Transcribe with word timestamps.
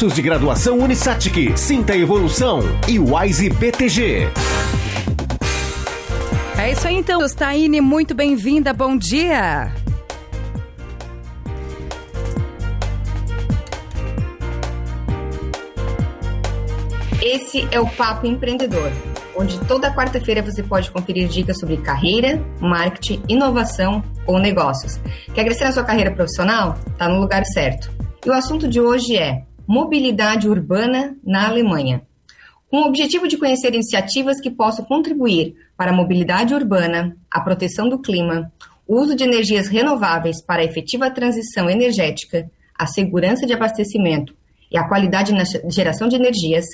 cursos 0.00 0.14
de 0.14 0.22
graduação 0.22 0.78
Unisatic. 0.78 1.58
Sinta 1.58 1.94
Evolução 1.94 2.60
e 2.88 2.98
Wise 2.98 3.50
BTG. 3.50 4.28
É 6.58 6.72
isso 6.72 6.88
aí 6.88 6.94
então, 6.94 7.20
Taine, 7.28 7.82
muito 7.82 8.14
bem-vinda, 8.14 8.72
bom 8.72 8.96
dia. 8.96 9.70
Esse 17.20 17.68
é 17.70 17.78
o 17.78 17.86
Papo 17.86 18.26
Empreendedor, 18.26 18.90
onde 19.36 19.60
toda 19.66 19.94
quarta-feira 19.94 20.40
você 20.40 20.62
pode 20.62 20.90
conferir 20.90 21.28
dicas 21.28 21.60
sobre 21.60 21.76
carreira, 21.76 22.42
marketing, 22.58 23.22
inovação 23.28 24.02
ou 24.26 24.38
negócios. 24.38 24.98
Quer 25.34 25.44
crescer 25.44 25.64
na 25.64 25.72
sua 25.72 25.84
carreira 25.84 26.10
profissional? 26.10 26.78
Está 26.90 27.06
no 27.06 27.20
lugar 27.20 27.44
certo. 27.44 27.92
E 28.24 28.30
o 28.30 28.32
assunto 28.32 28.66
de 28.66 28.80
hoje 28.80 29.16
é 29.16 29.42
mobilidade 29.72 30.48
urbana 30.48 31.16
na 31.22 31.46
Alemanha 31.46 32.02
com 32.68 32.78
o 32.78 32.86
objetivo 32.88 33.28
de 33.28 33.38
conhecer 33.38 33.72
iniciativas 33.72 34.40
que 34.40 34.50
possam 34.50 34.84
contribuir 34.84 35.54
para 35.76 35.92
a 35.92 35.94
mobilidade 35.94 36.52
urbana, 36.52 37.16
a 37.30 37.40
proteção 37.40 37.88
do 37.88 38.00
clima, 38.00 38.50
o 38.84 39.00
uso 39.00 39.14
de 39.14 39.22
energias 39.22 39.68
renováveis 39.68 40.44
para 40.44 40.60
a 40.60 40.64
efetiva 40.64 41.08
transição 41.08 41.70
energética, 41.70 42.50
a 42.76 42.84
segurança 42.84 43.46
de 43.46 43.52
abastecimento 43.52 44.34
e 44.72 44.76
a 44.76 44.88
qualidade 44.88 45.32
na 45.32 45.44
geração 45.70 46.08
de 46.08 46.16
energias, 46.16 46.64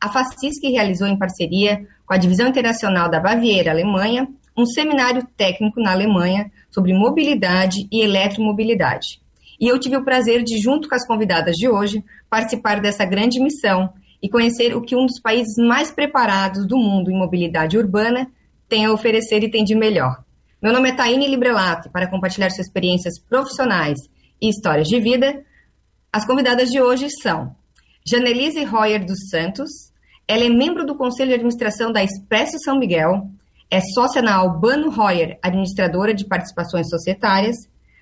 a 0.00 0.08
FACISC 0.10 0.66
realizou 0.70 1.06
em 1.06 1.18
parceria 1.18 1.86
com 2.06 2.14
a 2.14 2.16
Divisão 2.16 2.48
Internacional 2.48 3.10
da 3.10 3.20
Baviera, 3.20 3.70
Alemanha, 3.70 4.26
um 4.56 4.64
seminário 4.64 5.28
técnico 5.36 5.78
na 5.78 5.92
Alemanha 5.92 6.50
sobre 6.70 6.94
mobilidade 6.94 7.86
e 7.92 8.02
eletromobilidade. 8.02 9.25
E 9.60 9.68
eu 9.68 9.78
tive 9.78 9.96
o 9.96 10.04
prazer 10.04 10.42
de, 10.42 10.58
junto 10.58 10.88
com 10.88 10.94
as 10.94 11.06
convidadas 11.06 11.54
de 11.56 11.68
hoje, 11.68 12.04
participar 12.28 12.80
dessa 12.80 13.04
grande 13.04 13.40
missão 13.40 13.92
e 14.22 14.28
conhecer 14.28 14.74
o 14.76 14.82
que 14.82 14.96
um 14.96 15.06
dos 15.06 15.20
países 15.20 15.54
mais 15.56 15.90
preparados 15.90 16.66
do 16.66 16.76
mundo 16.76 17.10
em 17.10 17.18
mobilidade 17.18 17.78
urbana 17.78 18.30
tem 18.68 18.84
a 18.84 18.92
oferecer 18.92 19.42
e 19.42 19.50
tem 19.50 19.64
de 19.64 19.74
melhor. 19.74 20.24
Meu 20.62 20.72
nome 20.72 20.90
é 20.90 20.92
Taine 20.92 21.28
Librelato 21.28 21.90
para 21.90 22.08
compartilhar 22.08 22.50
suas 22.50 22.66
experiências 22.66 23.18
profissionais 23.18 23.98
e 24.40 24.48
histórias 24.48 24.88
de 24.88 25.00
vida, 25.00 25.44
as 26.12 26.24
convidadas 26.26 26.70
de 26.70 26.80
hoje 26.80 27.08
são 27.10 27.54
Janelise 28.06 28.64
Royer 28.64 29.04
dos 29.04 29.28
Santos, 29.28 29.70
ela 30.26 30.44
é 30.44 30.48
membro 30.48 30.86
do 30.86 30.96
Conselho 30.96 31.28
de 31.28 31.34
Administração 31.34 31.92
da 31.92 32.02
Expresso 32.02 32.58
São 32.64 32.78
Miguel, 32.78 33.28
é 33.70 33.80
sócia 33.80 34.22
na 34.22 34.34
Albano 34.34 34.90
Royer, 34.90 35.38
administradora 35.42 36.14
de 36.14 36.24
participações 36.24 36.88
societárias, 36.88 37.56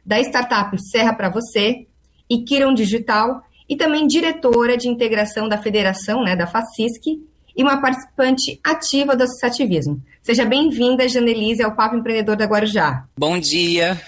da 0.05 0.21
startup 0.21 0.77
Serra 0.91 1.15
para 1.15 1.31
Você 1.31 1.87
e 2.29 2.43
Kiron 2.45 2.75
Digital 2.75 3.43
e 3.69 3.77
também 3.77 4.07
diretora 4.07 4.77
de 4.77 4.89
integração 4.89 5.49
da 5.49 5.59
federação, 5.59 6.23
né, 6.23 6.37
da 6.37 6.47
FACISC, 6.47 7.21
e 7.57 7.63
uma 7.63 7.81
participante 7.81 8.59
ativa 8.65 9.17
do 9.17 9.23
associativismo. 9.23 10.03
Seja 10.23 10.45
bem-vinda, 10.45 11.09
Janelise, 11.09 11.63
ao 11.63 11.77
Papo 11.77 11.97
Empreendedor 11.97 12.37
da 12.37 12.47
Guarujá. 12.47 13.05
Bom 13.17 13.39
dia. 13.39 14.01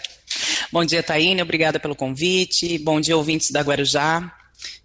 Bom 0.72 0.84
dia, 0.84 1.02
Taíne, 1.02 1.42
obrigada 1.42 1.78
pelo 1.78 1.94
convite. 1.94 2.78
Bom 2.78 3.00
dia, 3.00 3.16
ouvintes 3.16 3.50
da 3.52 3.60
Guarujá. 3.60 4.32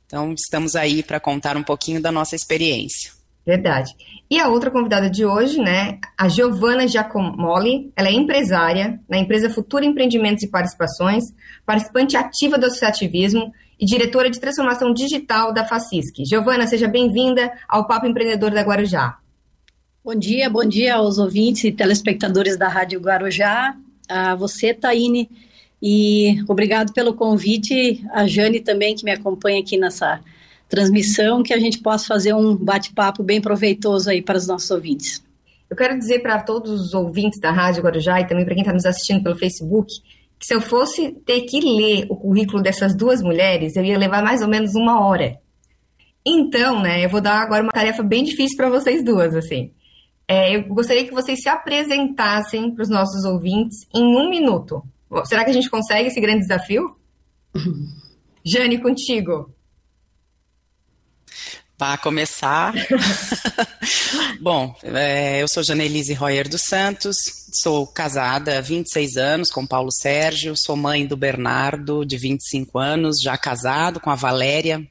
Então, 0.06 0.34
estamos 0.34 0.76
aí 0.76 1.02
para 1.02 1.20
contar 1.20 1.58
um 1.58 1.64
pouquinho 1.64 2.02
da 2.02 2.12
nossa 2.12 2.36
experiência. 2.36 3.12
Verdade. 3.52 3.94
E 4.30 4.40
a 4.40 4.48
outra 4.48 4.72
convidada 4.72 5.10
de 5.10 5.26
hoje, 5.26 5.60
né, 5.60 6.00
a 6.18 6.30
Giovana 6.30 6.88
Giacomoli, 6.88 7.92
ela 7.98 8.08
é 8.08 8.14
empresária 8.14 8.98
na 9.10 9.18
empresa 9.18 9.50
Futura 9.50 9.84
Empreendimentos 9.84 10.42
e 10.42 10.48
Participações, 10.48 11.26
participante 11.66 12.16
ativa 12.16 12.58
do 12.58 12.68
associativismo 12.68 13.52
e 13.78 13.86
diretora 13.86 14.30
de 14.30 14.40
transformação 14.40 14.94
digital 14.94 15.54
da 15.54 15.66
Facisc. 15.66 16.16
Giovana, 16.24 16.66
seja 16.66 16.88
bem-vinda 16.88 17.52
ao 17.68 17.86
Papo 17.86 18.08
Empreendedor 18.08 18.52
da 18.52 18.62
Guarujá. 18.62 19.18
Bom 20.02 20.16
dia, 20.16 20.50
bom 20.50 20.64
dia 20.64 20.96
aos 20.96 21.18
ouvintes 21.18 21.66
e 21.66 21.74
telespectadores 21.74 22.56
da 22.56 22.70
Rádio 22.70 23.02
Guarujá, 23.02 23.76
a 24.08 24.34
você, 24.34 24.74
Taine, 24.74 25.30
e 25.84 26.42
obrigado 26.48 26.94
pelo 26.94 27.14
convite, 27.16 28.02
a 28.14 28.26
Jane 28.26 28.62
também, 28.62 28.96
que 28.96 29.04
me 29.04 29.12
acompanha 29.12 29.60
aqui 29.60 29.76
nessa 29.76 30.22
transmissão, 30.72 31.44
que 31.44 31.54
a 31.54 31.60
gente 31.60 31.80
possa 31.80 32.08
fazer 32.08 32.34
um 32.34 32.56
bate-papo 32.56 33.22
bem 33.22 33.42
proveitoso 33.42 34.10
aí 34.10 34.22
para 34.22 34.38
os 34.38 34.48
nossos 34.48 34.72
ouvintes. 34.72 35.22
Eu 35.70 35.76
quero 35.76 35.98
dizer 36.00 36.20
para 36.20 36.42
todos 36.42 36.72
os 36.72 36.94
ouvintes 36.94 37.40
da 37.40 37.52
Rádio 37.52 37.84
Guarujá 37.84 38.22
e 38.22 38.28
também 38.28 38.46
para 38.46 38.56
quem 38.56 38.64
está 38.64 38.74
nos 38.74 38.86
assistindo 38.86 39.22
pelo 39.22 39.38
Facebook, 39.38 39.94
que 40.40 40.46
se 40.46 40.56
eu 40.56 40.62
fosse 40.62 41.12
ter 41.26 41.42
que 41.42 41.60
ler 41.60 42.08
o 42.10 42.16
currículo 42.16 42.64
dessas 42.64 42.96
duas 42.96 43.22
mulheres, 43.22 43.76
eu 43.76 43.84
ia 43.84 43.98
levar 43.98 44.24
mais 44.24 44.42
ou 44.42 44.48
menos 44.48 44.74
uma 44.74 45.06
hora. 45.06 45.38
Então, 46.26 46.82
né, 46.82 47.04
eu 47.04 47.10
vou 47.10 47.22
dar 47.22 47.42
agora 47.42 47.64
uma 47.64 47.72
tarefa 47.72 48.02
bem 48.02 48.24
difícil 48.24 48.56
para 48.56 48.70
vocês 48.70 49.04
duas, 49.04 49.36
assim. 49.36 49.72
É, 50.28 50.56
eu 50.56 50.64
gostaria 50.64 51.06
que 51.06 51.14
vocês 51.14 51.42
se 51.42 51.50
apresentassem 51.50 52.74
para 52.74 52.84
os 52.84 52.90
nossos 52.90 53.26
ouvintes 53.26 53.86
em 53.94 54.04
um 54.04 54.30
minuto. 54.30 54.82
Será 55.26 55.44
que 55.44 55.52
a 55.52 55.54
gente 55.54 55.70
consegue 55.70 56.08
esse 56.08 56.22
grande 56.22 56.42
desafio? 56.42 56.96
Jane, 58.46 58.80
contigo. 58.80 59.54
Para 61.82 61.98
começar, 61.98 62.76
bom, 64.40 64.76
é, 64.84 65.42
eu 65.42 65.48
sou 65.48 65.64
Janelise 65.64 66.14
Royer 66.14 66.48
dos 66.48 66.62
Santos, 66.62 67.18
sou 67.52 67.88
casada 67.88 68.60
há 68.60 68.62
26 68.62 69.18
anos 69.18 69.50
com 69.50 69.66
Paulo 69.66 69.92
Sérgio, 69.92 70.54
sou 70.56 70.76
mãe 70.76 71.08
do 71.08 71.18
Bernardo, 71.18 72.06
de 72.06 72.20
25 72.20 72.78
anos, 72.78 73.20
já 73.20 73.36
casado 73.36 74.00
com 74.00 74.12
a 74.12 74.16
Valéria, 74.16 74.88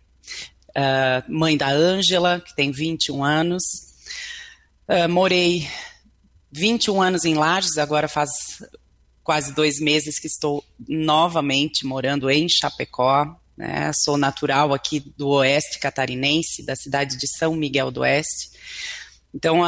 uh, 0.70 1.32
mãe 1.32 1.56
da 1.56 1.68
Ângela, 1.68 2.42
que 2.44 2.56
tem 2.56 2.72
21 2.72 3.22
anos. 3.22 3.62
Uh, 4.88 5.08
morei 5.08 5.68
21 6.50 7.00
anos 7.00 7.24
em 7.24 7.34
Lages, 7.34 7.78
agora 7.78 8.08
faz 8.08 8.30
quase 9.22 9.54
dois 9.54 9.78
meses 9.78 10.18
que 10.18 10.26
estou 10.26 10.64
novamente 10.88 11.86
morando 11.86 12.28
em 12.28 12.48
Chapecó, 12.48 13.39
né? 13.60 13.92
Sou 13.92 14.16
natural 14.16 14.72
aqui 14.72 15.00
do 15.18 15.28
oeste 15.28 15.78
catarinense, 15.78 16.64
da 16.64 16.74
cidade 16.74 17.18
de 17.18 17.28
São 17.28 17.54
Miguel 17.54 17.90
do 17.90 18.00
Oeste. 18.00 18.50
Então, 19.34 19.60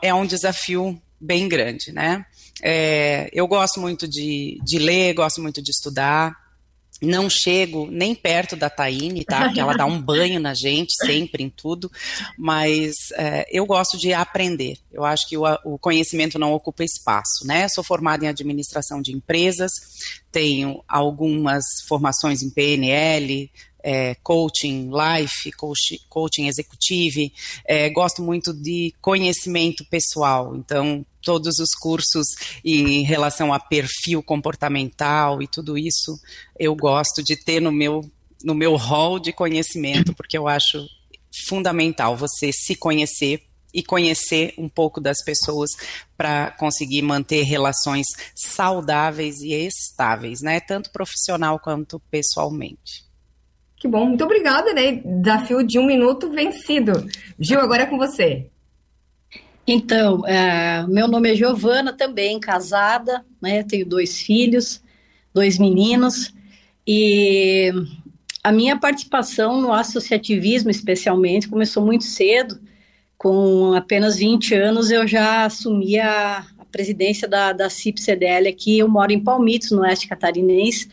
é 0.00 0.14
um 0.14 0.24
desafio 0.24 1.00
bem 1.20 1.48
grande, 1.48 1.90
né? 1.90 2.24
É, 2.62 3.28
eu 3.32 3.48
gosto 3.48 3.80
muito 3.80 4.06
de, 4.06 4.60
de 4.62 4.78
ler, 4.78 5.12
gosto 5.12 5.42
muito 5.42 5.60
de 5.60 5.72
estudar, 5.72 6.34
não 7.00 7.28
chego 7.28 7.88
nem 7.90 8.14
perto 8.14 8.56
da 8.56 8.70
Taine, 8.70 9.24
tá? 9.24 9.44
Porque 9.44 9.60
ela 9.60 9.74
dá 9.76 9.84
um 9.84 10.00
banho 10.02 10.40
na 10.40 10.54
gente 10.54 10.94
sempre 10.94 11.42
em 11.42 11.50
tudo, 11.50 11.90
mas 12.38 12.94
é, 13.16 13.46
eu 13.50 13.66
gosto 13.66 13.98
de 13.98 14.12
aprender. 14.12 14.78
Eu 14.92 15.04
acho 15.04 15.28
que 15.28 15.36
o, 15.36 15.44
o, 15.64 15.78
conhecimento 15.78 16.38
não 16.38 16.52
ocupa 16.52 16.84
espaço, 16.84 17.46
né? 17.46 17.68
Sou 17.68 17.84
formada 17.84 18.24
em 18.24 18.28
administração 18.28 19.02
de 19.02 19.12
empresas, 19.12 19.72
tenho 20.32 20.82
algumas 20.88 21.64
formações 21.86 22.42
em 22.42 22.50
PNL, 22.50 23.50
é, 23.86 24.16
coaching 24.16 24.90
life, 24.90 25.52
coach, 25.52 26.00
coaching 26.08 26.48
executive, 26.48 27.32
é, 27.64 27.88
gosto 27.88 28.20
muito 28.20 28.52
de 28.52 28.92
conhecimento 29.00 29.84
pessoal, 29.88 30.56
então 30.56 31.06
todos 31.22 31.60
os 31.60 31.70
cursos 31.70 32.26
em 32.64 33.04
relação 33.04 33.52
a 33.52 33.60
perfil 33.60 34.24
comportamental 34.24 35.40
e 35.40 35.46
tudo 35.46 35.78
isso 35.78 36.18
eu 36.58 36.74
gosto 36.74 37.22
de 37.22 37.36
ter 37.36 37.60
no 37.60 37.70
meu 37.70 38.04
no 38.42 38.54
meu 38.54 38.74
hall 38.74 39.20
de 39.20 39.32
conhecimento, 39.32 40.12
porque 40.14 40.36
eu 40.36 40.48
acho 40.48 40.84
fundamental 41.48 42.16
você 42.16 42.50
se 42.52 42.74
conhecer 42.74 43.42
e 43.72 43.82
conhecer 43.82 44.52
um 44.58 44.68
pouco 44.68 45.00
das 45.00 45.22
pessoas 45.22 45.70
para 46.16 46.50
conseguir 46.52 47.02
manter 47.02 47.42
relações 47.42 48.06
saudáveis 48.34 49.36
e 49.40 49.52
estáveis, 49.52 50.40
né? 50.42 50.60
Tanto 50.60 50.90
profissional 50.90 51.58
quanto 51.60 52.00
pessoalmente. 52.10 53.05
Que 53.76 53.86
bom, 53.86 54.06
muito 54.06 54.24
obrigada, 54.24 54.72
né? 54.72 55.02
Desafio 55.04 55.62
de 55.62 55.78
um 55.78 55.86
minuto 55.86 56.30
vencido. 56.30 57.06
Gil, 57.38 57.60
agora 57.60 57.82
é 57.82 57.86
com 57.86 57.98
você. 57.98 58.46
Então, 59.66 60.26
é, 60.26 60.86
meu 60.86 61.08
nome 61.08 61.32
é 61.32 61.36
Giovana, 61.36 61.92
também 61.92 62.38
casada, 62.38 63.24
né? 63.42 63.62
Tenho 63.64 63.84
dois 63.84 64.20
filhos, 64.20 64.80
dois 65.34 65.58
meninos, 65.58 66.32
e 66.86 67.72
a 68.42 68.52
minha 68.52 68.78
participação 68.78 69.60
no 69.60 69.72
associativismo, 69.72 70.70
especialmente, 70.70 71.48
começou 71.48 71.84
muito 71.84 72.04
cedo. 72.04 72.60
Com 73.18 73.74
apenas 73.74 74.18
20 74.18 74.54
anos, 74.54 74.90
eu 74.90 75.06
já 75.06 75.46
assumi 75.46 75.98
a, 75.98 76.46
a 76.58 76.64
presidência 76.66 77.26
da, 77.26 77.52
da 77.52 77.68
CIP-CDL 77.68 78.46
aqui. 78.48 78.78
Eu 78.78 78.88
moro 78.88 79.12
em 79.12 79.22
Palmitos, 79.22 79.72
no 79.72 79.80
oeste 79.80 80.06
catarinense. 80.06 80.88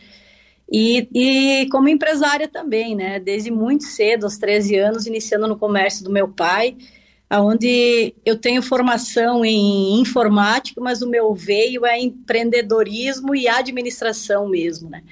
E, 0.70 1.08
e, 1.14 1.68
como 1.68 1.88
empresária 1.88 2.48
também, 2.48 2.94
né? 2.96 3.20
Desde 3.20 3.50
muito 3.50 3.84
cedo, 3.84 4.24
aos 4.24 4.38
13 4.38 4.76
anos, 4.76 5.06
iniciando 5.06 5.46
no 5.46 5.58
comércio 5.58 6.04
do 6.04 6.10
meu 6.10 6.28
pai, 6.28 6.76
onde 7.30 8.14
eu 8.24 8.36
tenho 8.36 8.62
formação 8.62 9.44
em 9.44 10.00
informática, 10.00 10.80
mas 10.80 11.02
o 11.02 11.08
meu 11.08 11.34
veio 11.34 11.84
é 11.84 12.00
empreendedorismo 12.00 13.34
e 13.34 13.48
administração 13.48 14.48
mesmo, 14.48 14.88
né? 14.88 15.02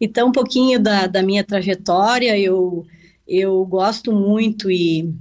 Então, 0.00 0.28
um 0.28 0.32
pouquinho 0.32 0.80
da, 0.80 1.06
da 1.06 1.22
minha 1.22 1.44
trajetória, 1.44 2.36
eu, 2.36 2.84
eu 3.26 3.64
gosto 3.64 4.12
muito 4.12 4.70
e, 4.70 5.14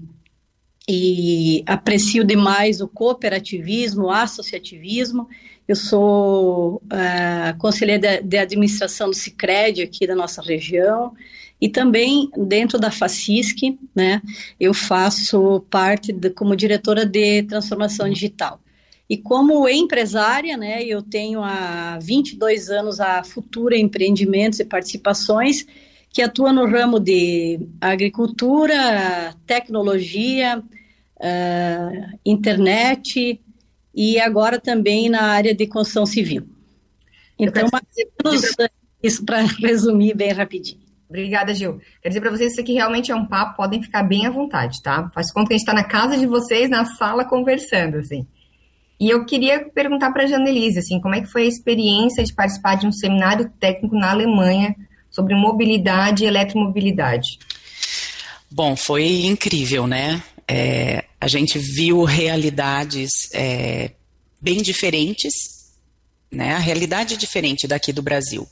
e 0.89 1.63
aprecio 1.67 2.23
demais 2.23 2.81
o 2.81 2.87
cooperativismo, 2.87 4.05
o 4.05 4.11
associativismo. 4.11 5.27
Eu 5.67 5.75
sou 5.75 6.81
uh, 6.85 7.57
conselheira 7.57 8.19
de, 8.19 8.27
de 8.27 8.37
administração 8.37 9.09
do 9.09 9.15
Cicred 9.15 9.81
aqui 9.81 10.05
da 10.05 10.15
nossa 10.15 10.41
região 10.41 11.13
e 11.61 11.69
também 11.69 12.29
dentro 12.35 12.79
da 12.79 12.89
FACISC, 12.89 13.77
né, 13.95 14.19
eu 14.59 14.73
faço 14.73 15.63
parte 15.69 16.11
de, 16.11 16.31
como 16.31 16.55
diretora 16.55 17.05
de 17.05 17.43
transformação 17.43 18.09
digital. 18.09 18.59
E 19.07 19.15
como 19.15 19.69
empresária, 19.69 20.57
né, 20.57 20.83
eu 20.83 21.03
tenho 21.03 21.43
há 21.43 21.99
22 22.01 22.69
anos 22.69 22.99
a 22.99 23.23
Futura 23.23 23.77
Empreendimentos 23.77 24.59
e 24.59 24.65
Participações, 24.65 25.67
que 26.09 26.21
atua 26.21 26.51
no 26.51 26.65
ramo 26.65 26.99
de 26.99 27.59
agricultura, 27.79 29.35
tecnologia, 29.45 30.63
uh, 31.17 32.17
internet 32.25 33.39
e 33.93 34.19
agora 34.19 34.59
também 34.59 35.09
na 35.09 35.23
área 35.23 35.53
de 35.53 35.67
construção 35.67 36.05
civil. 36.05 36.47
Então, 37.37 37.67
mais 37.71 37.83
menos 38.23 38.55
isso 39.01 39.25
para 39.25 39.41
resumir 39.41 40.15
bem 40.15 40.31
rapidinho. 40.31 40.79
Obrigada, 41.09 41.53
Gil. 41.53 41.81
Quer 42.01 42.07
dizer 42.09 42.21
para 42.21 42.29
vocês 42.29 42.47
que 42.49 42.53
isso 42.53 42.61
aqui 42.61 42.73
realmente 42.73 43.11
é 43.11 43.15
um 43.15 43.25
papo, 43.25 43.57
podem 43.57 43.83
ficar 43.83 44.03
bem 44.03 44.25
à 44.25 44.29
vontade, 44.29 44.81
tá? 44.81 45.09
Faz 45.13 45.31
conta 45.31 45.49
que 45.49 45.53
a 45.55 45.57
gente 45.57 45.67
está 45.67 45.73
na 45.73 45.83
casa 45.83 46.17
de 46.17 46.25
vocês, 46.25 46.69
na 46.69 46.85
sala, 46.85 47.25
conversando, 47.25 47.97
assim. 47.97 48.25
E 48.97 49.09
eu 49.09 49.25
queria 49.25 49.65
perguntar 49.73 50.11
para 50.13 50.23
a 50.23 50.27
Janelise, 50.27 50.79
assim, 50.79 51.01
como 51.01 51.15
é 51.15 51.21
que 51.21 51.27
foi 51.27 51.43
a 51.43 51.47
experiência 51.47 52.23
de 52.23 52.33
participar 52.33 52.75
de 52.75 52.87
um 52.87 52.91
seminário 52.91 53.51
técnico 53.59 53.95
na 53.95 54.11
Alemanha 54.11 54.73
sobre 55.09 55.35
mobilidade 55.35 56.23
e 56.23 56.27
eletromobilidade? 56.27 57.39
Bom, 58.49 58.75
foi 58.75 59.25
incrível, 59.25 59.87
né? 59.87 60.23
É, 60.47 61.03
a 61.21 61.27
gente 61.27 61.57
viu 61.57 62.03
realidades 62.03 63.29
é, 63.33 63.91
bem 64.41 64.61
diferentes 64.61 65.61
né? 66.31 66.53
A 66.53 66.59
realidade 66.59 67.15
é 67.15 67.17
diferente 67.17 67.67
daqui 67.67 67.91
do 67.91 68.01
Brasil. 68.01 68.47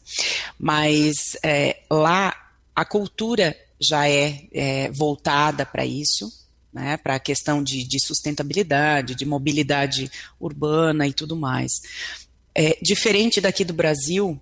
Mas 0.60 1.38
é, 1.42 1.82
lá 1.90 2.36
a 2.76 2.84
cultura 2.84 3.56
já 3.80 4.10
é, 4.10 4.48
é 4.52 4.92
voltada 4.92 5.66
para 5.66 5.86
isso, 5.86 6.30
né, 6.74 6.98
para 6.98 7.16
a 7.16 7.20
questão 7.20 7.64
de, 7.64 7.88
de, 7.88 8.00
sustentabilidade, 8.06 9.16
de 9.16 9.26
mobilidade 9.26 10.12
urbana 10.40 11.08
e 11.08 11.14
tudo 11.14 11.36
mais. 11.36 11.72
É, 12.54 12.78
diferente 12.82 13.40
daqui 13.40 13.64
do 13.64 13.74
Brasil, 13.74 14.40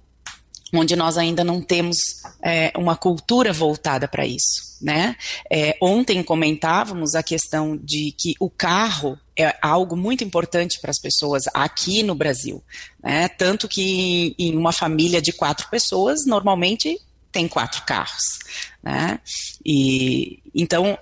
onde 0.74 0.96
nós 0.96 1.18
ainda 1.18 1.44
não 1.44 1.62
temos 1.62 1.98
é, 2.44 2.72
uma 2.76 2.96
cultura 2.96 3.54
voltada 3.54 4.08
para 4.08 4.26
isso. 4.26 4.78
Né? 4.82 5.16
É, 5.52 5.76
ontem 5.82 6.22
comentávamos 6.22 7.16
a 7.16 7.24
questão 7.24 7.76
de 7.76 8.14
que 8.18 8.36
o 8.40 8.50
carro 8.50 9.18
é 9.36 9.56
algo 9.62 9.96
muito 9.96 10.24
importante 10.24 10.80
para 10.80 10.92
as 10.92 11.00
pessoas 11.00 11.44
aqui 11.54 12.04
no 12.04 12.14
Brasil. 12.14 12.64
Né? 13.02 13.28
Tanto 13.28 13.68
que 13.68 14.36
em 14.38 14.56
uma 14.56 14.72
família 14.72 15.22
de 15.22 15.32
quatro 15.32 15.70
pessoas, 15.70 16.26
normalmente 16.26 17.00
tem 17.32 17.48
quatro 17.48 17.84
carros, 17.84 18.40
né? 18.82 19.20
E 19.64 20.40
então 20.56 20.98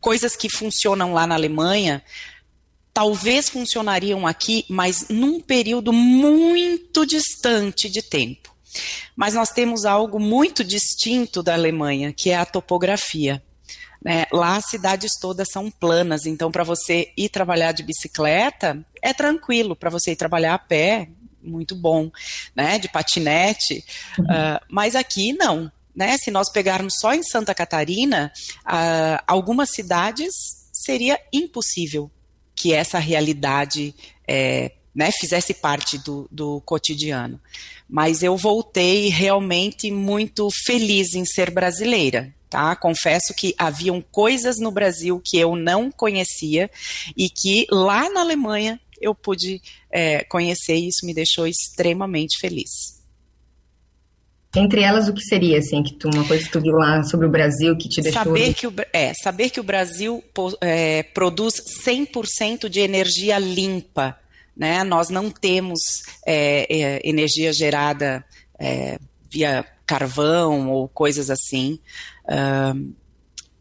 coisas 0.00 0.36
que 0.36 0.48
funcionam 0.48 1.12
lá 1.12 1.26
na 1.26 1.34
Alemanha 1.34 2.02
talvez 2.94 3.50
funcionariam 3.50 4.26
aqui, 4.26 4.64
mas 4.66 5.08
num 5.10 5.38
período 5.38 5.92
muito 5.92 7.04
distante 7.04 7.90
de 7.90 8.00
tempo. 8.00 8.55
Mas 9.14 9.34
nós 9.34 9.50
temos 9.50 9.84
algo 9.84 10.18
muito 10.18 10.62
distinto 10.64 11.42
da 11.42 11.54
Alemanha, 11.54 12.12
que 12.12 12.30
é 12.30 12.36
a 12.36 12.44
topografia. 12.44 13.42
Né? 14.02 14.26
Lá 14.32 14.56
as 14.56 14.66
cidades 14.66 15.12
todas 15.20 15.48
são 15.50 15.70
planas, 15.70 16.26
então 16.26 16.50
para 16.50 16.62
você 16.62 17.12
ir 17.16 17.28
trabalhar 17.28 17.72
de 17.72 17.82
bicicleta 17.82 18.78
é 19.02 19.12
tranquilo, 19.12 19.74
para 19.74 19.90
você 19.90 20.12
ir 20.12 20.16
trabalhar 20.16 20.54
a 20.54 20.58
pé 20.58 21.08
muito 21.42 21.74
bom, 21.74 22.10
né, 22.54 22.76
de 22.78 22.88
patinete, 22.88 23.84
uhum. 24.18 24.24
uh, 24.24 24.60
mas 24.68 24.96
aqui 24.96 25.32
não, 25.32 25.70
né, 25.94 26.16
se 26.18 26.30
nós 26.30 26.50
pegarmos 26.50 26.94
só 27.00 27.14
em 27.14 27.22
Santa 27.22 27.54
Catarina, 27.54 28.32
uh, 28.64 29.22
algumas 29.26 29.70
cidades 29.70 30.32
seria 30.72 31.18
impossível 31.32 32.10
que 32.54 32.72
essa 32.72 32.98
realidade 32.98 33.94
é, 34.26 34.72
né, 34.94 35.10
fizesse 35.12 35.54
parte 35.54 35.98
do, 35.98 36.28
do 36.30 36.60
cotidiano. 36.62 37.40
Mas 37.88 38.22
eu 38.22 38.36
voltei 38.36 39.08
realmente 39.08 39.90
muito 39.90 40.48
feliz 40.64 41.14
em 41.14 41.24
ser 41.24 41.50
brasileira, 41.50 42.34
tá? 42.50 42.74
Confesso 42.74 43.34
que 43.34 43.54
haviam 43.56 44.00
coisas 44.00 44.56
no 44.58 44.70
Brasil 44.70 45.20
que 45.24 45.38
eu 45.38 45.54
não 45.54 45.90
conhecia 45.90 46.70
e 47.16 47.28
que 47.30 47.66
lá 47.70 48.10
na 48.10 48.20
Alemanha 48.20 48.80
eu 49.00 49.14
pude 49.14 49.60
é, 49.90 50.24
conhecer 50.24 50.76
e 50.76 50.88
isso 50.88 51.04
me 51.04 51.14
deixou 51.14 51.46
extremamente 51.46 52.38
feliz. 52.40 52.96
Entre 54.56 54.80
elas, 54.80 55.06
o 55.06 55.12
que 55.12 55.22
seria, 55.22 55.58
assim, 55.58 55.82
que 55.82 55.92
tu, 55.92 56.08
uma 56.08 56.26
coisa 56.26 56.42
que 56.44 56.50
tu 56.50 56.60
viu 56.60 56.76
lá 56.76 57.02
sobre 57.02 57.26
o 57.26 57.28
Brasil 57.28 57.76
que 57.76 57.90
te 57.90 58.00
deixou... 58.00 58.24
Saber 58.24 58.54
que 58.54 58.66
o, 58.66 58.72
é, 58.90 59.12
saber 59.12 59.50
que 59.50 59.60
o 59.60 59.62
Brasil 59.62 60.24
é, 60.62 61.02
produz 61.02 61.60
100% 61.86 62.68
de 62.68 62.80
energia 62.80 63.38
limpa, 63.38 64.18
né? 64.56 64.82
Nós 64.84 65.10
não 65.10 65.30
temos 65.30 65.80
é, 66.24 66.66
é, 66.68 67.00
energia 67.08 67.52
gerada 67.52 68.24
é, 68.58 68.98
via 69.30 69.64
carvão 69.86 70.70
ou 70.70 70.88
coisas 70.88 71.30
assim. 71.30 71.78
Uh, 72.24 72.92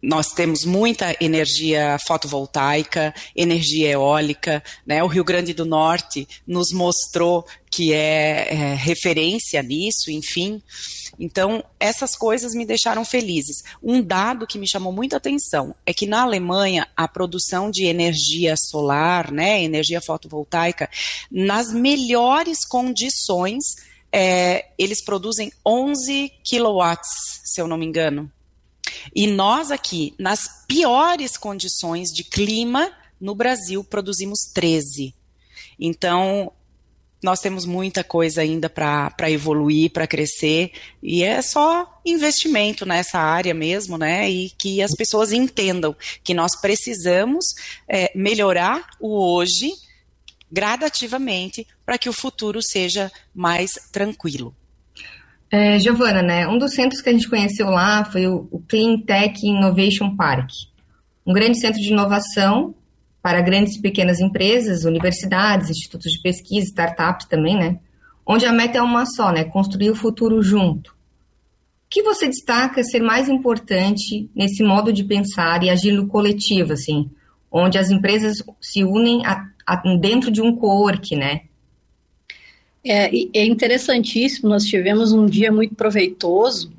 nós 0.06 0.28
temos 0.28 0.66
muita 0.66 1.16
energia 1.19 1.98
fotovoltaica, 2.06 3.13
energia 3.36 3.89
eólica, 3.89 4.63
né? 4.86 5.03
O 5.03 5.08
Rio 5.08 5.24
Grande 5.24 5.51
do 5.51 5.65
Norte 5.65 6.27
nos 6.46 6.72
mostrou 6.72 7.44
que 7.72 7.91
é, 7.91 8.53
é, 8.53 8.75
referência 8.75 9.62
nisso, 9.63 10.12
enfim. 10.12 10.62
Então, 11.20 11.63
essas 11.80 12.15
coisas 12.15 12.53
me 12.53 12.65
deixaram 12.65 13.03
felizes. 13.03 13.63
Um 13.82 14.01
dado 14.01 14.46
que 14.46 14.60
me 14.60 14.70
chamou 14.70 14.94
muita 14.94 15.18
atenção 15.18 15.74
é 15.86 15.94
que 15.94 16.06
na 16.06 16.22
Alemanha 16.22 16.88
a 16.96 17.08
produção 17.08 17.72
de 17.72 17.86
energia 17.86 18.56
solar, 18.58 19.32
né, 19.32 19.63
energia 19.63 20.01
fotovoltaica, 20.01 20.88
nas 21.32 21.74
melhores 21.74 22.63
condições, 22.63 23.63
é, 24.12 24.68
eles 24.77 25.03
produzem 25.03 25.51
11 25.65 26.32
quilowatts, 26.44 27.41
se 27.44 27.60
eu 27.60 27.68
não 27.68 27.77
me 27.77 27.86
engano. 27.86 28.32
E 29.16 29.28
nós 29.28 29.72
aqui, 29.72 30.14
nas 30.20 30.66
piores 30.68 31.38
condições 31.38 32.10
de 32.10 32.24
clima, 32.24 32.92
no 33.20 33.36
Brasil, 33.36 33.84
produzimos 33.84 34.40
13. 34.54 35.14
Então, 35.80 36.52
nós 37.24 37.40
temos 37.40 37.66
muita 37.66 38.04
coisa 38.04 38.42
ainda 38.42 38.70
para 38.70 39.32
evoluir, 39.32 39.92
para 39.92 40.06
crescer, 40.06 40.72
e 41.02 41.24
é 41.24 41.42
só 41.42 42.00
investimento 42.06 42.86
nessa 42.86 43.18
área 43.18 43.54
mesmo, 43.54 43.98
né? 43.98 44.30
E 44.30 44.52
que 44.52 44.82
as 44.82 44.92
pessoas 44.92 45.32
entendam 45.32 45.96
que 46.24 46.34
nós 46.34 46.56
precisamos 46.60 47.46
é, 47.88 48.12
melhorar 48.14 48.88
o 49.00 49.18
hoje 49.18 49.72
gradativamente 50.52 51.66
para 51.84 51.98
que 51.98 52.08
o 52.08 52.14
futuro 52.14 52.62
seja 52.62 53.12
mais 53.34 53.72
tranquilo. 53.92 54.56
É, 55.52 55.80
Giovana, 55.80 56.22
né? 56.22 56.48
Um 56.48 56.58
dos 56.58 56.74
centros 56.74 57.02
que 57.02 57.10
a 57.10 57.12
gente 57.12 57.30
conheceu 57.30 57.70
lá 57.70 58.04
foi 58.06 58.28
o, 58.28 58.48
o 58.52 58.60
Clean 58.60 59.00
Tech 59.02 59.46
Innovation 59.46 60.16
Park, 60.16 60.50
um 61.25 61.34
grande 61.34 61.60
centro 61.60 61.80
de 61.80 61.92
inovação 61.92 62.75
para 63.22 63.42
grandes 63.42 63.75
e 63.75 63.82
pequenas 63.82 64.20
empresas, 64.20 64.86
universidades, 64.86 65.70
institutos 65.70 66.12
de 66.12 66.22
pesquisa, 66.22 66.68
startups 66.68 67.28
também, 67.28 67.58
né? 67.58 67.80
Onde 68.25 68.46
a 68.46 68.52
meta 68.52 68.78
é 68.78 68.82
uma 68.82 69.06
só, 69.06 69.32
né? 69.32 69.44
Construir 69.44 69.90
o 69.90 69.96
futuro 69.96 70.42
junto. 70.42 70.92
O 70.92 71.90
que 71.90 72.04
você 72.04 72.28
destaca 72.28 72.84
ser 72.84 73.02
mais 73.02 73.30
importante 73.30 74.30
nesse 74.36 74.64
modo 74.64 74.92
de 74.92 75.04
pensar 75.04 75.64
e 75.64 75.70
agir 75.70 75.92
no 75.92 76.08
coletivo, 76.08 76.74
assim, 76.74 77.10
onde 77.52 77.78
as 77.78 77.90
empresas 77.90 78.44
se 78.60 78.84
unem 78.84 79.25
a, 79.25 79.46
a, 79.66 79.75
dentro 79.98 80.30
de 80.30 80.42
um 80.42 80.56
co-work, 80.56 81.16
né? 81.16 81.42
É, 82.86 83.10
é 83.34 83.46
interessantíssimo, 83.46 84.48
nós 84.50 84.63
tivemos 84.63 85.12
um 85.12 85.25
dia 85.25 85.51
muito 85.51 85.75
proveitoso. 85.75 86.72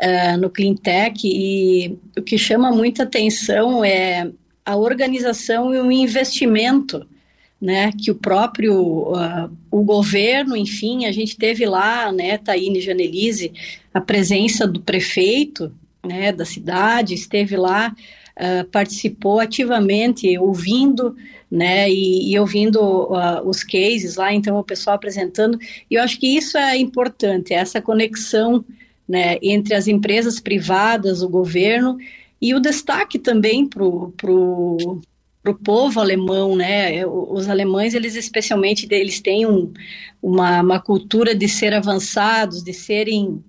uh, 0.00 0.36
no 0.38 0.48
Cleantech 0.48 1.26
e 1.26 1.98
o 2.16 2.22
que 2.22 2.38
chama 2.38 2.70
muita 2.70 3.02
atenção 3.02 3.84
é 3.84 4.30
a 4.64 4.76
organização 4.76 5.74
e 5.74 5.78
o 5.78 5.90
investimento 5.90 7.06
né, 7.60 7.92
que 7.92 8.10
o 8.10 8.14
próprio 8.14 9.12
uh, 9.12 9.50
o 9.70 9.82
governo, 9.82 10.56
enfim, 10.56 11.04
a 11.04 11.12
gente 11.12 11.36
teve 11.36 11.66
lá, 11.66 12.10
né, 12.10 12.38
Taíne 12.38 12.80
Janelise, 12.80 13.52
a 13.92 14.00
presença 14.00 14.66
do 14.66 14.80
prefeito, 14.80 15.70
né, 16.06 16.32
da 16.32 16.46
cidade, 16.46 17.12
esteve 17.12 17.56
lá, 17.56 17.94
uh, 18.38 18.64
participou 18.70 19.40
ativamente, 19.40 20.38
ouvindo, 20.38 21.14
né, 21.50 21.90
e, 21.90 22.32
e 22.32 22.38
ouvindo 22.38 22.80
uh, 22.80 23.46
os 23.46 23.64
cases 23.64 24.16
lá, 24.16 24.32
então 24.32 24.56
o 24.58 24.64
pessoal 24.64 24.96
apresentando, 24.96 25.58
e 25.90 25.94
eu 25.94 26.02
acho 26.02 26.18
que 26.20 26.26
isso 26.26 26.56
é 26.56 26.76
importante, 26.76 27.52
essa 27.52 27.80
conexão, 27.82 28.64
né, 29.08 29.36
entre 29.42 29.74
as 29.74 29.88
empresas 29.88 30.38
privadas, 30.38 31.22
o 31.22 31.28
governo, 31.28 31.98
e 32.40 32.54
o 32.54 32.60
destaque 32.60 33.18
também 33.18 33.66
para 33.66 33.82
o 33.84 35.02
para 35.42 35.52
o 35.52 35.54
povo 35.54 36.00
alemão, 36.00 36.54
né? 36.54 37.04
Os 37.06 37.48
alemães, 37.48 37.94
eles 37.94 38.14
especialmente, 38.14 38.86
eles 38.90 39.20
têm 39.20 39.46
um, 39.46 39.72
uma, 40.20 40.60
uma 40.60 40.80
cultura 40.80 41.34
de 41.34 41.48
ser 41.48 41.72
avançados, 41.72 42.62
de 42.62 42.74
serem 42.74 43.42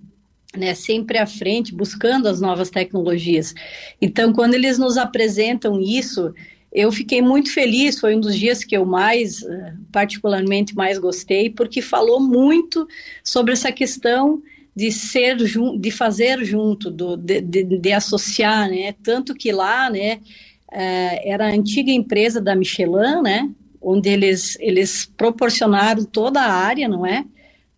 né, 0.56 0.74
sempre 0.74 1.18
à 1.18 1.26
frente, 1.26 1.74
buscando 1.74 2.28
as 2.28 2.40
novas 2.40 2.70
tecnologias. 2.70 3.54
Então, 4.00 4.32
quando 4.32 4.54
eles 4.54 4.78
nos 4.78 4.96
apresentam 4.96 5.80
isso, 5.80 6.32
eu 6.72 6.90
fiquei 6.90 7.20
muito 7.20 7.52
feliz. 7.52 8.00
Foi 8.00 8.16
um 8.16 8.20
dos 8.20 8.36
dias 8.36 8.64
que 8.64 8.76
eu 8.76 8.84
mais, 8.84 9.42
eh, 9.42 9.74
particularmente, 9.92 10.74
mais 10.74 10.98
gostei, 10.98 11.50
porque 11.50 11.82
falou 11.82 12.20
muito 12.20 12.88
sobre 13.22 13.52
essa 13.52 13.70
questão 13.70 14.42
de 14.74 14.90
ser 14.90 15.36
de 15.36 15.90
fazer 15.90 16.42
junto, 16.44 16.90
do, 16.90 17.16
de, 17.16 17.40
de, 17.42 17.62
de 17.62 17.92
associar, 17.92 18.70
né? 18.70 18.94
Tanto 19.02 19.34
que 19.34 19.52
lá, 19.52 19.90
né? 19.90 20.20
é, 20.72 21.30
era 21.30 21.46
a 21.46 21.52
antiga 21.52 21.92
empresa 21.92 22.40
da 22.40 22.56
Michelin, 22.56 23.20
né? 23.22 23.50
Onde 23.80 24.08
eles, 24.08 24.56
eles 24.58 25.04
proporcionaram 25.16 26.04
toda 26.04 26.40
a 26.40 26.50
área, 26.50 26.88
não 26.88 27.04
é? 27.04 27.24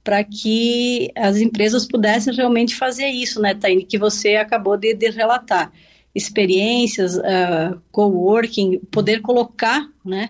Para 0.02 0.22
que 0.22 1.10
as 1.16 1.38
empresas 1.38 1.86
pudessem 1.86 2.32
realmente 2.34 2.76
fazer 2.76 3.08
isso, 3.08 3.40
né, 3.40 3.54
Taine? 3.54 3.84
Que 3.84 3.98
você 3.98 4.36
acabou 4.36 4.76
de, 4.76 4.94
de 4.94 5.10
relatar. 5.10 5.72
Experiências, 6.14 7.16
uh, 7.16 7.80
coworking, 7.90 8.78
poder 8.90 9.20
colocar, 9.20 9.88
né? 10.04 10.28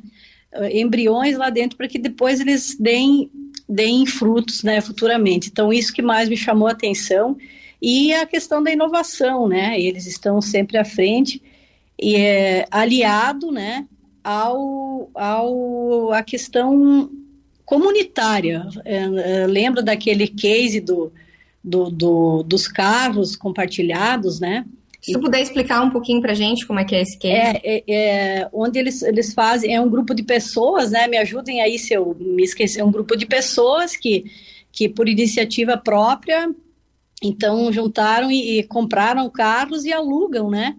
embriões 0.72 1.36
lá 1.36 1.50
dentro 1.50 1.76
para 1.76 1.88
que 1.88 1.98
depois 1.98 2.38
eles 2.38 2.76
deem, 2.78 3.28
deem 3.68 4.06
frutos, 4.06 4.62
né, 4.62 4.80
futuramente. 4.80 5.48
Então, 5.50 5.72
isso 5.72 5.92
que 5.92 6.00
mais 6.00 6.28
me 6.28 6.36
chamou 6.36 6.68
a 6.68 6.70
atenção. 6.70 7.36
E 7.82 8.14
a 8.14 8.24
questão 8.24 8.62
da 8.62 8.70
inovação, 8.70 9.48
né? 9.48 9.78
Eles 9.78 10.06
estão 10.06 10.40
sempre 10.40 10.78
à 10.78 10.84
frente 10.84 11.42
e 12.00 12.16
é 12.16 12.66
aliado, 12.70 13.50
né, 13.50 13.86
ao, 14.22 15.10
ao 15.14 16.12
a 16.12 16.22
questão 16.22 17.10
comunitária. 17.64 18.66
É, 18.84 18.96
é, 18.96 19.46
lembra 19.46 19.82
daquele 19.82 20.28
case 20.28 20.80
do, 20.80 21.12
do, 21.62 21.90
do, 21.90 22.42
dos 22.42 22.66
carros 22.66 23.36
compartilhados, 23.36 24.40
né? 24.40 24.64
Se 25.04 25.12
tu 25.12 25.20
puder 25.20 25.42
explicar 25.42 25.82
um 25.82 25.90
pouquinho 25.90 26.22
para 26.22 26.32
gente 26.32 26.66
como 26.66 26.80
é 26.80 26.84
que 26.84 26.94
é 26.94 27.02
esse 27.02 27.18
case. 27.18 27.34
É, 27.36 27.60
é, 27.62 27.84
é, 27.88 28.48
onde 28.50 28.78
eles, 28.78 29.02
eles 29.02 29.34
fazem, 29.34 29.74
é 29.74 29.78
um 29.78 29.90
grupo 29.90 30.14
de 30.14 30.22
pessoas, 30.22 30.92
né? 30.92 31.06
Me 31.06 31.18
ajudem 31.18 31.60
aí 31.60 31.78
se 31.78 31.92
eu 31.92 32.16
me 32.18 32.42
esquecer, 32.42 32.80
é 32.80 32.84
um 32.84 32.90
grupo 32.90 33.14
de 33.14 33.26
pessoas 33.26 33.94
que, 33.94 34.24
que 34.72 34.88
por 34.88 35.06
iniciativa 35.06 35.76
própria, 35.76 36.48
então 37.22 37.70
juntaram 37.70 38.30
e, 38.30 38.60
e 38.60 38.62
compraram 38.62 39.28
carros 39.28 39.84
e 39.84 39.92
alugam, 39.92 40.48
né? 40.48 40.74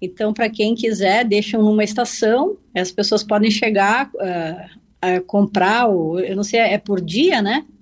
Então, 0.00 0.32
para 0.32 0.48
quem 0.48 0.76
quiser, 0.76 1.24
deixam 1.24 1.60
numa 1.60 1.82
estação, 1.82 2.56
as 2.76 2.92
pessoas 2.92 3.24
podem 3.24 3.50
chegar 3.50 4.08
uh, 4.14 4.78
a 5.02 5.20
comprar, 5.20 5.88
o, 5.88 6.20
eu 6.20 6.36
não 6.36 6.44
sei, 6.44 6.60
é 6.60 6.78
por 6.78 7.00
dia, 7.00 7.42
né? 7.42 7.64
Não 7.66 7.74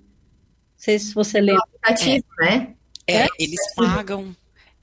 sei 0.75 0.97
se 0.97 1.13
você 1.13 1.39
lembra. 1.39 1.61
Aplicativo, 1.83 2.25
é, 2.41 2.45
né? 2.45 2.73
É, 3.05 3.17
é, 3.25 3.27
eles 3.37 3.75
pagam, 3.75 4.33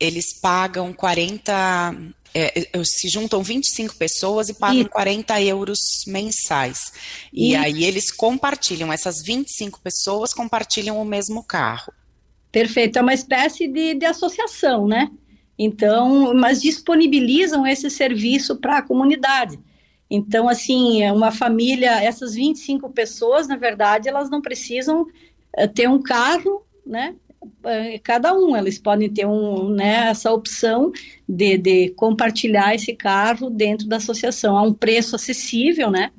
eles 0.00 0.32
pagam 0.32 0.92
40, 0.92 1.94
é, 2.34 2.68
se 2.84 3.08
juntam 3.08 3.42
25 3.42 3.94
pessoas 3.96 4.48
e 4.48 4.54
pagam 4.54 4.80
Isso. 4.80 4.90
40 4.90 5.42
euros 5.42 5.78
mensais. 6.06 6.92
E 7.32 7.52
Isso. 7.52 7.62
aí 7.62 7.84
eles 7.84 8.10
compartilham, 8.10 8.92
essas 8.92 9.22
25 9.22 9.80
pessoas 9.80 10.32
compartilham 10.32 11.00
o 11.00 11.04
mesmo 11.04 11.44
carro. 11.44 11.92
Perfeito, 12.50 12.98
é 12.98 13.02
uma 13.02 13.14
espécie 13.14 13.68
de, 13.68 13.94
de 13.94 14.06
associação, 14.06 14.88
né? 14.88 15.10
Então, 15.58 16.32
mas 16.34 16.62
disponibilizam 16.62 17.66
esse 17.66 17.90
serviço 17.90 18.56
para 18.56 18.78
a 18.78 18.82
comunidade. 18.82 19.58
Então, 20.10 20.48
assim, 20.48 21.02
é 21.02 21.12
uma 21.12 21.30
família, 21.30 22.02
essas 22.02 22.34
25 22.34 22.90
pessoas, 22.90 23.46
na 23.46 23.56
verdade, 23.56 24.08
elas 24.08 24.28
não 24.28 24.40
precisam 24.40 25.06
eh, 25.54 25.68
ter 25.68 25.88
um 25.88 26.02
carro, 26.02 26.64
né? 26.84 27.14
Eh, 27.64 27.98
cada 28.02 28.34
um, 28.34 28.54
elas 28.54 28.78
podem 28.78 29.08
ter 29.08 29.26
um, 29.26 29.70
né, 29.70 30.08
essa 30.10 30.32
opção 30.32 30.92
de, 31.28 31.56
de 31.56 31.90
compartilhar 31.90 32.74
esse 32.74 32.94
carro 32.94 33.48
dentro 33.50 33.88
da 33.88 33.96
associação 33.96 34.56
a 34.56 34.62
um 34.62 34.72
preço 34.72 35.16
acessível, 35.16 35.90
né? 35.90 36.10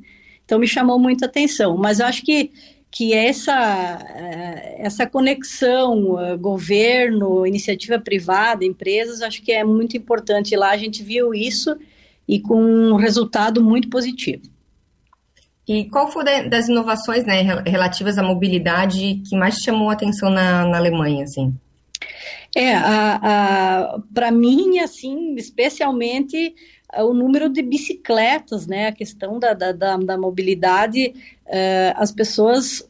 Então 0.45 0.59
me 0.59 0.67
chamou 0.67 0.99
muita 0.99 1.25
atenção. 1.27 1.77
Mas 1.77 1.99
eu 1.99 2.05
acho 2.05 2.23
que 2.23 2.51
que 2.91 3.13
essa, 3.13 4.05
eh, 4.15 4.75
essa 4.79 5.07
conexão 5.07 6.19
eh, 6.19 6.35
governo, 6.35 7.47
iniciativa 7.47 7.97
privada, 7.97 8.65
empresas, 8.65 9.21
acho 9.21 9.41
que 9.41 9.53
é 9.53 9.63
muito 9.63 9.95
importante. 9.95 10.55
Lá 10.57 10.71
a 10.71 10.77
gente 10.77 11.01
viu 11.01 11.33
isso 11.33 11.77
e 12.27 12.39
com 12.39 12.61
um 12.61 12.95
resultado 12.97 13.63
muito 13.63 13.89
positivo. 13.89 14.43
E 15.67 15.85
qual 15.89 16.11
foi 16.11 16.23
das 16.49 16.67
inovações 16.67 17.23
né, 17.23 17.41
relativas 17.65 18.17
à 18.17 18.23
mobilidade 18.23 19.21
que 19.27 19.37
mais 19.37 19.55
chamou 19.55 19.89
a 19.89 19.93
atenção 19.93 20.29
na, 20.29 20.65
na 20.65 20.77
Alemanha, 20.77 21.23
assim? 21.23 21.53
É, 22.55 22.73
para 24.13 24.31
mim, 24.31 24.79
assim, 24.79 25.35
especialmente 25.35 26.53
o 26.99 27.13
número 27.13 27.47
de 27.47 27.61
bicicletas, 27.61 28.67
né, 28.67 28.87
a 28.87 28.91
questão 28.91 29.39
da, 29.39 29.53
da, 29.53 29.71
da, 29.71 29.95
da 29.95 30.17
mobilidade, 30.17 31.13
uh, 31.45 31.93
as 31.95 32.11
pessoas 32.11 32.85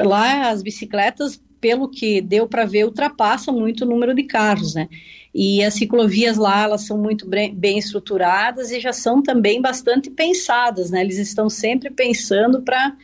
lá, 0.00 0.50
as 0.50 0.62
bicicletas, 0.62 1.40
pelo 1.62 1.88
que 1.88 2.20
deu 2.20 2.48
para 2.48 2.66
ver, 2.66 2.84
ultrapassam 2.84 3.54
muito 3.54 3.84
o 3.84 3.88
número 3.88 4.12
de 4.12 4.24
carros, 4.24 4.74
né, 4.74 4.88
e 5.32 5.62
as 5.64 5.74
ciclovias 5.74 6.36
lá, 6.36 6.64
elas 6.64 6.82
são 6.82 6.98
muito 6.98 7.26
bem 7.26 7.78
estruturadas 7.78 8.70
e 8.70 8.80
já 8.80 8.92
são 8.92 9.22
também 9.22 9.62
bastante 9.62 10.10
pensadas, 10.10 10.90
né, 10.90 11.00
eles 11.00 11.16
estão 11.16 11.48
sempre 11.48 11.88
pensando 11.90 12.60
para 12.60 12.94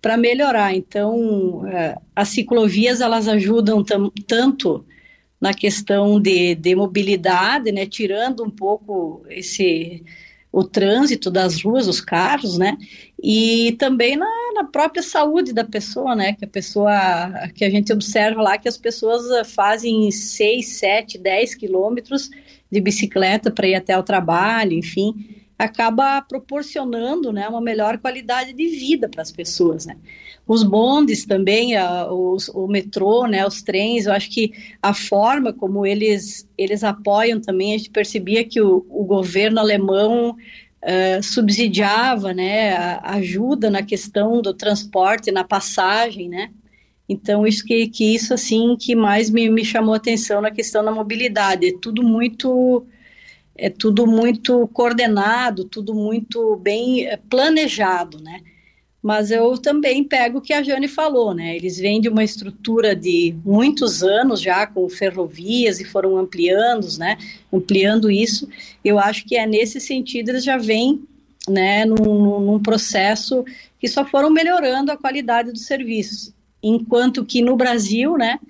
para 0.00 0.16
melhorar, 0.16 0.72
então 0.76 1.64
uh, 1.64 2.00
as 2.14 2.28
ciclovias, 2.28 3.00
elas 3.00 3.26
ajudam 3.26 3.84
tanto 4.28 4.84
na 5.40 5.52
questão 5.52 6.20
de, 6.20 6.54
de 6.54 6.76
mobilidade, 6.76 7.72
né, 7.72 7.84
tirando 7.84 8.44
um 8.44 8.50
pouco 8.50 9.24
esse 9.28 10.04
o 10.58 10.64
trânsito 10.64 11.30
das 11.30 11.62
ruas, 11.62 11.86
os 11.86 12.00
carros, 12.00 12.58
né, 12.58 12.76
e 13.22 13.76
também 13.78 14.16
na, 14.16 14.26
na, 14.54 14.64
própria 14.64 15.02
saúde 15.02 15.52
da 15.52 15.64
pessoa, 15.64 16.14
né, 16.14 16.32
que 16.32 16.44
a 16.44 16.48
pessoa, 16.48 16.90
que 17.54 17.64
a 17.64 17.70
gente 17.70 17.92
observa 17.92 18.42
lá 18.42 18.58
que 18.58 18.68
as 18.68 18.76
pessoas 18.76 19.30
eh, 19.30 19.44
fazem 19.44 20.10
6, 20.10 20.66
7, 20.66 21.18
10 21.18 21.54
quilômetros 21.54 22.30
de 22.70 22.80
bicicleta 22.80 23.50
para 23.50 23.66
ir 23.66 23.74
até 23.74 23.96
o 23.96 24.02
trabalho, 24.02 24.72
enfim, 24.72 25.14
acaba 25.58 26.20
proporcionando, 26.22 27.32
né, 27.32 27.48
uma 27.48 27.60
melhor 27.60 27.98
qualidade 27.98 28.52
de 28.52 28.68
vida 28.68 29.08
para 29.08 29.22
as 29.22 29.32
pessoas, 29.32 29.86
né. 29.86 29.96
Os 30.48 30.64
bondes 30.64 31.26
também, 31.26 31.76
a, 31.76 32.10
os, 32.10 32.48
o 32.48 32.66
metrô, 32.66 33.26
né, 33.26 33.46
os 33.46 33.62
trens, 33.62 34.06
eu 34.06 34.12
acho 34.12 34.30
que 34.30 34.52
a 34.82 34.94
forma 34.94 35.52
como 35.52 35.84
eles, 35.84 36.48
eles 36.56 36.82
apoiam 36.82 37.40
também, 37.40 37.74
a 37.74 37.78
gente 37.78 37.90
percebia 37.90 38.44
que 38.44 38.60
o, 38.60 38.86
o 38.88 39.04
governo 39.04 39.60
alemão 39.60 40.30
uh, 40.30 41.22
subsidiava, 41.22 42.32
né, 42.32 42.72
a 42.76 43.16
ajuda 43.16 43.68
na 43.68 43.82
questão 43.82 44.40
do 44.40 44.54
transporte, 44.54 45.30
na 45.30 45.44
passagem, 45.44 46.28
né, 46.30 46.50
então, 47.08 47.46
isso 47.46 47.64
que, 47.64 47.88
que 47.88 48.14
isso, 48.14 48.34
assim, 48.34 48.76
que 48.76 48.94
mais 48.94 49.30
me, 49.30 49.48
me 49.48 49.64
chamou 49.64 49.94
a 49.94 49.96
atenção 49.96 50.42
na 50.42 50.50
questão 50.50 50.84
da 50.84 50.92
mobilidade, 50.92 51.68
é 51.68 51.72
tudo 51.80 52.02
muito 52.02 52.86
é 53.60 53.68
tudo 53.68 54.06
muito 54.06 54.68
coordenado, 54.68 55.64
tudo 55.64 55.92
muito 55.92 56.54
bem 56.56 57.06
eh, 57.06 57.16
planejado, 57.28 58.20
né? 58.22 58.40
Mas 59.02 59.30
eu 59.30 59.56
também 59.56 60.02
pego 60.02 60.38
o 60.38 60.40
que 60.40 60.52
a 60.52 60.62
Jane 60.62 60.88
falou, 60.88 61.32
né? 61.32 61.54
Eles 61.54 61.78
vêm 61.78 62.00
de 62.00 62.08
uma 62.08 62.24
estrutura 62.24 62.96
de 62.96 63.34
muitos 63.44 64.02
anos 64.02 64.40
já 64.40 64.66
com 64.66 64.88
ferrovias 64.88 65.80
e 65.80 65.84
foram 65.84 66.16
ampliando, 66.16 66.86
né? 66.98 67.16
Ampliando 67.52 68.10
isso. 68.10 68.48
Eu 68.84 68.98
acho 68.98 69.24
que 69.24 69.36
é 69.36 69.46
nesse 69.46 69.80
sentido 69.80 70.30
eles 70.30 70.42
já 70.42 70.56
vêm, 70.56 71.02
né? 71.48 71.84
Num, 71.84 72.40
num 72.40 72.60
processo 72.60 73.44
que 73.78 73.86
só 73.86 74.04
foram 74.04 74.30
melhorando 74.30 74.90
a 74.90 74.96
qualidade 74.96 75.52
dos 75.52 75.64
serviços, 75.66 76.32
enquanto 76.60 77.24
que 77.24 77.40
no 77.40 77.56
Brasil, 77.56 78.16
né? 78.16 78.40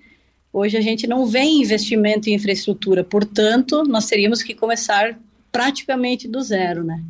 Hoje 0.51 0.79
a 0.79 0.81
gente 0.81 1.07
não 1.07 1.27
vê 1.27 1.43
investimento 1.43 2.31
em 2.31 2.35
infraestrutura, 2.35 3.05
portanto, 3.05 3.85
nós 3.85 4.07
teríamos 4.07 4.43
que 4.43 4.55
começar 4.55 5.19
praticamente 5.53 6.27
do 6.27 6.41
zero, 6.41 6.83
né? 6.83 7.03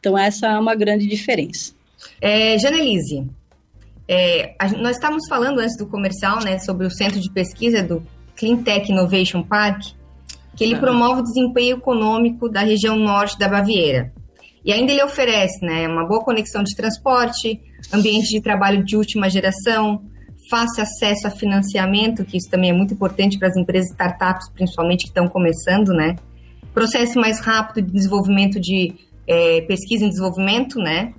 Então, 0.00 0.18
essa 0.18 0.48
é 0.48 0.58
uma 0.58 0.74
grande 0.74 1.06
diferença. 1.06 1.72
É, 2.20 2.58
Janelise, 2.58 3.28
é, 4.08 4.54
a, 4.58 4.68
nós 4.70 4.96
estávamos 4.96 5.28
falando 5.28 5.60
antes 5.60 5.76
do 5.76 5.86
comercial, 5.86 6.42
né, 6.42 6.58
sobre 6.58 6.86
o 6.86 6.90
centro 6.90 7.20
de 7.20 7.30
pesquisa 7.30 7.82
do 7.82 8.02
Cleantech 8.36 8.90
Innovation 8.90 9.42
Park, 9.42 9.82
que 10.56 10.64
ele 10.64 10.76
promove 10.76 11.20
o 11.20 11.24
desempenho 11.24 11.76
econômico 11.76 12.48
da 12.48 12.60
região 12.60 12.96
norte 12.96 13.38
da 13.38 13.48
Baviera. 13.48 14.12
E 14.64 14.72
ainda 14.72 14.92
ele 14.92 15.02
oferece 15.02 15.64
né, 15.64 15.88
uma 15.88 16.06
boa 16.06 16.22
conexão 16.22 16.62
de 16.62 16.74
transporte, 16.74 17.60
ambiente 17.92 18.28
de 18.28 18.40
trabalho 18.42 18.84
de 18.84 18.96
última 18.96 19.30
geração, 19.30 20.02
fácil 20.50 20.82
acesso 20.82 21.26
a 21.26 21.30
financiamento, 21.30 22.24
que 22.24 22.36
isso 22.36 22.50
também 22.50 22.70
é 22.70 22.72
muito 22.72 22.92
importante 22.92 23.38
para 23.38 23.48
as 23.48 23.56
empresas 23.56 23.90
startups, 23.92 24.50
principalmente 24.52 25.04
que 25.04 25.10
estão 25.10 25.28
começando, 25.28 25.94
né? 25.94 26.16
Processo 26.74 27.18
mais 27.18 27.40
rápido 27.40 27.86
de 27.86 27.92
desenvolvimento 27.92 28.60
de 28.60 28.94
é, 29.26 29.60
pesquisa 29.62 30.04
e 30.04 30.08
desenvolvimento, 30.08 30.78
né? 30.78 31.14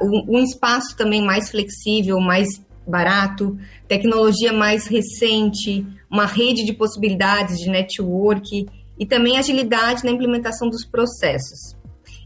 Um, 0.00 0.38
espaço 0.38 0.96
também 0.96 1.24
mais 1.24 1.50
flexível, 1.50 2.20
mais 2.20 2.48
barato, 2.86 3.58
tecnologia 3.88 4.52
mais 4.52 4.86
recente, 4.86 5.84
uma 6.10 6.26
rede 6.26 6.64
de 6.64 6.72
possibilidades 6.72 7.58
de 7.58 7.68
network 7.68 8.66
e 8.98 9.06
também 9.06 9.36
agilidade 9.36 10.04
na 10.04 10.10
implementação 10.10 10.68
dos 10.68 10.84
processos. 10.84 11.76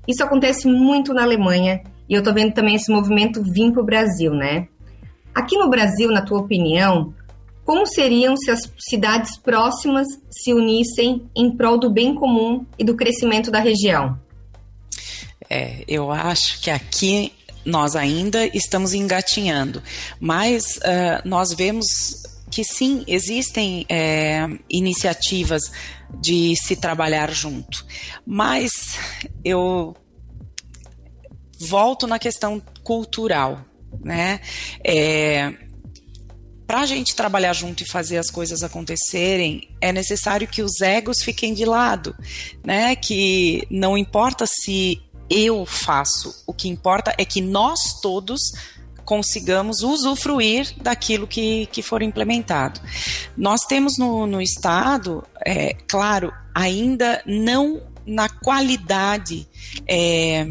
Isso 0.06 0.22
acontece 0.22 0.68
muito 0.68 1.14
na 1.14 1.22
Alemanha 1.22 1.82
e 2.08 2.14
eu 2.14 2.18
estou 2.18 2.34
vendo 2.34 2.52
também 2.52 2.74
esse 2.74 2.90
movimento 2.90 3.42
vir 3.42 3.72
para 3.72 3.82
o 3.82 3.86
Brasil, 3.86 4.32
né? 4.32 4.68
Aqui 5.34 5.56
no 5.56 5.70
Brasil, 5.70 6.10
na 6.10 6.22
tua 6.22 6.40
opinião, 6.40 7.14
como 7.64 7.86
seriam 7.86 8.36
se 8.36 8.50
as 8.50 8.60
cidades 8.78 9.38
próximas 9.38 10.06
se 10.30 10.54
unissem 10.54 11.28
em 11.36 11.54
prol 11.54 11.78
do 11.78 11.90
bem 11.90 12.14
comum 12.14 12.64
e 12.78 12.84
do 12.84 12.96
crescimento 12.96 13.50
da 13.50 13.60
região? 13.60 14.18
É, 15.50 15.84
eu 15.86 16.10
acho 16.10 16.60
que 16.62 16.70
aqui 16.70 17.32
nós 17.68 17.94
ainda 17.94 18.46
estamos 18.56 18.94
engatinhando, 18.94 19.82
mas 20.18 20.78
uh, 20.78 21.28
nós 21.28 21.52
vemos 21.52 21.86
que 22.50 22.64
sim, 22.64 23.04
existem 23.06 23.84
é, 23.90 24.48
iniciativas 24.70 25.70
de 26.18 26.56
se 26.56 26.74
trabalhar 26.74 27.30
junto. 27.30 27.84
Mas 28.26 28.70
eu 29.44 29.94
volto 31.60 32.06
na 32.06 32.18
questão 32.18 32.58
cultural, 32.82 33.62
né? 34.02 34.40
É, 34.82 35.52
para 36.66 36.80
a 36.80 36.86
gente 36.86 37.14
trabalhar 37.14 37.52
junto 37.52 37.82
e 37.82 37.86
fazer 37.86 38.16
as 38.16 38.30
coisas 38.30 38.62
acontecerem, 38.62 39.68
é 39.78 39.92
necessário 39.92 40.48
que 40.48 40.62
os 40.62 40.80
egos 40.80 41.22
fiquem 41.22 41.52
de 41.52 41.66
lado, 41.66 42.16
né? 42.64 42.96
Que 42.96 43.66
não 43.70 43.96
importa 43.96 44.46
se 44.46 45.02
eu 45.30 45.64
faço, 45.66 46.42
o 46.46 46.52
que 46.52 46.68
importa 46.68 47.14
é 47.18 47.24
que 47.24 47.40
nós 47.40 48.00
todos 48.00 48.40
consigamos 49.04 49.82
usufruir 49.82 50.74
daquilo 50.82 51.26
que, 51.26 51.66
que 51.72 51.80
for 51.80 52.02
implementado. 52.02 52.78
Nós 53.36 53.62
temos 53.62 53.96
no, 53.96 54.26
no 54.26 54.40
Estado, 54.40 55.24
é, 55.46 55.74
claro, 55.88 56.30
ainda 56.54 57.22
não 57.24 57.80
na 58.06 58.28
qualidade 58.28 59.48
é, 59.86 60.46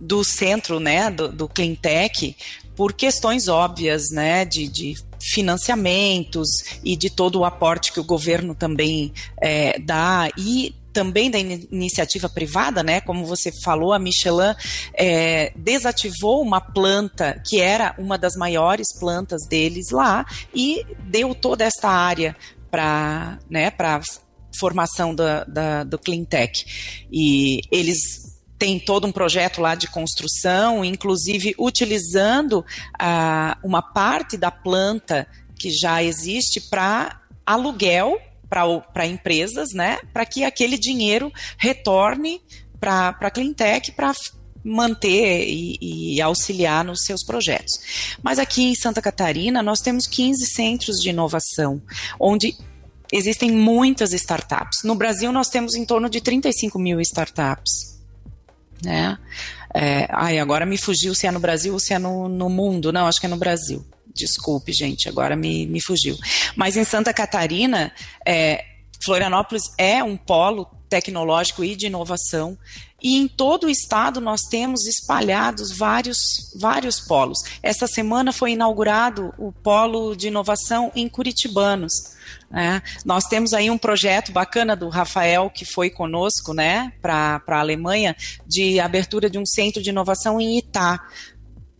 do 0.00 0.22
centro, 0.22 0.78
né, 0.78 1.10
do, 1.10 1.28
do 1.28 1.48
Cleantech, 1.48 2.36
por 2.76 2.92
questões 2.92 3.48
óbvias, 3.48 4.10
né, 4.12 4.44
de, 4.44 4.68
de 4.68 4.94
financiamentos 5.20 6.48
e 6.84 6.96
de 6.96 7.10
todo 7.10 7.40
o 7.40 7.44
aporte 7.44 7.92
que 7.92 7.98
o 7.98 8.04
governo 8.04 8.54
também 8.54 9.12
é, 9.42 9.76
dá 9.80 10.28
e 10.38 10.72
também 10.98 11.30
da 11.30 11.38
in 11.38 11.68
iniciativa 11.70 12.28
privada, 12.28 12.82
né? 12.82 13.00
Como 13.00 13.24
você 13.24 13.52
falou, 13.62 13.92
a 13.92 14.00
Michelin 14.00 14.52
é, 14.92 15.52
desativou 15.54 16.42
uma 16.42 16.60
planta 16.60 17.40
que 17.46 17.60
era 17.60 17.94
uma 17.96 18.18
das 18.18 18.34
maiores 18.34 18.88
plantas 18.98 19.46
deles 19.46 19.90
lá 19.90 20.26
e 20.52 20.84
deu 21.04 21.36
toda 21.36 21.62
essa 21.64 21.88
área 21.88 22.36
para 22.68 23.38
né, 23.48 23.70
para 23.70 24.00
formação 24.58 25.14
da, 25.14 25.44
da, 25.44 25.84
do 25.84 26.00
Cleantech. 26.00 27.06
E 27.12 27.60
eles 27.70 28.36
tem 28.58 28.80
todo 28.80 29.06
um 29.06 29.12
projeto 29.12 29.60
lá 29.60 29.76
de 29.76 29.86
construção, 29.86 30.84
inclusive 30.84 31.54
utilizando 31.56 32.66
ah, 32.98 33.56
uma 33.62 33.80
parte 33.80 34.36
da 34.36 34.50
planta 34.50 35.28
que 35.56 35.70
já 35.70 36.02
existe 36.02 36.60
para 36.60 37.20
aluguel 37.46 38.18
para 38.48 39.06
empresas, 39.06 39.70
né, 39.74 39.98
para 40.12 40.24
que 40.24 40.44
aquele 40.44 40.78
dinheiro 40.78 41.32
retorne 41.56 42.40
para 42.80 43.08
a 43.20 43.30
Cleantech 43.30 43.92
para 43.92 44.12
manter 44.64 45.46
e, 45.48 45.78
e, 46.16 46.20
auxiliar 46.20 46.84
nos 46.84 47.00
seus 47.04 47.24
projetos. 47.24 47.72
Mas 48.22 48.38
aqui 48.38 48.64
em 48.64 48.74
Santa 48.74 49.00
Catarina 49.00 49.62
nós 49.62 49.80
temos 49.80 50.06
15 50.06 50.46
centros 50.46 50.96
de 51.00 51.10
inovação, 51.10 51.80
onde 52.18 52.56
existem 53.12 53.50
muitas 53.50 54.12
startups. 54.12 54.82
No 54.84 54.94
Brasil 54.94 55.32
nós 55.32 55.48
temos 55.48 55.74
em 55.74 55.84
torno 55.84 56.08
de 56.08 56.20
35 56.20 56.78
mil 56.78 57.00
startups. 57.00 57.98
Né? 58.84 59.18
É, 59.74 60.06
ai, 60.10 60.38
agora 60.38 60.64
me 60.64 60.78
fugiu 60.78 61.14
se 61.14 61.26
é 61.26 61.30
no 61.30 61.40
Brasil 61.40 61.72
ou 61.72 61.80
se 61.80 61.94
é 61.94 61.98
no, 61.98 62.28
no 62.28 62.48
mundo. 62.48 62.92
Não, 62.92 63.06
acho 63.06 63.20
que 63.20 63.26
é 63.26 63.28
no 63.28 63.36
Brasil. 63.36 63.84
Desculpe, 64.18 64.72
gente, 64.72 65.08
agora 65.08 65.36
me, 65.36 65.66
me 65.66 65.80
fugiu. 65.80 66.16
Mas 66.56 66.76
em 66.76 66.84
Santa 66.84 67.14
Catarina, 67.14 67.92
é, 68.26 68.64
Florianópolis 69.02 69.62
é 69.78 70.02
um 70.02 70.16
polo 70.16 70.66
tecnológico 70.88 71.62
e 71.62 71.76
de 71.76 71.86
inovação. 71.86 72.58
E 73.00 73.16
em 73.16 73.28
todo 73.28 73.64
o 73.64 73.70
estado 73.70 74.20
nós 74.20 74.42
temos 74.50 74.86
espalhados 74.86 75.70
vários, 75.76 76.52
vários 76.56 76.98
polos. 76.98 77.38
Esta 77.62 77.86
semana 77.86 78.32
foi 78.32 78.52
inaugurado 78.52 79.32
o 79.38 79.52
polo 79.52 80.16
de 80.16 80.26
inovação 80.26 80.90
em 80.96 81.08
Curitibanos. 81.08 81.92
Né? 82.50 82.82
Nós 83.04 83.24
temos 83.24 83.52
aí 83.52 83.70
um 83.70 83.78
projeto 83.78 84.32
bacana 84.32 84.74
do 84.74 84.88
Rafael, 84.88 85.48
que 85.48 85.64
foi 85.64 85.90
conosco 85.90 86.52
né, 86.52 86.92
para 87.00 87.40
a 87.46 87.60
Alemanha, 87.60 88.16
de 88.44 88.80
abertura 88.80 89.30
de 89.30 89.38
um 89.38 89.46
centro 89.46 89.80
de 89.80 89.90
inovação 89.90 90.40
em 90.40 90.58
Itá. 90.58 91.06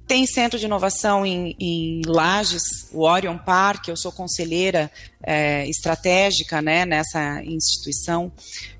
Tem 0.08 0.26
centro 0.26 0.58
de 0.58 0.64
inovação 0.64 1.26
em, 1.26 1.54
em 1.60 2.00
Lages, 2.06 2.88
o 2.92 3.02
Orion 3.02 3.36
Park, 3.36 3.88
eu 3.88 3.96
sou 3.96 4.10
conselheira 4.10 4.90
é, 5.22 5.68
estratégica 5.68 6.62
né, 6.62 6.86
nessa 6.86 7.44
instituição, 7.44 8.32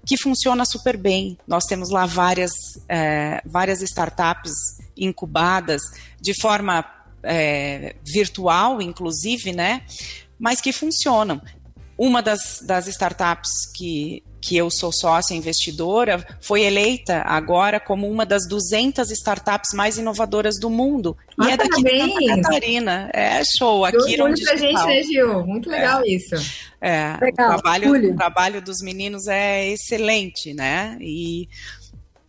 que 0.07 0.17
funciona 0.17 0.65
super 0.65 0.97
bem. 0.97 1.37
Nós 1.47 1.65
temos 1.65 1.91
lá 1.91 2.07
várias, 2.07 2.51
é, 2.89 3.43
várias 3.45 3.83
startups 3.83 4.55
incubadas 4.97 5.83
de 6.19 6.33
forma 6.41 6.83
é, 7.23 7.95
virtual, 8.07 8.81
inclusive, 8.81 9.53
né? 9.53 9.83
Mas 10.39 10.63
que 10.63 10.73
funcionam. 10.73 11.43
Uma 11.99 12.23
das, 12.23 12.63
das 12.63 12.87
startups 12.87 13.51
que, 13.75 14.23
que 14.41 14.57
eu 14.57 14.71
sou 14.71 14.93
sócia 14.93 15.35
investidora 15.35 16.25
foi 16.41 16.63
eleita 16.63 17.23
agora 17.27 17.81
como 17.81 18.09
uma 18.09 18.25
das 18.25 18.47
200 18.47 19.11
startups 19.11 19.75
mais 19.75 19.99
inovadoras 19.99 20.61
do 20.61 20.71
mundo. 20.71 21.17
Ah, 21.37 21.49
e 21.49 21.51
é 21.51 21.57
daqui 21.57 21.83
de 21.83 21.99
Santa 21.99 22.43
Catarina. 22.43 23.11
É 23.13 23.43
show. 23.45 23.85
Aqui 23.85 24.17
no 24.17 24.33
pra 24.33 24.57
gente, 24.57 24.87
né, 24.87 25.03
Gil? 25.03 25.45
Muito 25.45 25.69
legal 25.69 26.03
é. 26.05 26.09
isso. 26.09 26.37
É, 26.81 27.17
legal. 27.21 27.49
O, 27.49 27.61
trabalho, 27.61 28.13
o 28.13 28.17
trabalho 28.17 28.63
dos 28.63 28.81
meninos 28.81 29.27
é 29.27 29.69
excelente, 29.69 30.55
né? 30.55 30.97
E, 31.01 31.49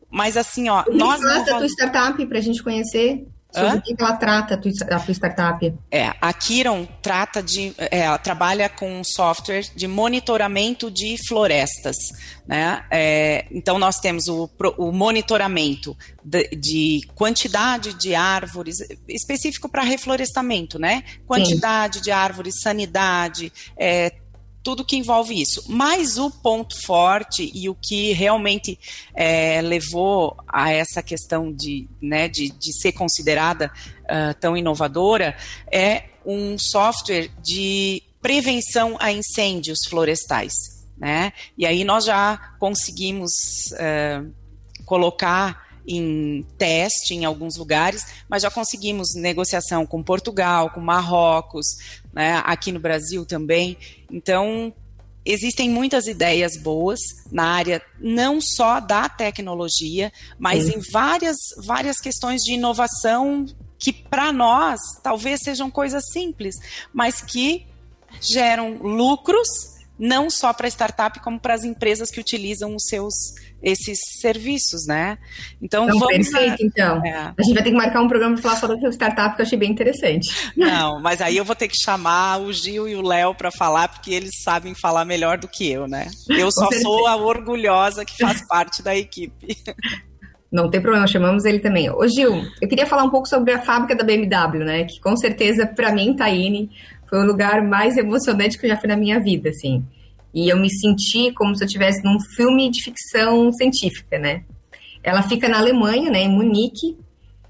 mas 0.09 0.35
assim, 0.35 0.67
ó... 0.67 0.83
nós 0.91 1.21
não... 1.21 1.41
a 1.41 1.43
tua 1.43 1.65
startup 1.67 2.25
para 2.25 2.39
a 2.39 2.41
gente 2.41 2.63
conhecer? 2.63 3.23
Sobre 3.51 3.77
o 3.77 3.81
que 3.81 3.95
ela 3.99 4.15
trata, 4.15 4.53
a 4.53 4.57
tua, 4.57 4.71
a 4.91 4.99
tua 4.99 5.11
startup? 5.11 5.73
É, 5.89 6.13
a 6.21 6.31
Kiron 6.33 6.87
trata 7.01 7.41
de, 7.41 7.73
é, 7.79 8.01
ela 8.01 8.19
trabalha 8.19 8.69
com 8.69 8.99
um 8.99 9.03
software 9.03 9.63
de 9.75 9.87
monitoramento 9.87 10.91
de 10.91 11.15
florestas, 11.27 11.95
né? 12.47 12.85
É, 12.91 13.47
então 13.49 13.79
nós 13.79 13.95
temos 13.95 14.27
o, 14.27 14.47
o 14.77 14.91
monitoramento 14.91 15.97
de, 16.23 16.47
de, 16.49 17.01
quantidade 17.15 17.95
de 17.95 18.13
árvores, 18.13 18.77
específico 19.07 19.67
para 19.67 19.81
reflorestamento, 19.81 20.77
né? 20.77 21.03
Quantidade 21.25 21.97
Sim. 21.97 22.03
de 22.03 22.11
árvores, 22.11 22.61
sanidade, 22.61 23.51
é, 23.75 24.13
tudo 24.69 24.85
que 24.85 24.95
envolve 24.95 25.41
isso. 25.41 25.63
Mas 25.67 26.19
o 26.19 26.29
ponto 26.29 26.79
forte 26.85 27.51
e 27.55 27.67
o 27.67 27.73
que 27.73 28.11
realmente 28.11 28.77
é, 29.15 29.59
levou 29.63 30.37
a 30.47 30.71
essa 30.71 31.01
questão 31.01 31.51
de, 31.51 31.87
né, 31.99 32.27
de, 32.27 32.51
de 32.51 32.71
ser 32.79 32.91
considerada 32.91 33.71
uh, 34.03 34.39
tão 34.39 34.55
inovadora 34.55 35.35
é 35.71 36.03
um 36.23 36.55
software 36.59 37.31
de 37.43 38.03
prevenção 38.21 38.95
a 38.99 39.11
incêndios 39.11 39.79
florestais. 39.89 40.53
Né? 40.95 41.33
E 41.57 41.65
aí 41.65 41.83
nós 41.83 42.05
já 42.05 42.37
conseguimos 42.59 43.31
uh, 43.71 44.31
colocar 44.85 45.67
em 45.87 46.45
teste 46.55 47.15
em 47.15 47.25
alguns 47.25 47.57
lugares, 47.57 48.05
mas 48.29 48.43
já 48.43 48.51
conseguimos 48.51 49.15
negociação 49.15 49.87
com 49.87 50.03
Portugal, 50.03 50.69
com 50.69 50.79
Marrocos, 50.79 51.65
né, 52.13 52.41
aqui 52.45 52.71
no 52.71 52.79
Brasil 52.79 53.25
também. 53.25 53.77
Então, 54.11 54.73
existem 55.25 55.69
muitas 55.69 56.07
ideias 56.07 56.57
boas 56.57 56.99
na 57.31 57.43
área 57.43 57.81
não 57.99 58.39
só 58.41 58.79
da 58.79 59.07
tecnologia, 59.07 60.11
mas 60.37 60.65
Sim. 60.65 60.77
em 60.77 60.91
várias, 60.91 61.37
várias 61.57 61.99
questões 61.99 62.41
de 62.41 62.53
inovação 62.53 63.45
que 63.77 63.93
para 63.93 64.33
nós 64.33 64.79
talvez 65.03 65.39
sejam 65.41 65.69
coisas 65.69 66.03
simples, 66.11 66.55
mas 66.93 67.21
que 67.21 67.65
geram 68.19 68.73
lucros 68.73 69.47
não 69.97 70.29
só 70.29 70.53
para 70.53 70.65
a 70.65 70.69
startup, 70.69 71.19
como 71.19 71.39
para 71.39 71.53
as 71.53 71.63
empresas 71.65 72.09
que 72.09 72.21
utilizam 72.21 72.73
os 72.75 72.83
seus 72.87 73.13
esses 73.61 73.99
serviços, 74.19 74.85
né? 74.87 75.17
Então, 75.61 75.85
então 75.85 75.99
vamos 75.99 76.29
perfeito, 76.29 76.61
a... 76.61 76.65
então. 76.65 77.05
É. 77.05 77.33
A 77.37 77.43
gente 77.43 77.53
vai 77.53 77.63
ter 77.63 77.71
que 77.71 77.77
marcar 77.77 78.01
um 78.01 78.07
programa 78.07 78.35
para 78.35 78.43
falar 78.43 78.55
sobre 78.55 78.87
o 78.87 78.91
startup 78.91 79.35
que 79.35 79.41
eu 79.41 79.45
achei 79.45 79.57
bem 79.57 79.71
interessante. 79.71 80.51
Não, 80.55 81.01
mas 81.01 81.21
aí 81.21 81.37
eu 81.37 81.45
vou 81.45 81.55
ter 81.55 81.67
que 81.67 81.77
chamar 81.77 82.41
o 82.41 82.51
Gil 82.53 82.87
e 82.87 82.95
o 82.95 83.01
Léo 83.01 83.35
para 83.35 83.51
falar, 83.51 83.87
porque 83.89 84.11
eles 84.11 84.31
sabem 84.43 84.73
falar 84.73 85.05
melhor 85.05 85.37
do 85.37 85.47
que 85.47 85.69
eu, 85.69 85.87
né? 85.87 86.07
Eu 86.29 86.51
só 86.51 86.69
sou 86.81 87.07
a 87.07 87.15
orgulhosa 87.15 88.05
que 88.05 88.17
faz 88.17 88.45
parte 88.47 88.81
da 88.81 88.95
equipe. 88.95 89.57
Não 90.51 90.69
tem 90.69 90.81
problema, 90.81 91.05
chamamos 91.05 91.45
ele 91.45 91.59
também. 91.59 91.91
Ô 91.91 92.07
Gil, 92.07 92.43
eu 92.59 92.67
queria 92.67 92.87
falar 92.87 93.03
um 93.03 93.09
pouco 93.09 93.27
sobre 93.27 93.53
a 93.53 93.61
fábrica 93.61 93.95
da 93.95 94.03
BMW, 94.03 94.65
né? 94.65 94.83
Que 94.83 94.99
com 94.99 95.15
certeza, 95.15 95.67
para 95.67 95.91
mim, 95.91 96.15
Taine, 96.15 96.71
foi 97.07 97.19
o 97.19 97.25
lugar 97.25 97.61
mais 97.61 97.97
emocionante 97.97 98.57
que 98.57 98.65
eu 98.65 98.69
já 98.69 98.77
fui 98.77 98.87
na 98.87 98.95
minha 98.95 99.19
vida, 99.19 99.49
assim. 99.49 99.85
E 100.33 100.49
eu 100.49 100.57
me 100.57 100.69
senti 100.69 101.31
como 101.33 101.55
se 101.55 101.63
eu 101.63 101.65
estivesse 101.65 102.03
num 102.03 102.19
filme 102.35 102.69
de 102.69 102.83
ficção 102.83 103.51
científica, 103.51 104.19
né? 104.19 104.43
Ela 105.03 105.23
fica 105.23 105.47
na 105.47 105.57
Alemanha, 105.57 106.09
né, 106.09 106.23
em 106.23 106.29
Munique, 106.29 106.97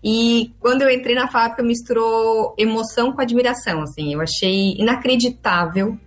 e 0.03 0.53
quando 0.59 0.83
eu 0.83 0.89
entrei 0.89 1.13
na 1.13 1.27
fábrica 1.27 1.61
misturou 1.61 2.55
emoção 2.57 3.11
com 3.11 3.21
admiração, 3.21 3.81
assim. 3.81 4.13
Eu 4.13 4.21
achei 4.21 4.75
inacreditável 4.77 5.97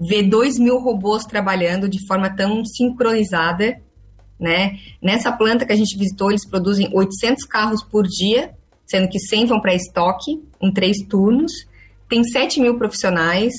ver 0.00 0.22
dois 0.24 0.58
mil 0.58 0.78
robôs 0.78 1.24
trabalhando 1.24 1.88
de 1.88 2.06
forma 2.06 2.34
tão 2.34 2.64
sincronizada, 2.64 3.80
né? 4.40 4.78
Nessa 5.02 5.32
planta 5.32 5.66
que 5.66 5.72
a 5.72 5.76
gente 5.76 5.98
visitou, 5.98 6.30
eles 6.30 6.48
produzem 6.48 6.88
800 6.92 7.44
carros 7.44 7.82
por 7.82 8.06
dia, 8.06 8.54
sendo 8.86 9.08
que 9.08 9.18
100 9.18 9.46
vão 9.46 9.60
para 9.60 9.74
estoque, 9.74 10.42
em 10.60 10.72
três 10.72 10.98
turnos 11.06 11.52
tem 12.08 12.22
7 12.24 12.60
mil 12.60 12.78
profissionais 12.78 13.52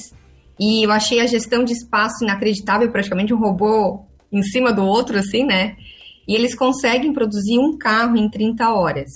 e 0.59 0.85
eu 0.85 0.91
achei 0.91 1.19
a 1.19 1.27
gestão 1.27 1.63
de 1.63 1.73
espaço 1.73 2.23
inacreditável, 2.23 2.91
praticamente 2.91 3.33
um 3.33 3.39
robô 3.39 4.05
em 4.31 4.41
cima 4.41 4.73
do 4.73 4.83
outro, 4.83 5.17
assim, 5.17 5.45
né? 5.45 5.75
E 6.27 6.35
eles 6.35 6.55
conseguem 6.55 7.13
produzir 7.13 7.59
um 7.59 7.77
carro 7.77 8.17
em 8.17 8.29
30 8.29 8.69
horas. 8.73 9.09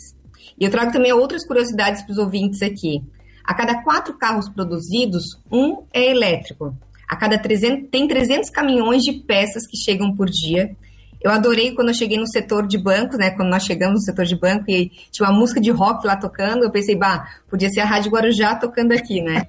E 0.59 0.63
eu 0.63 0.71
trago 0.71 0.91
também 0.91 1.11
outras 1.11 1.45
curiosidades 1.45 2.03
para 2.03 2.11
os 2.11 2.17
ouvintes 2.17 2.61
aqui. 2.61 3.03
A 3.43 3.53
cada 3.53 3.83
quatro 3.83 4.17
carros 4.17 4.47
produzidos, 4.47 5.23
um 5.51 5.83
é 5.91 6.11
elétrico. 6.11 6.75
A 7.07 7.15
cada 7.15 7.37
300, 7.37 7.89
tem 7.89 8.07
300 8.07 8.49
caminhões 8.49 9.01
de 9.01 9.13
peças 9.13 9.67
que 9.67 9.75
chegam 9.75 10.15
por 10.15 10.29
dia. 10.29 10.75
Eu 11.21 11.31
adorei 11.31 11.71
quando 11.73 11.89
eu 11.89 11.93
cheguei 11.93 12.17
no 12.17 12.27
setor 12.27 12.65
de 12.65 12.77
bancos, 12.77 13.17
né? 13.17 13.31
Quando 13.31 13.49
nós 13.49 13.63
chegamos 13.63 13.95
no 13.95 14.01
setor 14.01 14.25
de 14.25 14.35
banco 14.35 14.65
e 14.69 14.91
tinha 15.11 15.27
uma 15.27 15.37
música 15.37 15.59
de 15.59 15.71
rock 15.71 16.05
lá 16.05 16.15
tocando, 16.15 16.63
eu 16.63 16.71
pensei, 16.71 16.95
bah, 16.95 17.27
podia 17.49 17.69
ser 17.69 17.81
a 17.81 17.85
Rádio 17.85 18.11
Guarujá 18.11 18.55
tocando 18.55 18.93
aqui, 18.93 19.21
né? 19.21 19.47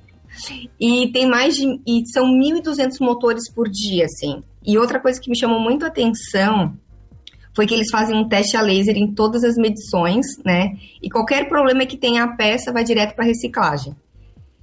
E 0.81 1.11
tem 1.12 1.27
mais 1.27 1.55
de. 1.55 1.81
E 1.87 2.03
são 2.12 2.27
1.200 2.27 3.01
motores 3.01 3.51
por 3.53 3.68
dia, 3.68 4.07
assim. 4.07 4.42
E 4.64 4.79
outra 4.79 5.01
coisa 5.01 5.21
que 5.21 5.31
me 5.31 5.38
chamou 5.38 5.61
muito 5.61 5.85
a 5.85 5.88
atenção 5.88 6.77
foi 7.55 7.66
que 7.66 7.75
eles 7.75 7.90
fazem 7.90 8.16
um 8.16 8.29
teste 8.29 8.57
a 8.57 8.62
laser 8.62 8.97
em 8.97 9.12
todas 9.12 9.45
as 9.45 9.57
medições, 9.57 10.25
né? 10.45 10.73
E 11.03 11.11
qualquer 11.11 11.49
problema 11.49 11.85
que 11.85 11.99
tenha 11.99 12.25
a 12.25 12.37
peça 12.37 12.73
vai 12.73 12.83
direto 12.83 13.14
para 13.14 13.27
reciclagem. 13.27 13.95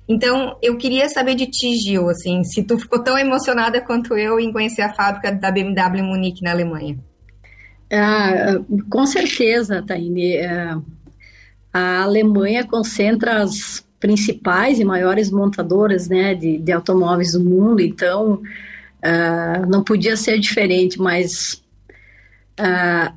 Então, 0.07 0.57
eu 0.59 0.75
queria 0.75 1.07
saber 1.07 1.35
de 1.35 1.45
ti, 1.45 1.75
Gil, 1.77 2.09
assim, 2.09 2.43
se 2.43 2.63
tu 2.63 2.79
ficou 2.79 3.03
tão 3.03 3.15
emocionada 3.15 3.79
quanto 3.79 4.17
eu 4.17 4.39
em 4.39 4.51
conhecer 4.51 4.81
a 4.81 4.91
fábrica 4.91 5.31
da 5.31 5.51
BMW 5.51 6.03
Munique, 6.03 6.43
na 6.43 6.49
Alemanha. 6.49 6.97
Ah, 7.91 8.55
com 8.89 9.05
certeza, 9.05 9.83
Taine. 9.85 10.37
É, 10.37 10.75
a 11.71 12.01
Alemanha 12.01 12.65
concentra 12.65 13.43
as 13.43 13.87
principais 13.99 14.79
e 14.79 14.85
maiores 14.85 15.29
montadoras 15.29 16.07
né, 16.07 16.33
de, 16.33 16.57
de 16.57 16.71
automóveis 16.71 17.33
do 17.33 17.43
mundo, 17.43 17.81
então 17.81 18.41
uh, 19.03 19.69
não 19.69 19.83
podia 19.83 20.15
ser 20.15 20.39
diferente, 20.39 20.99
mas 20.99 21.61
uh, 22.59 23.13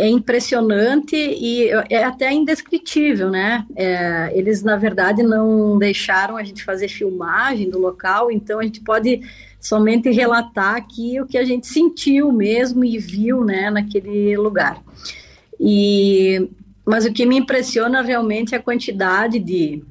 é 0.00 0.08
impressionante 0.08 1.14
e 1.14 1.68
é 1.90 2.02
até 2.02 2.32
indescritível, 2.32 3.28
né? 3.28 3.66
É, 3.76 4.32
eles, 4.34 4.62
na 4.62 4.74
verdade, 4.74 5.22
não 5.22 5.78
deixaram 5.78 6.38
a 6.38 6.42
gente 6.42 6.64
fazer 6.64 6.88
filmagem 6.88 7.68
do 7.68 7.78
local, 7.78 8.30
então 8.32 8.60
a 8.60 8.62
gente 8.62 8.80
pode 8.80 9.20
somente 9.60 10.10
relatar 10.10 10.74
aqui 10.76 11.20
o 11.20 11.26
que 11.26 11.36
a 11.36 11.44
gente 11.44 11.66
sentiu 11.66 12.32
mesmo 12.32 12.82
e 12.82 12.96
viu, 12.96 13.44
né, 13.44 13.70
naquele 13.70 14.34
lugar. 14.38 14.82
E, 15.60 16.48
mas 16.82 17.04
o 17.04 17.12
que 17.12 17.26
me 17.26 17.36
impressiona 17.36 18.00
realmente 18.00 18.54
é 18.54 18.58
a 18.58 18.62
quantidade 18.62 19.38
de, 19.38 19.84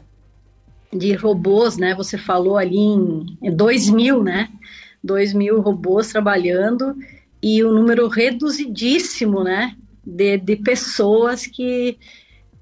de 0.92 1.14
robôs, 1.14 1.78
né? 1.78 1.94
Você 1.96 2.18
falou 2.18 2.58
ali 2.58 2.78
em 2.78 3.56
2 3.56 3.90
mil, 3.90 4.24
né? 4.24 4.50
2 5.04 5.34
mil 5.34 5.62
robôs 5.62 6.12
trabalhando 6.12 6.96
e 7.42 7.64
o 7.64 7.70
um 7.70 7.74
número 7.74 8.08
reduzidíssimo, 8.08 9.44
né? 9.44 9.76
de, 10.10 10.38
de 10.38 10.56
pessoas 10.56 11.46
que, 11.46 11.98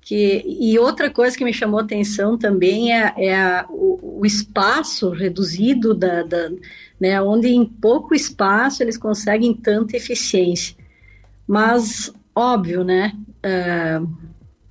que. 0.01 0.43
E 0.45 0.77
outra 0.77 1.09
coisa 1.09 1.37
que 1.37 1.45
me 1.45 1.53
chamou 1.53 1.79
atenção 1.79 2.37
também 2.37 2.93
é, 2.93 3.13
é 3.17 3.35
a, 3.35 3.65
o, 3.69 4.19
o, 4.21 4.25
espaço 4.25 5.09
reduzido, 5.09 5.93
da, 5.93 6.23
da, 6.23 6.49
né, 6.99 7.21
onde 7.21 7.47
em 7.47 7.65
pouco 7.65 8.13
espaço 8.13 8.83
eles 8.83 8.97
conseguem 8.97 9.53
tanta 9.53 9.95
eficiência. 9.95 10.75
Mas, 11.47 12.11
óbvio, 12.35 12.83
né? 12.83 13.13
Uh, 13.37 14.09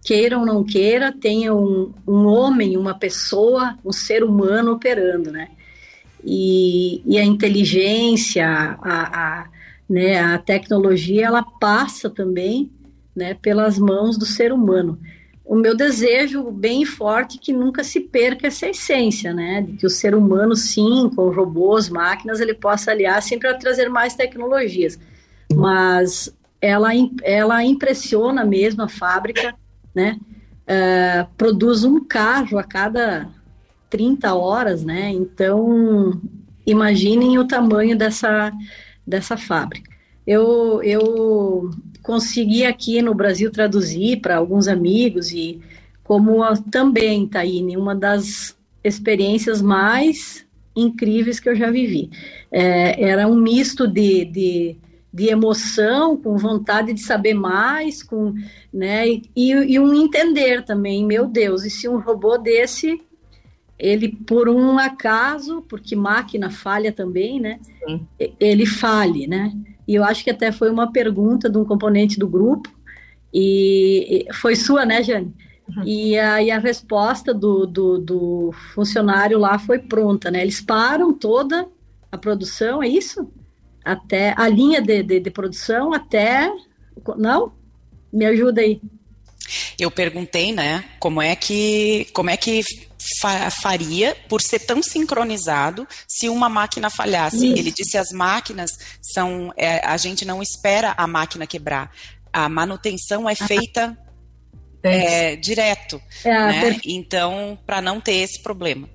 queira 0.07 0.38
ou 0.38 0.47
não 0.47 0.62
queira, 0.62 1.12
tenha 1.12 1.53
um, 1.53 1.92
um 2.07 2.27
homem, 2.27 2.77
uma 2.77 2.95
pessoa, 2.95 3.77
um 3.85 3.92
ser 3.92 4.23
humano 4.23 4.73
operando, 4.73 5.33
né? 5.33 5.49
E, 6.25 7.03
e 7.05 7.19
a 7.19 7.25
inteligência, 7.25 8.47
a, 8.47 9.40
a, 9.42 9.47
né? 9.90 10.21
A 10.21 10.38
tecnologia 10.38 11.27
ela 11.27 11.42
passa 11.42 12.09
também, 12.09 12.71
né, 13.14 13.35
pelas 13.35 13.79
mãos 13.79 14.16
do 14.16 14.25
ser 14.25 14.53
humano. 14.53 14.99
O 15.45 15.57
meu 15.57 15.77
desejo 15.77 16.51
bem 16.51 16.85
forte 16.85 17.38
é 17.38 17.40
que 17.40 17.53
nunca 17.53 17.83
se 17.83 18.01
perca 18.01 18.49
essa 18.49 18.69
essência, 18.69 19.33
né, 19.33 19.62
de 19.62 19.77
que 19.77 19.87
o 19.87 19.90
ser 19.90 20.14
humano 20.14 20.55
sim, 20.55 21.11
com 21.14 21.31
robôs, 21.31 21.88
máquinas, 21.88 22.40
ele 22.40 22.53
possa 22.55 22.90
aliar 22.90 23.23
sempre 23.23 23.49
a 23.49 23.55
trazer 23.55 23.88
mais 23.88 24.14
tecnologias. 24.14 24.99
Mas 25.55 26.33
ela 26.61 26.90
ela 27.23 27.64
impressiona 27.64 28.45
mesmo 28.45 28.83
a 28.83 28.88
fábrica, 28.88 29.55
né? 29.96 30.18
Uh, 30.68 31.26
produz 31.37 31.82
um 31.85 32.04
carro 32.04 32.59
a 32.59 32.62
cada 32.62 33.28
30 33.88 34.35
horas, 34.35 34.85
né? 34.85 35.11
Então, 35.11 36.20
imaginem 36.66 37.38
o 37.38 37.48
tamanho 37.48 37.96
dessa, 37.96 38.52
dessa 39.06 39.37
fábrica. 39.37 39.90
Eu, 40.26 40.82
eu 40.82 41.70
consegui 42.02 42.64
aqui 42.64 43.00
no 43.00 43.14
Brasil 43.14 43.50
traduzir 43.50 44.20
para 44.20 44.37
alguns 44.37 44.68
amigos 44.68 45.32
e 45.32 45.61
como 46.04 46.42
a, 46.42 46.56
também, 46.56 47.26
Taine, 47.26 47.76
uma 47.76 47.94
das 47.94 48.56
experiências 48.85 49.62
mais 49.62 50.44
incríveis 50.76 51.40
que 51.40 51.48
eu 51.48 51.56
já 51.56 51.70
vivi. 51.70 52.11
É, 52.52 53.09
era 53.09 53.26
um 53.26 53.35
misto 53.35 53.87
de, 53.88 54.24
de, 54.26 54.76
de, 55.16 55.29
emoção, 55.31 56.16
com 56.16 56.37
vontade 56.37 56.92
de 56.92 57.00
saber 57.00 57.35
mais, 57.35 58.02
com, 58.02 58.35
né, 58.72 59.09
e, 59.09 59.22
e 59.35 59.81
um 59.81 59.94
entender 59.94 60.64
também, 60.64 61.05
meu 61.05 61.26
Deus, 61.26 61.64
e 61.64 61.70
se 61.70 61.88
um 61.88 61.98
robô 61.98 62.37
desse 62.37 63.00
ele 63.79 64.09
por 64.09 64.48
um 64.48 64.79
acaso, 64.79 65.62
porque 65.68 65.94
máquina 65.94 66.50
falha 66.50 66.90
também, 66.90 67.38
né? 67.38 67.61
Sim. 67.87 68.07
Ele 68.40 68.64
fale, 68.64 69.26
né? 69.26 69.52
E 69.87 69.94
eu 69.94 70.02
acho 70.02 70.24
que 70.24 70.31
até 70.31 70.50
foi 70.50 70.70
uma 70.70 70.90
pergunta 70.90 71.48
de 71.50 71.59
um 71.59 71.64
componente 71.64 72.18
do 72.18 72.26
grupo 72.26 72.70
e 73.33 74.26
foi 74.33 74.57
sua, 74.57 74.87
né, 74.87 75.02
Jane? 75.02 75.33
Uhum. 75.68 75.83
E 75.85 76.18
aí 76.18 76.50
a 76.50 76.59
resposta 76.59 77.35
do, 77.35 77.66
do, 77.66 77.98
do, 77.98 78.50
funcionário 78.74 79.38
lá 79.38 79.59
foi 79.59 79.79
pronta, 79.79 80.31
né? 80.31 80.40
Eles 80.40 80.61
param 80.61 81.12
toda 81.12 81.68
a 82.11 82.16
produção, 82.16 82.83
é 82.83 82.88
isso? 82.88 83.29
Até 83.87 84.35
a 84.37 84.49
linha 84.49 84.83
de, 84.83 85.03
de, 85.03 85.20
de 85.20 85.31
produção 85.31 85.92
até. 85.92 86.51
Não? 87.16 87.53
Me 88.12 88.27
ajuda 88.27 88.61
aí. 88.61 88.81
Eu 89.79 89.90
perguntei, 89.90 90.53
né, 90.53 90.85
como 90.99 91.22
é 91.22 91.37
que 91.37 92.09
como 92.12 92.31
é 92.31 92.37
que 92.37 92.62
fa 93.20 93.49
faria 93.51 94.16
por 94.29 94.42
ser 94.42 94.59
tão 94.59 94.83
sincronizado 94.83 95.87
se 96.09 96.29
uma 96.29 96.49
máquina 96.49 96.90
falhasse. 96.90 97.46
Isso. 97.46 97.59
Ele 97.59 97.70
disse 97.70 97.96
as 97.96 98.11
máquinas 98.11 98.70
são 99.01 99.53
é, 99.57 99.87
a 99.87 99.96
gente 99.96 100.25
não 100.25 100.42
espera 100.42 100.94
a 100.96 101.07
máquina 101.07 101.46
quebrar. 101.46 101.92
a 102.33 102.49
manutenção 102.49 103.29
é 103.29 103.35
feita 103.35 103.96
é, 104.83 105.37
direto, 105.37 106.01
é, 106.25 106.31
né? 106.31 106.81
Então, 106.85 107.59
para 107.66 107.81
não 107.81 108.01
ter 108.01 108.14
esse 108.14 108.42
problema. 108.42 108.88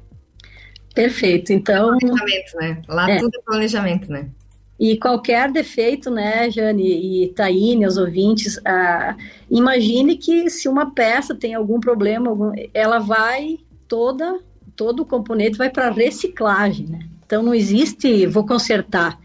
Perfeito. 0.93 1.53
Então. 1.53 1.97
Planejamento, 1.97 2.57
né? 2.57 2.81
Lá 2.87 3.09
é. 3.09 3.17
tudo 3.17 3.31
é 3.37 3.41
planejamento, 3.43 4.11
né? 4.11 4.29
E 4.81 4.97
qualquer 4.97 5.51
defeito, 5.51 6.09
né, 6.09 6.49
Jane 6.49 7.23
e 7.23 7.27
Taine, 7.27 7.85
os 7.85 7.97
ouvintes, 7.97 8.59
ah, 8.65 9.15
imagine 9.47 10.17
que 10.17 10.49
se 10.49 10.67
uma 10.67 10.89
peça 10.89 11.35
tem 11.35 11.53
algum 11.53 11.79
problema, 11.79 12.35
ela 12.73 12.97
vai 12.97 13.59
toda, 13.87 14.39
todo 14.75 15.01
o 15.01 15.05
componente 15.05 15.55
vai 15.55 15.69
para 15.69 15.91
reciclagem, 15.91 16.87
né? 16.87 16.99
Então 17.23 17.43
não 17.43 17.53
existe 17.53 18.25
vou 18.25 18.43
consertar. 18.43 19.19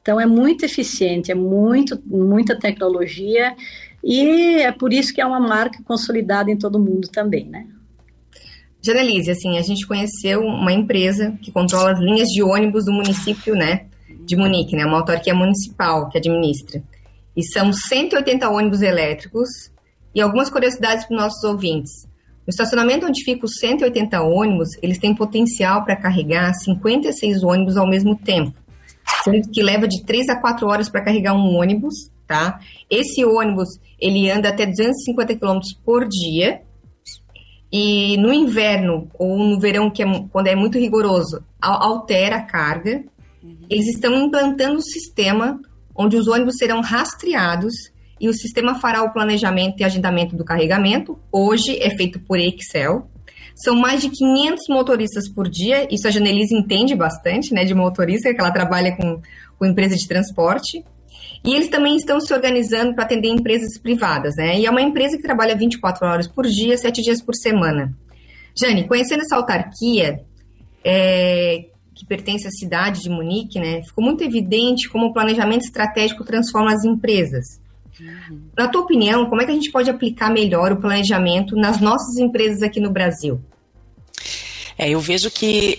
Então 0.00 0.18
é 0.18 0.24
muito 0.24 0.64
eficiente, 0.64 1.30
é 1.30 1.34
muito, 1.34 2.00
muita 2.06 2.58
tecnologia 2.58 3.54
e 4.02 4.62
é 4.62 4.72
por 4.72 4.90
isso 4.90 5.12
que 5.12 5.20
é 5.20 5.26
uma 5.26 5.38
marca 5.38 5.82
consolidada 5.84 6.50
em 6.50 6.56
todo 6.56 6.80
mundo 6.80 7.08
também, 7.08 7.44
né? 7.44 7.66
Janelise, 8.80 9.30
assim, 9.30 9.58
a 9.58 9.62
gente 9.62 9.86
conheceu 9.86 10.40
uma 10.40 10.72
empresa 10.72 11.38
que 11.42 11.52
controla 11.52 11.92
as 11.92 12.00
linhas 12.00 12.28
de 12.28 12.42
ônibus 12.42 12.86
do 12.86 12.92
município, 12.92 13.54
né, 13.54 13.84
de 14.24 14.36
Munique, 14.36 14.76
né, 14.76 14.84
uma 14.84 14.98
autarquia 14.98 15.34
municipal 15.34 16.08
que 16.08 16.18
administra. 16.18 16.82
E 17.36 17.42
são 17.42 17.72
180 17.72 18.48
ônibus 18.48 18.82
elétricos 18.82 19.48
e 20.14 20.20
algumas 20.20 20.48
curiosidades 20.48 21.04
para 21.04 21.14
os 21.14 21.22
nossos 21.22 21.44
ouvintes. 21.44 22.06
No 22.46 22.50
estacionamento 22.50 23.06
onde 23.06 23.24
ficam 23.24 23.46
os 23.46 23.56
180 23.58 24.22
ônibus, 24.22 24.68
eles 24.82 24.98
têm 24.98 25.14
potencial 25.14 25.84
para 25.84 25.96
carregar 25.96 26.52
56 26.52 27.42
ônibus 27.42 27.76
ao 27.76 27.88
mesmo 27.88 28.16
tempo, 28.16 28.54
sendo 29.24 29.50
que 29.50 29.62
leva 29.62 29.88
de 29.88 30.04
3 30.04 30.28
a 30.28 30.40
4 30.40 30.66
horas 30.68 30.88
para 30.88 31.02
carregar 31.02 31.34
um 31.34 31.56
ônibus, 31.56 32.10
tá? 32.26 32.60
Esse 32.90 33.24
ônibus, 33.24 33.80
ele 33.98 34.30
anda 34.30 34.50
até 34.50 34.66
250 34.66 35.36
km 35.36 35.58
por 35.84 36.06
dia, 36.06 36.60
e 37.72 38.16
no 38.18 38.32
inverno 38.32 39.08
ou 39.18 39.36
no 39.36 39.58
verão, 39.58 39.90
que 39.90 40.00
é, 40.00 40.06
quando 40.30 40.46
é 40.46 40.54
muito 40.54 40.78
rigoroso, 40.78 41.42
altera 41.60 42.36
a 42.36 42.42
carga. 42.42 43.02
Eles 43.68 43.86
estão 43.88 44.14
implantando 44.14 44.78
um 44.78 44.82
sistema 44.82 45.60
onde 45.94 46.16
os 46.16 46.26
ônibus 46.28 46.56
serão 46.56 46.80
rastreados 46.80 47.74
e 48.20 48.28
o 48.28 48.32
sistema 48.32 48.76
fará 48.76 49.02
o 49.02 49.12
planejamento 49.12 49.80
e 49.80 49.84
agendamento 49.84 50.36
do 50.36 50.44
carregamento. 50.44 51.18
Hoje 51.30 51.78
é 51.80 51.90
feito 51.90 52.20
por 52.20 52.38
Excel. 52.38 53.08
São 53.54 53.76
mais 53.76 54.00
de 54.00 54.10
500 54.10 54.64
motoristas 54.68 55.28
por 55.28 55.48
dia. 55.48 55.86
Isso 55.90 56.08
a 56.08 56.10
Janelise 56.10 56.54
entende 56.54 56.94
bastante, 56.94 57.52
né, 57.54 57.64
de 57.64 57.74
motorista, 57.74 58.32
que 58.32 58.40
ela 58.40 58.50
trabalha 58.50 58.96
com, 58.96 59.20
com 59.58 59.66
empresa 59.66 59.96
de 59.96 60.08
transporte. 60.08 60.84
E 61.44 61.54
eles 61.54 61.68
também 61.68 61.96
estão 61.96 62.20
se 62.20 62.32
organizando 62.32 62.94
para 62.94 63.04
atender 63.04 63.28
empresas 63.28 63.78
privadas, 63.78 64.34
né? 64.36 64.58
E 64.58 64.66
é 64.66 64.70
uma 64.70 64.80
empresa 64.80 65.16
que 65.16 65.22
trabalha 65.22 65.54
24 65.54 66.06
horas 66.06 66.26
por 66.26 66.46
dia, 66.46 66.76
7 66.76 67.02
dias 67.02 67.22
por 67.22 67.34
semana. 67.34 67.94
Jane, 68.56 68.88
conhecendo 68.88 69.22
essa 69.22 69.36
autarquia, 69.36 70.24
é, 70.82 71.66
que 71.94 72.04
pertence 72.04 72.46
à 72.46 72.50
cidade 72.50 73.02
de 73.02 73.08
Munique, 73.08 73.58
né, 73.58 73.82
ficou 73.82 74.02
muito 74.02 74.22
evidente 74.24 74.88
como 74.88 75.06
o 75.06 75.12
planejamento 75.12 75.62
estratégico 75.62 76.24
transforma 76.24 76.72
as 76.72 76.84
empresas. 76.84 77.60
Uhum. 78.00 78.40
Na 78.56 78.68
tua 78.68 78.82
opinião, 78.82 79.28
como 79.28 79.40
é 79.40 79.44
que 79.44 79.52
a 79.52 79.54
gente 79.54 79.70
pode 79.70 79.88
aplicar 79.88 80.30
melhor 80.30 80.72
o 80.72 80.80
planejamento 80.80 81.54
nas 81.54 81.80
nossas 81.80 82.16
empresas 82.16 82.62
aqui 82.62 82.80
no 82.80 82.90
Brasil? 82.90 83.40
É, 84.76 84.90
eu 84.90 84.98
vejo 84.98 85.30
que 85.30 85.78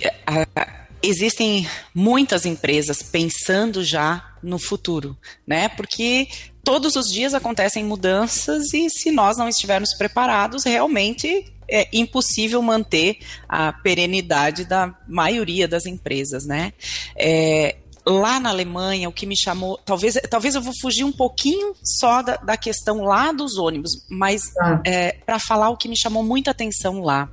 existem 1.04 1.68
muitas 1.94 2.46
empresas 2.46 3.04
pensando 3.04 3.84
já 3.84 4.35
no 4.46 4.60
futuro, 4.60 5.18
né? 5.46 5.68
Porque 5.70 6.28
todos 6.64 6.96
os 6.96 7.12
dias 7.12 7.34
acontecem 7.34 7.84
mudanças 7.84 8.74
e 8.74 8.90
se 8.90 9.12
nós 9.12 9.38
não 9.38 9.50
estivermos 9.50 9.94
preparados, 9.94 10.64
realmente 10.64 11.52
é 11.68 11.88
impossível 11.92 12.62
manter 12.62 13.18
a 13.50 13.74
perenidade 13.74 14.66
da 14.66 14.96
maioria 15.08 15.68
das 15.68 15.86
empresas, 15.86 16.46
né? 16.46 16.74
É, 17.18 17.78
lá 18.06 18.40
na 18.40 18.50
Alemanha, 18.50 19.10
o 19.10 19.12
que 19.12 19.26
me 19.26 19.36
chamou, 19.36 19.78
talvez, 19.84 20.16
talvez 20.30 20.54
eu 20.54 20.62
vou 20.62 20.74
fugir 20.80 21.04
um 21.04 21.12
pouquinho 21.12 21.76
só 21.84 22.22
da, 22.22 22.38
da 22.38 22.56
questão 22.56 23.04
lá 23.04 23.32
dos 23.32 23.58
ônibus, 23.58 24.06
mas 24.10 24.44
ah. 24.62 24.80
é, 24.86 25.14
para 25.26 25.40
falar 25.40 25.70
o 25.70 25.78
que 25.78 25.88
me 25.88 25.98
chamou 25.98 26.24
muita 26.24 26.52
atenção 26.52 27.02
lá. 27.02 27.28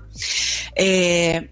É, 0.77 1.49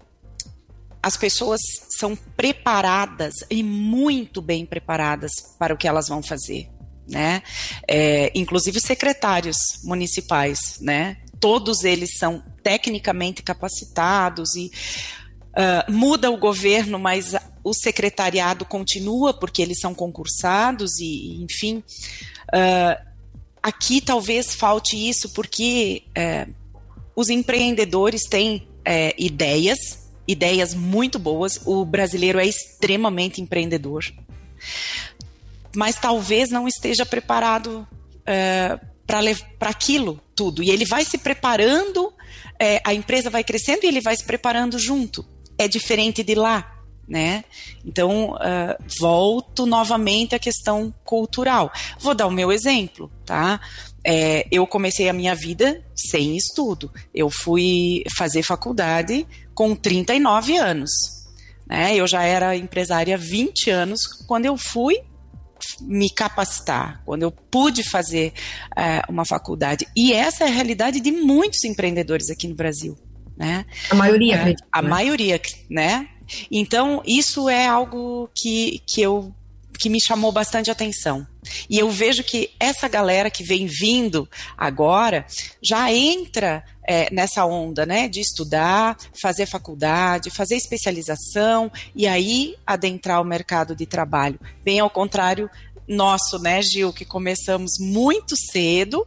as 1.01 1.17
pessoas 1.17 1.61
são 1.89 2.15
preparadas 2.15 3.33
e 3.49 3.63
muito 3.63 4.41
bem 4.41 4.65
preparadas 4.65 5.31
para 5.57 5.73
o 5.73 5.77
que 5.77 5.87
elas 5.87 6.07
vão 6.07 6.21
fazer, 6.21 6.69
né? 7.09 7.41
É, 7.87 8.31
inclusive 8.35 8.79
secretários 8.79 9.57
municipais, 9.83 10.77
né? 10.79 11.17
Todos 11.39 11.83
eles 11.83 12.17
são 12.17 12.43
tecnicamente 12.61 13.41
capacitados 13.41 14.55
e 14.55 14.71
uh, 15.51 15.91
muda 15.91 16.29
o 16.29 16.37
governo, 16.37 16.99
mas 16.99 17.33
o 17.63 17.73
secretariado 17.73 18.63
continua 18.63 19.33
porque 19.33 19.61
eles 19.61 19.79
são 19.79 19.95
concursados 19.95 20.99
e, 20.99 21.41
enfim. 21.43 21.83
Uh, 22.53 23.11
aqui 23.61 24.01
talvez 24.01 24.53
falte 24.53 24.95
isso 24.95 25.29
porque 25.29 26.03
uh, 26.09 26.53
os 27.15 27.29
empreendedores 27.29 28.21
têm 28.29 28.67
é, 28.85 29.15
ideias 29.17 30.00
ideias 30.31 30.73
muito 30.73 31.19
boas. 31.19 31.59
O 31.65 31.85
brasileiro 31.85 32.39
é 32.39 32.45
extremamente 32.45 33.41
empreendedor, 33.41 34.03
mas 35.75 35.95
talvez 35.95 36.49
não 36.49 36.67
esteja 36.67 37.05
preparado 37.05 37.87
é, 38.25 38.79
para 39.05 39.69
aquilo 39.69 40.19
tudo. 40.35 40.63
E 40.63 40.69
ele 40.69 40.85
vai 40.85 41.03
se 41.03 41.17
preparando, 41.17 42.13
é, 42.59 42.81
a 42.83 42.93
empresa 42.93 43.29
vai 43.29 43.43
crescendo 43.43 43.83
e 43.83 43.87
ele 43.87 44.01
vai 44.01 44.15
se 44.15 44.23
preparando 44.23 44.79
junto. 44.79 45.25
É 45.57 45.67
diferente 45.67 46.23
de 46.23 46.35
lá. 46.35 46.77
Né? 47.07 47.43
Então, 47.83 48.35
uh, 48.35 48.83
volto 48.97 49.65
novamente 49.65 50.33
à 50.33 50.39
questão 50.39 50.93
cultural. 51.03 51.69
Vou 51.99 52.15
dar 52.15 52.25
o 52.25 52.31
meu 52.31 52.53
exemplo, 52.53 53.11
tá? 53.25 53.59
É, 54.03 54.47
eu 54.51 54.65
comecei 54.65 55.09
a 55.09 55.13
minha 55.13 55.35
vida 55.35 55.83
sem 55.95 56.35
estudo. 56.35 56.91
Eu 57.13 57.29
fui 57.29 58.03
fazer 58.17 58.43
faculdade 58.43 59.27
com 59.53 59.75
39 59.75 60.57
anos. 60.57 60.91
Né? 61.67 61.95
Eu 61.95 62.07
já 62.07 62.23
era 62.23 62.55
empresária 62.55 63.15
há 63.15 63.17
20 63.17 63.69
anos 63.69 64.01
quando 64.27 64.45
eu 64.45 64.57
fui 64.57 65.01
me 65.81 66.09
capacitar, 66.09 67.01
quando 67.05 67.23
eu 67.23 67.31
pude 67.31 67.87
fazer 67.89 68.33
é, 68.75 69.01
uma 69.07 69.25
faculdade. 69.25 69.87
E 69.95 70.13
essa 70.13 70.43
é 70.43 70.47
a 70.47 70.51
realidade 70.51 70.99
de 70.99 71.11
muitos 71.11 71.63
empreendedores 71.63 72.29
aqui 72.29 72.47
no 72.47 72.55
Brasil. 72.55 72.97
Né? 73.37 73.65
A 73.89 73.95
maioria, 73.95 74.35
é, 74.35 74.39
acredito, 74.39 74.63
A 74.71 74.81
né? 74.81 74.89
maioria, 74.89 75.41
né? 75.69 76.07
Então, 76.51 77.01
isso 77.05 77.49
é 77.49 77.67
algo 77.67 78.29
que, 78.35 78.81
que 78.87 79.01
eu 79.01 79.33
que 79.79 79.89
me 79.89 79.99
chamou 79.99 80.31
bastante 80.31 80.69
atenção. 80.69 81.25
E 81.69 81.79
eu 81.79 81.89
vejo 81.89 82.23
que 82.23 82.51
essa 82.59 82.87
galera 82.87 83.29
que 83.29 83.43
vem 83.43 83.65
vindo 83.65 84.27
agora 84.57 85.25
já 85.61 85.91
entra 85.91 86.63
é, 86.87 87.11
nessa 87.13 87.45
onda, 87.45 87.85
né, 87.85 88.07
de 88.07 88.19
estudar, 88.19 88.97
fazer 89.21 89.45
faculdade, 89.45 90.29
fazer 90.29 90.55
especialização 90.55 91.71
e 91.95 92.07
aí 92.07 92.55
adentrar 92.65 93.21
o 93.21 93.25
mercado 93.25 93.75
de 93.75 93.85
trabalho. 93.85 94.39
Bem 94.63 94.79
ao 94.79 94.89
contrário 94.89 95.49
nosso, 95.87 96.39
né, 96.39 96.61
Gil, 96.61 96.93
que 96.93 97.05
começamos 97.05 97.73
muito 97.79 98.35
cedo. 98.51 99.01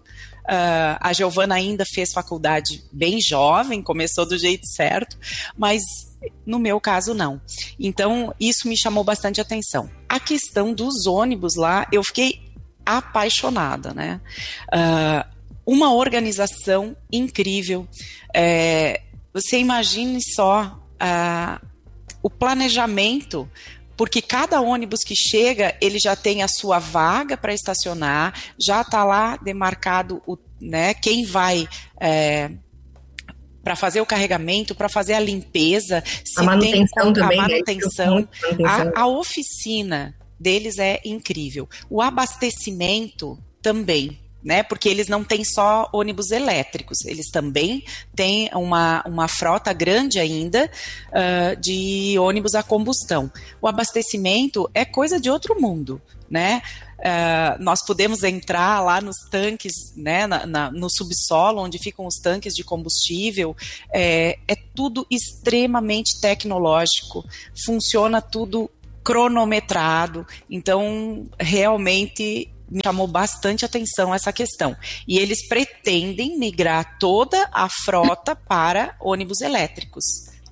Uh, 0.44 1.00
a 1.00 1.12
Giovana 1.14 1.54
ainda 1.54 1.84
fez 1.86 2.12
faculdade 2.12 2.84
bem 2.92 3.18
jovem, 3.20 3.82
começou 3.82 4.26
do 4.26 4.36
jeito 4.36 4.66
certo, 4.66 5.16
mas 5.56 5.82
no 6.46 6.58
meu 6.58 6.80
caso, 6.80 7.14
não. 7.14 7.40
Então, 7.78 8.34
isso 8.38 8.68
me 8.68 8.78
chamou 8.78 9.04
bastante 9.04 9.40
atenção. 9.40 9.90
A 10.08 10.20
questão 10.20 10.72
dos 10.72 11.06
ônibus 11.06 11.56
lá, 11.56 11.87
eu 11.92 12.02
fiquei 12.02 12.40
apaixonada, 12.84 13.92
né? 13.94 14.20
Uh, 14.72 15.34
uma 15.66 15.92
organização 15.92 16.96
incrível. 17.10 17.88
É, 18.34 19.00
você 19.32 19.58
imagine 19.58 20.20
só 20.22 20.80
uh, 20.94 21.66
o 22.22 22.28
planejamento 22.28 23.48
porque 23.96 24.20
cada 24.20 24.60
ônibus 24.60 25.00
que 25.04 25.14
chega, 25.14 25.76
ele 25.80 25.98
já 25.98 26.16
tem 26.16 26.42
a 26.42 26.48
sua 26.48 26.78
vaga 26.78 27.37
para 27.37 27.54
estacionar, 27.54 28.34
já 28.58 28.80
está 28.80 29.04
lá 29.04 29.37
demarcado 29.37 30.20
o, 30.26 30.37
né, 30.60 30.94
quem 30.94 31.24
vai 31.24 31.68
é, 32.00 32.50
para 33.64 33.74
fazer 33.74 34.00
o 34.00 34.07
carregamento, 34.07 34.74
para 34.74 34.88
fazer 34.88 35.14
a 35.14 35.20
limpeza, 35.20 36.05
a 36.37 36.42
manutenção 36.42 37.12
tem, 37.12 37.12
também, 37.14 37.38
a 37.40 37.42
né? 37.42 37.55
manutenção, 37.55 38.29
a, 38.64 39.00
a 39.00 39.07
oficina 39.07 40.14
deles 40.38 40.79
é 40.79 41.00
incrível. 41.05 41.68
O 41.88 42.03
abastecimento 42.03 43.38
também, 43.62 44.18
né? 44.44 44.62
Porque 44.62 44.88
eles 44.88 45.09
não 45.09 45.24
têm 45.24 45.42
só 45.42 45.88
ônibus 45.90 46.31
elétricos, 46.31 47.05
eles 47.07 47.31
também 47.31 47.83
têm 48.14 48.50
uma, 48.53 49.03
uma 49.07 49.27
frota 49.27 49.72
grande 49.72 50.20
ainda 50.20 50.70
uh, 51.09 51.59
de 51.59 52.16
ônibus 52.18 52.55
a 52.55 52.62
combustão. 52.62 53.33
O 53.61 53.66
abastecimento 53.66 54.70
é 54.74 54.85
coisa 54.85 55.18
de 55.18 55.31
outro 55.31 55.59
mundo, 55.59 56.00
né? 56.29 56.61
Uh, 57.04 57.62
nós 57.62 57.84
podemos 57.84 58.22
entrar 58.22 58.80
lá 58.80 59.00
nos 59.00 59.16
tanques, 59.30 59.72
né, 59.94 60.26
na, 60.26 60.46
na, 60.46 60.70
no 60.70 60.88
subsolo, 60.90 61.60
onde 61.60 61.78
ficam 61.78 62.06
os 62.06 62.16
tanques 62.16 62.54
de 62.54 62.64
combustível, 62.64 63.54
é, 63.92 64.38
é 64.48 64.56
tudo 64.74 65.06
extremamente 65.10 66.20
tecnológico, 66.20 67.24
funciona 67.64 68.22
tudo 68.22 68.70
cronometrado, 69.02 70.26
então 70.48 71.26
realmente 71.38 72.50
me 72.70 72.80
chamou 72.82 73.06
bastante 73.06 73.64
atenção 73.64 74.14
essa 74.14 74.32
questão. 74.32 74.74
E 75.06 75.18
eles 75.18 75.46
pretendem 75.46 76.38
migrar 76.38 76.98
toda 76.98 77.48
a 77.52 77.68
frota 77.68 78.34
para 78.34 78.96
ônibus 78.98 79.42
elétricos. 79.42 80.04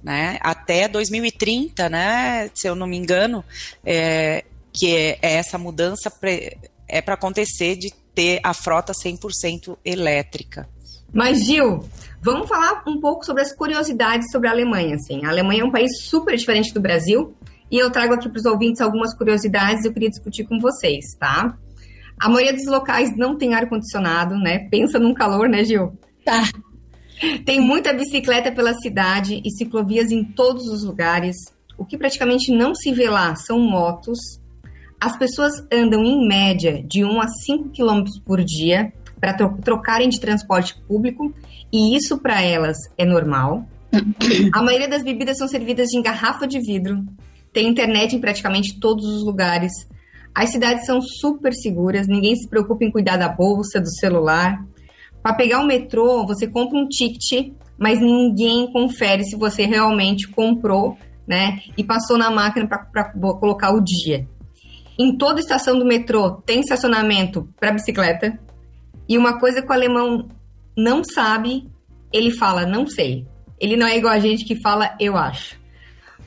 Né? 0.02 0.38
Até 0.42 0.88
2030, 0.88 1.88
né, 1.88 2.50
se 2.54 2.68
eu 2.68 2.74
não 2.74 2.86
me 2.86 2.96
engano, 2.96 3.44
é, 3.84 4.44
que 4.72 4.94
é, 4.94 5.18
é 5.20 5.34
essa 5.34 5.58
mudança 5.58 6.10
pre, 6.10 6.56
é 6.88 7.00
para 7.00 7.14
acontecer 7.14 7.76
de 7.76 7.92
ter 8.14 8.40
a 8.42 8.54
frota 8.54 8.92
100% 8.92 9.76
elétrica. 9.84 10.68
Mas, 11.12 11.44
Gil, 11.44 11.84
vamos 12.22 12.48
falar 12.48 12.82
um 12.86 12.98
pouco 12.98 13.24
sobre 13.24 13.42
as 13.42 13.54
curiosidades 13.54 14.30
sobre 14.30 14.48
a 14.48 14.52
Alemanha. 14.52 14.94
Assim. 14.94 15.24
A 15.24 15.28
Alemanha 15.28 15.62
é 15.62 15.64
um 15.64 15.70
país 15.70 16.02
super 16.02 16.36
diferente 16.36 16.72
do 16.72 16.80
Brasil 16.80 17.34
e 17.70 17.78
eu 17.78 17.90
trago 17.90 18.14
aqui 18.14 18.28
para 18.28 18.38
os 18.38 18.46
ouvintes 18.46 18.80
algumas 18.80 19.14
curiosidades 19.14 19.82
que 19.82 19.88
eu 19.88 19.92
queria 19.92 20.10
discutir 20.10 20.44
com 20.44 20.58
vocês, 20.58 21.14
tá? 21.18 21.56
A 22.18 22.28
maioria 22.28 22.52
dos 22.52 22.66
locais 22.66 23.16
não 23.16 23.36
tem 23.36 23.54
ar-condicionado, 23.54 24.36
né? 24.36 24.68
Pensa 24.70 24.98
num 24.98 25.14
calor, 25.14 25.48
né, 25.48 25.64
Gil? 25.64 25.98
Tá. 26.24 26.48
Tem 27.44 27.60
muita 27.60 27.92
bicicleta 27.92 28.52
pela 28.52 28.74
cidade 28.74 29.40
e 29.44 29.50
ciclovias 29.50 30.10
em 30.10 30.24
todos 30.24 30.66
os 30.68 30.84
lugares. 30.84 31.36
O 31.78 31.84
que 31.84 31.98
praticamente 31.98 32.52
não 32.52 32.74
se 32.74 32.92
vê 32.92 33.08
lá 33.08 33.34
são 33.34 33.58
motos. 33.58 34.18
As 35.02 35.16
pessoas 35.16 35.54
andam 35.72 36.04
em 36.04 36.28
média 36.28 36.80
de 36.80 37.04
1 37.04 37.20
a 37.20 37.26
5 37.26 37.70
km 37.70 38.04
por 38.24 38.40
dia 38.44 38.92
para 39.20 39.34
trocarem 39.34 40.08
de 40.08 40.20
transporte 40.20 40.80
público 40.86 41.34
e 41.72 41.96
isso 41.96 42.18
para 42.18 42.40
elas 42.40 42.76
é 42.96 43.04
normal. 43.04 43.66
A 44.54 44.62
maioria 44.62 44.88
das 44.88 45.02
bebidas 45.02 45.38
são 45.38 45.48
servidas 45.48 45.92
em 45.92 46.00
garrafa 46.00 46.46
de 46.46 46.60
vidro. 46.60 47.04
Tem 47.52 47.66
internet 47.66 48.14
em 48.14 48.20
praticamente 48.20 48.78
todos 48.78 49.04
os 49.04 49.24
lugares. 49.24 49.72
As 50.32 50.50
cidades 50.50 50.86
são 50.86 51.02
super 51.02 51.52
seguras, 51.52 52.06
ninguém 52.06 52.36
se 52.36 52.48
preocupa 52.48 52.84
em 52.84 52.92
cuidar 52.92 53.16
da 53.16 53.28
bolsa, 53.28 53.80
do 53.80 53.90
celular. 53.90 54.64
Para 55.20 55.34
pegar 55.34 55.58
o 55.58 55.66
metrô, 55.66 56.24
você 56.24 56.46
compra 56.46 56.78
um 56.78 56.86
ticket, 56.86 57.52
mas 57.76 57.98
ninguém 57.98 58.70
confere 58.70 59.24
se 59.24 59.34
você 59.34 59.66
realmente 59.66 60.28
comprou, 60.28 60.96
né? 61.26 61.58
E 61.76 61.82
passou 61.82 62.16
na 62.16 62.30
máquina 62.30 62.68
para 62.68 63.12
colocar 63.40 63.72
o 63.72 63.80
dia. 63.80 64.28
Em 64.98 65.16
toda 65.16 65.40
estação 65.40 65.78
do 65.78 65.84
metrô 65.84 66.32
tem 66.32 66.60
estacionamento 66.60 67.48
para 67.58 67.72
bicicleta. 67.72 68.38
E 69.08 69.18
uma 69.18 69.38
coisa 69.38 69.62
que 69.62 69.68
o 69.68 69.72
alemão 69.72 70.28
não 70.76 71.02
sabe, 71.04 71.68
ele 72.12 72.30
fala 72.30 72.66
não 72.66 72.86
sei. 72.86 73.26
Ele 73.58 73.76
não 73.76 73.86
é 73.86 73.96
igual 73.96 74.12
a 74.12 74.18
gente 74.18 74.44
que 74.44 74.60
fala 74.60 74.94
eu 74.98 75.16
acho. 75.16 75.60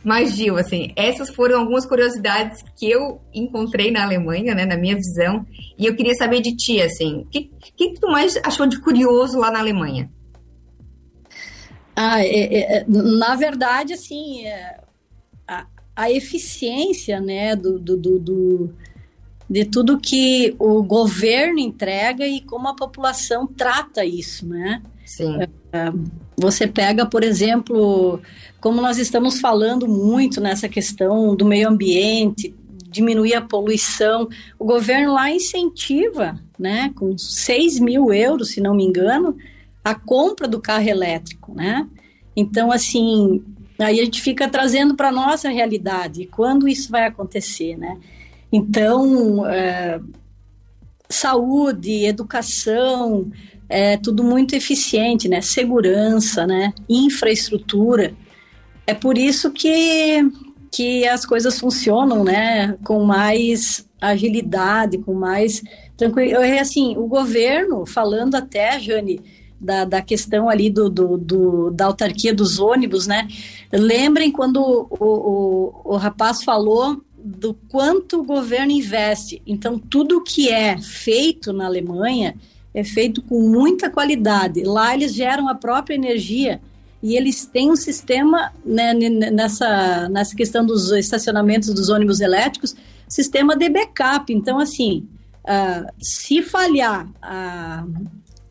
Mas, 0.05 0.35
Gil, 0.35 0.55
assim, 0.55 0.93
essas 0.95 1.31
foram 1.31 1.61
algumas 1.61 1.83
curiosidades 1.83 2.61
que 2.77 2.87
eu 2.87 3.19
encontrei 3.33 3.89
na 3.89 4.03
Alemanha, 4.03 4.53
né, 4.53 4.63
na 4.63 4.77
minha 4.77 4.95
visão, 4.95 5.43
e 5.79 5.87
eu 5.87 5.95
queria 5.95 6.13
saber 6.13 6.41
de 6.41 6.55
ti, 6.55 6.79
assim, 6.79 7.21
o 7.21 7.25
que, 7.25 7.49
que, 7.75 7.93
tu 7.99 8.07
mais 8.07 8.37
achou 8.43 8.67
de 8.67 8.79
curioso 8.79 9.39
lá 9.39 9.49
na 9.49 9.57
Alemanha? 9.57 10.07
Ah, 11.95 12.23
é, 12.23 12.77
é, 12.81 12.85
na 12.87 13.35
verdade, 13.35 13.93
assim, 13.93 14.45
é, 14.45 14.74
a, 15.95 16.11
eficiência, 16.11 17.19
né, 17.19 17.55
do, 17.55 17.79
do, 17.79 17.97
do, 17.97 18.19
do, 18.19 18.73
de 19.49 19.65
tudo 19.65 19.99
que 19.99 20.55
o 20.59 20.83
governo 20.83 21.59
entrega 21.59 22.27
e 22.27 22.41
como 22.41 22.67
a 22.67 22.75
população 22.75 23.47
trata 23.47 24.03
isso, 24.03 24.47
né? 24.47 24.81
Sim. 25.05 25.37
É, 25.71 25.91
você 26.37 26.67
pega, 26.67 27.05
por 27.05 27.23
exemplo, 27.23 28.19
como 28.59 28.81
nós 28.81 28.97
estamos 28.97 29.39
falando 29.39 29.87
muito 29.87 30.41
nessa 30.41 30.67
questão 30.67 31.35
do 31.35 31.45
meio 31.45 31.69
ambiente, 31.69 32.53
diminuir 32.89 33.35
a 33.35 33.41
poluição, 33.41 34.27
o 34.57 34.65
governo 34.65 35.13
lá 35.13 35.29
incentiva, 35.29 36.39
né, 36.57 36.91
com 36.95 37.17
6 37.17 37.79
mil 37.79 38.13
euros, 38.13 38.51
se 38.51 38.61
não 38.61 38.73
me 38.73 38.85
engano, 38.85 39.35
a 39.83 39.93
compra 39.93 40.47
do 40.47 40.61
carro 40.61 40.87
elétrico, 40.87 41.53
né? 41.53 41.87
Então, 42.35 42.71
assim, 42.71 43.43
aí 43.79 43.99
a 43.99 44.05
gente 44.05 44.21
fica 44.21 44.47
trazendo 44.47 44.95
para 44.95 45.11
nossa 45.11 45.49
realidade, 45.49 46.27
quando 46.27 46.67
isso 46.67 46.89
vai 46.89 47.05
acontecer, 47.05 47.77
né? 47.77 47.97
Então, 48.51 49.45
é, 49.45 49.99
saúde, 51.09 52.05
educação, 52.05 53.29
é 53.67 53.97
tudo 53.97 54.23
muito 54.23 54.55
eficiente, 54.55 55.27
né? 55.27 55.41
Segurança, 55.41 56.45
né? 56.45 56.73
Infraestrutura. 56.87 58.13
É 58.87 58.93
por 58.93 59.17
isso 59.17 59.51
que, 59.51 60.29
que 60.71 61.07
as 61.07 61.25
coisas 61.25 61.59
funcionam, 61.59 62.23
né? 62.23 62.77
Com 62.83 63.03
mais 63.03 63.87
agilidade, 63.99 64.99
com 64.99 65.13
mais 65.13 65.61
tranquilidade. 65.97 66.59
Assim, 66.59 66.95
o 66.95 67.07
governo, 67.07 67.85
falando 67.85 68.35
até, 68.35 68.79
Jane, 68.79 69.19
da, 69.65 69.83
da 69.83 70.01
questão 70.01 70.47
ali 70.47 70.69
do, 70.69 70.89
do, 70.89 71.17
do, 71.17 71.71
da 71.71 71.85
autarquia 71.85 72.33
dos 72.33 72.59
ônibus, 72.59 73.07
né? 73.07 73.27
Lembrem 73.73 74.31
quando 74.31 74.57
o, 74.61 74.87
o, 74.99 75.81
o 75.83 75.97
rapaz 75.97 76.43
falou 76.43 77.01
do 77.17 77.55
quanto 77.69 78.19
o 78.19 78.23
governo 78.23 78.71
investe. 78.71 79.41
Então, 79.47 79.79
tudo 79.79 80.23
que 80.23 80.49
é 80.49 80.77
feito 80.77 81.51
na 81.51 81.65
Alemanha 81.65 82.35
é 82.71 82.83
feito 82.83 83.21
com 83.23 83.39
muita 83.41 83.89
qualidade. 83.89 84.63
Lá 84.63 84.93
eles 84.93 85.13
geram 85.13 85.49
a 85.49 85.55
própria 85.55 85.95
energia 85.95 86.61
e 87.01 87.15
eles 87.15 87.45
têm 87.45 87.71
um 87.71 87.75
sistema 87.75 88.51
né, 88.63 88.93
nessa, 88.93 90.07
nessa 90.09 90.35
questão 90.35 90.65
dos 90.65 90.91
estacionamentos 90.91 91.73
dos 91.73 91.89
ônibus 91.89 92.19
elétricos, 92.19 92.75
sistema 93.07 93.55
de 93.55 93.69
backup. 93.69 94.31
Então, 94.31 94.59
assim, 94.59 95.07
uh, 95.45 95.91
se 95.99 96.41
falhar 96.41 97.07
a, 97.21 97.85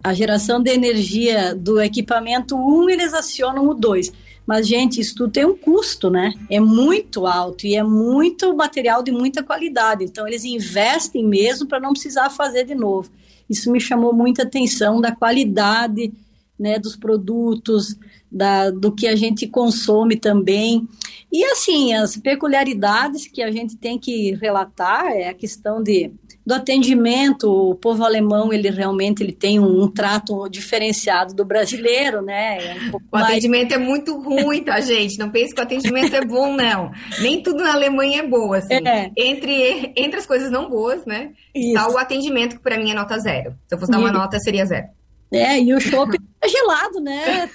a 0.05 0.13
geração 0.13 0.63
de 0.63 0.71
energia 0.71 1.55
do 1.55 1.81
equipamento 1.81 2.55
1, 2.55 2.91
eles 2.91 3.15
acionam 3.15 3.67
o 3.67 3.73
2. 3.73 4.13
Mas, 4.47 4.69
gente, 4.69 5.01
isso 5.01 5.15
tudo 5.15 5.33
tem 5.33 5.47
um 5.47 5.57
custo, 5.57 6.11
né? 6.11 6.35
É 6.51 6.61
muito 6.61 7.27
alto 7.27 7.67
e 7.67 7.75
é 7.75 7.83
muito 7.83 8.55
material 8.55 9.03
de 9.03 9.11
muita 9.11 9.43
qualidade. 9.43 10.05
Então, 10.05 10.29
eles 10.29 10.45
investem 10.45 11.25
mesmo 11.25 11.67
para 11.67 11.81
não 11.81 11.93
precisar 11.93 12.29
fazer 12.29 12.65
de 12.65 12.75
novo. 12.75 13.11
Isso 13.49 13.73
me 13.73 13.81
chamou 13.81 14.13
muita 14.13 14.43
atenção 14.43 15.01
da 15.01 15.11
qualidade 15.11 16.13
né, 16.59 16.79
dos 16.79 16.95
produtos, 16.95 17.97
da, 18.35 18.71
do 18.71 18.91
que 18.91 19.07
a 19.07 19.15
gente 19.15 19.47
consome 19.47 20.17
também. 20.17 20.89
E 21.33 21.45
assim, 21.45 21.95
as 21.95 22.17
peculiaridades 22.17 23.29
que 23.29 23.41
a 23.41 23.51
gente 23.51 23.77
tem 23.77 23.99
que 23.99 24.35
relatar 24.35 25.07
é 25.07 25.29
a 25.29 25.35
questão 25.35 25.83
de 25.83 26.13
do 26.47 26.53
atendimento, 26.53 27.51
o 27.51 27.75
povo 27.75 28.05
alemão, 28.05 28.53
ele 28.53 28.69
realmente 28.69 29.23
ele 29.23 29.33
tem 29.33 29.59
um, 29.59 29.85
um 29.85 29.89
trato 29.89 30.47
diferenciado 30.47 31.33
do 31.33 31.43
brasileiro, 31.43 32.21
né? 32.21 32.59
É 32.59 32.75
um 32.93 32.97
o 32.97 33.01
mais... 33.11 33.29
atendimento 33.29 33.73
é 33.73 33.79
muito 33.79 34.21
ruim, 34.21 34.63
tá, 34.63 34.79
gente? 34.81 35.19
Não 35.19 35.31
pense 35.31 35.55
que 35.55 35.61
o 35.61 35.65
atendimento 35.65 36.15
é 36.15 36.23
bom, 36.23 36.55
não. 36.55 36.93
Nem 37.23 37.43
tudo 37.43 37.63
na 37.63 37.73
Alemanha 37.73 38.21
é 38.21 38.27
boa, 38.27 38.59
assim. 38.59 38.75
É. 38.87 39.11
Entre, 39.17 39.91
entre 39.97 40.19
as 40.19 40.27
coisas 40.27 40.51
não 40.51 40.69
boas, 40.69 41.07
né? 41.07 41.31
Isso. 41.55 41.69
Está 41.69 41.89
o 41.89 41.97
atendimento, 41.97 42.57
que 42.57 42.63
para 42.63 42.77
mim 42.77 42.91
é 42.91 42.95
nota 42.95 43.19
zero. 43.19 43.55
Se 43.67 43.75
eu 43.75 43.79
fosse 43.79 43.91
dar 43.91 43.99
uma 43.99 44.13
nota, 44.13 44.39
seria 44.39 44.67
zero. 44.67 44.89
É, 45.33 45.59
e 45.59 45.73
o 45.73 45.81
shopping 45.81 46.19
é 46.45 46.49
gelado, 46.49 47.01
né, 47.01 47.51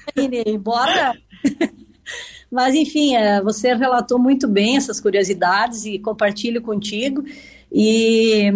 Bora! 0.60 1.14
Mas, 2.52 2.74
enfim, 2.74 3.16
é, 3.16 3.42
você 3.42 3.76
relatou 3.76 4.18
muito 4.18 4.48
bem 4.48 4.76
essas 4.76 5.00
curiosidades 5.00 5.86
e 5.86 6.00
compartilho 6.00 6.62
contigo. 6.62 7.24
E 7.72 8.52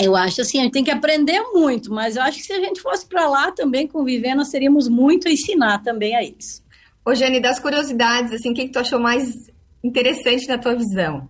eu 0.00 0.16
acho 0.16 0.40
assim, 0.40 0.58
a 0.58 0.62
gente 0.62 0.72
tem 0.72 0.82
que 0.82 0.90
aprender 0.90 1.40
muito, 1.52 1.92
mas 1.92 2.16
eu 2.16 2.22
acho 2.22 2.38
que 2.38 2.44
se 2.44 2.52
a 2.52 2.58
gente 2.58 2.80
fosse 2.80 3.06
para 3.06 3.28
lá 3.28 3.52
também 3.52 3.86
conviver, 3.86 4.34
nós 4.34 4.48
teríamos 4.48 4.88
muito 4.88 5.28
a 5.28 5.30
ensinar 5.30 5.78
também 5.82 6.16
a 6.16 6.24
eles. 6.24 6.64
Ô, 7.04 7.14
Jane, 7.14 7.38
das 7.38 7.60
curiosidades, 7.60 8.32
assim, 8.32 8.50
o 8.50 8.54
que, 8.54 8.64
que 8.64 8.72
tu 8.72 8.78
achou 8.78 8.98
mais 8.98 9.50
interessante 9.82 10.46
na 10.48 10.58
tua 10.58 10.74
visão? 10.74 11.28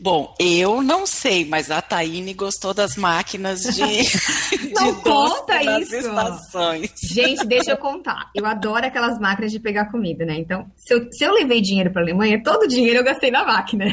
Bom, 0.00 0.32
eu 0.38 0.80
não 0.80 1.06
sei, 1.06 1.44
mas 1.44 1.72
a 1.72 1.82
Taine 1.82 2.32
gostou 2.32 2.72
das 2.72 2.96
máquinas 2.96 3.62
de. 3.62 3.80
não 4.72 4.94
de 4.94 5.02
conta 5.02 5.80
isso. 5.80 5.96
Estações. 5.96 6.92
Gente, 7.02 7.44
deixa 7.44 7.72
eu 7.72 7.76
contar. 7.76 8.30
Eu 8.32 8.46
adoro 8.46 8.86
aquelas 8.86 9.18
máquinas 9.18 9.50
de 9.50 9.58
pegar 9.58 9.90
comida, 9.90 10.24
né? 10.24 10.36
Então, 10.38 10.70
se 10.76 10.94
eu, 10.94 11.08
se 11.10 11.24
eu 11.24 11.32
levei 11.32 11.60
dinheiro 11.60 11.90
para 11.90 12.00
a 12.00 12.04
Alemanha, 12.04 12.40
todo 12.42 12.62
o 12.62 12.68
dinheiro 12.68 13.00
eu 13.00 13.04
gastei 13.04 13.30
na 13.30 13.44
máquina. 13.44 13.86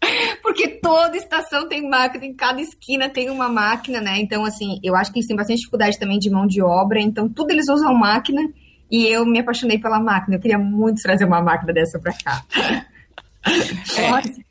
Porque 0.42 0.68
toda 0.68 1.16
estação 1.16 1.66
tem 1.66 1.88
máquina, 1.88 2.26
em 2.26 2.34
cada 2.34 2.60
esquina 2.60 3.08
tem 3.08 3.30
uma 3.30 3.48
máquina, 3.48 4.02
né? 4.02 4.18
Então, 4.18 4.44
assim, 4.44 4.78
eu 4.82 4.94
acho 4.94 5.10
que 5.10 5.18
eles 5.18 5.26
têm 5.26 5.36
bastante 5.36 5.58
dificuldade 5.58 5.98
também 5.98 6.18
de 6.18 6.30
mão 6.30 6.46
de 6.46 6.62
obra, 6.62 7.00
então 7.00 7.28
tudo 7.28 7.50
eles 7.50 7.68
usam 7.68 7.92
máquina 7.94 8.42
e 8.90 9.06
eu 9.06 9.24
me 9.26 9.38
apaixonei 9.40 9.78
pela 9.78 9.98
máquina. 9.98 10.36
Eu 10.36 10.40
queria 10.40 10.58
muito 10.58 11.02
trazer 11.02 11.24
uma 11.24 11.40
máquina 11.40 11.72
dessa 11.72 11.98
para 11.98 12.12
cá. 12.12 12.44
É. 13.44 14.48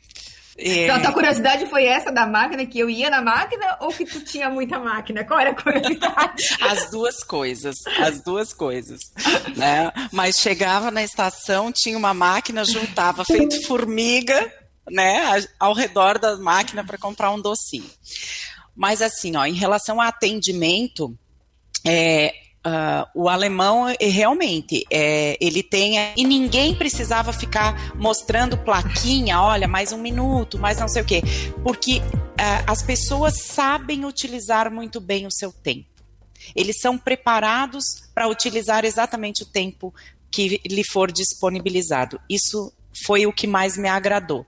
É... 0.57 0.85
Então, 0.85 0.95
a 0.95 0.99
tua 0.99 1.13
curiosidade 1.13 1.67
foi 1.67 1.85
essa 1.85 2.11
da 2.11 2.25
máquina, 2.25 2.65
que 2.65 2.79
eu 2.79 2.89
ia 2.89 3.11
na 3.11 3.21
máquina 3.21 3.77
ou 3.79 3.89
que 3.89 4.05
tu 4.05 4.21
tinha 4.21 4.49
muita 4.49 4.79
máquina? 4.79 5.23
Qual 5.23 5.39
era 5.39 5.51
a 5.51 5.55
curiosidade? 5.55 6.43
As 6.59 6.89
duas 6.89 7.23
coisas, 7.23 7.75
as 7.99 8.21
duas 8.23 8.53
coisas. 8.53 8.99
Né? 9.55 9.91
Mas 10.11 10.37
chegava 10.37 10.89
na 10.89 11.03
estação, 11.03 11.71
tinha 11.71 11.97
uma 11.97 12.13
máquina, 12.13 12.65
juntava 12.65 13.23
feito 13.23 13.67
formiga, 13.67 14.51
né, 14.89 15.43
ao 15.59 15.73
redor 15.73 16.17
da 16.17 16.37
máquina 16.37 16.83
para 16.83 16.97
comprar 16.97 17.29
um 17.31 17.41
docinho. 17.41 17.89
Mas 18.75 19.01
assim, 19.01 19.35
ó, 19.35 19.45
em 19.45 19.53
relação 19.53 20.01
a 20.01 20.07
atendimento, 20.07 21.15
é, 21.85 22.33
Uh, 22.65 23.07
o 23.13 23.29
alemão 23.29 23.87
eh, 23.87 23.95
realmente 24.07 24.83
é, 24.91 25.37
ele 25.39 25.63
tem 25.63 25.93
e 26.17 26.23
ninguém 26.25 26.75
precisava 26.75 27.31
ficar 27.31 27.95
mostrando 27.95 28.57
plaquinha, 28.57 29.39
olha, 29.41 29.67
mais 29.67 29.93
um 29.93 29.97
minuto, 29.97 30.59
mais 30.59 30.77
não 30.77 30.89
sei 30.89 31.01
o 31.01 31.05
quê, 31.05 31.21
porque 31.63 31.99
uh, 31.99 32.63
as 32.67 32.81
pessoas 32.81 33.41
sabem 33.41 34.03
utilizar 34.03 34.69
muito 34.69 34.99
bem 34.99 35.25
o 35.25 35.31
seu 35.31 35.53
tempo. 35.53 35.87
Eles 36.53 36.79
são 36.81 36.97
preparados 36.97 37.85
para 38.13 38.27
utilizar 38.27 38.83
exatamente 38.83 39.43
o 39.43 39.45
tempo 39.45 39.93
que 40.29 40.59
lhe 40.65 40.83
for 40.83 41.09
disponibilizado. 41.09 42.19
Isso 42.29 42.73
foi 43.05 43.25
o 43.25 43.31
que 43.31 43.47
mais 43.47 43.77
me 43.77 43.87
agradou 43.87 44.45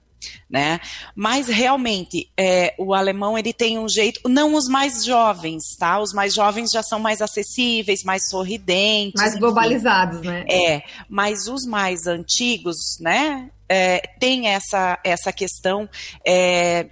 né? 0.49 0.79
Mas 1.15 1.47
realmente 1.47 2.29
é, 2.37 2.73
o 2.77 2.93
alemão 2.93 3.37
ele 3.37 3.53
tem 3.53 3.77
um 3.77 3.87
jeito, 3.87 4.27
não 4.27 4.55
os 4.55 4.67
mais 4.67 5.03
jovens, 5.05 5.75
tá? 5.77 5.99
Os 5.99 6.13
mais 6.13 6.33
jovens 6.33 6.71
já 6.71 6.83
são 6.83 6.99
mais 6.99 7.21
acessíveis, 7.21 8.03
mais 8.03 8.27
sorridentes, 8.29 9.19
mais 9.19 9.31
enfim. 9.31 9.41
globalizados, 9.41 10.21
né? 10.21 10.45
É, 10.49 10.83
mas 11.07 11.47
os 11.47 11.65
mais 11.65 12.07
antigos, 12.07 12.77
né? 12.99 13.49
É, 13.67 13.99
tem 14.19 14.47
essa 14.47 14.99
essa 15.03 15.31
questão 15.31 15.87
é, 16.25 16.89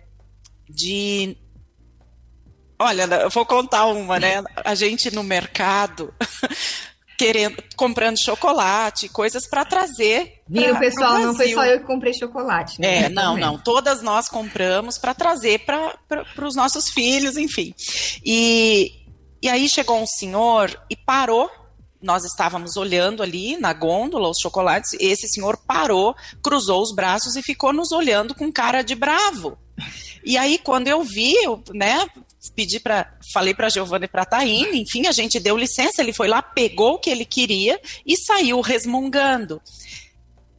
de 0.70 1.36
Olha, 2.80 3.06
eu 3.06 3.30
vou 3.32 3.44
contar 3.44 3.86
uma, 3.88 4.20
né? 4.20 4.44
A 4.64 4.76
gente 4.76 5.10
no 5.10 5.24
mercado 5.24 6.14
querendo, 7.18 7.58
comprando 7.76 8.16
chocolate, 8.24 9.10
coisas 9.10 9.48
para 9.50 9.66
trazer. 9.66 10.42
Viu, 10.48 10.78
pessoal? 10.78 11.18
Não 11.18 11.36
foi 11.36 11.52
só 11.52 11.66
eu 11.66 11.80
que 11.80 11.86
comprei 11.86 12.14
chocolate. 12.14 12.80
Né? 12.80 13.06
É, 13.06 13.10
não, 13.10 13.36
não. 13.36 13.58
Todas 13.58 14.04
nós 14.04 14.30
compramos 14.30 14.98
para 15.00 15.14
trazer 15.14 15.66
para 15.66 16.46
os 16.46 16.56
nossos 16.56 16.90
filhos, 16.90 17.36
enfim. 17.36 17.74
E, 18.24 18.92
e 19.42 19.50
aí 19.50 19.68
chegou 19.68 20.00
um 20.00 20.06
senhor 20.06 20.80
e 20.90 20.96
parou. 20.96 21.50
Nós 22.00 22.24
estávamos 22.24 22.78
olhando 22.78 23.24
ali 23.24 23.58
na 23.58 23.74
gôndola 23.74 24.30
os 24.30 24.38
chocolates. 24.40 24.92
Esse 25.00 25.28
senhor 25.28 25.58
parou, 25.58 26.16
cruzou 26.44 26.82
os 26.84 26.94
braços 26.94 27.36
e 27.36 27.42
ficou 27.42 27.74
nos 27.74 27.92
olhando 27.92 28.36
com 28.36 28.52
cara 28.52 28.84
de 28.84 28.94
bravo. 28.94 29.58
E 30.24 30.38
aí, 30.38 30.60
quando 30.60 30.88
eu 30.88 31.02
vi, 31.04 31.34
eu, 31.44 31.64
né, 31.74 32.08
pedi 32.56 32.80
para, 32.80 33.18
falei 33.34 33.54
para 33.54 33.70
Giovanna 33.70 34.06
e 34.06 34.08
para 34.08 34.26
Taine, 34.26 34.82
enfim, 34.82 35.08
a 35.08 35.12
gente 35.12 35.40
deu 35.40 35.58
licença, 35.58 36.02
ele 36.02 36.14
foi 36.14 36.28
lá, 36.28 36.42
pegou 36.42 36.94
o 36.94 37.00
que 37.00 37.10
ele 37.10 37.26
queria 37.26 37.80
e 38.06 38.16
saiu 38.18 38.62
resmungando. 38.62 39.62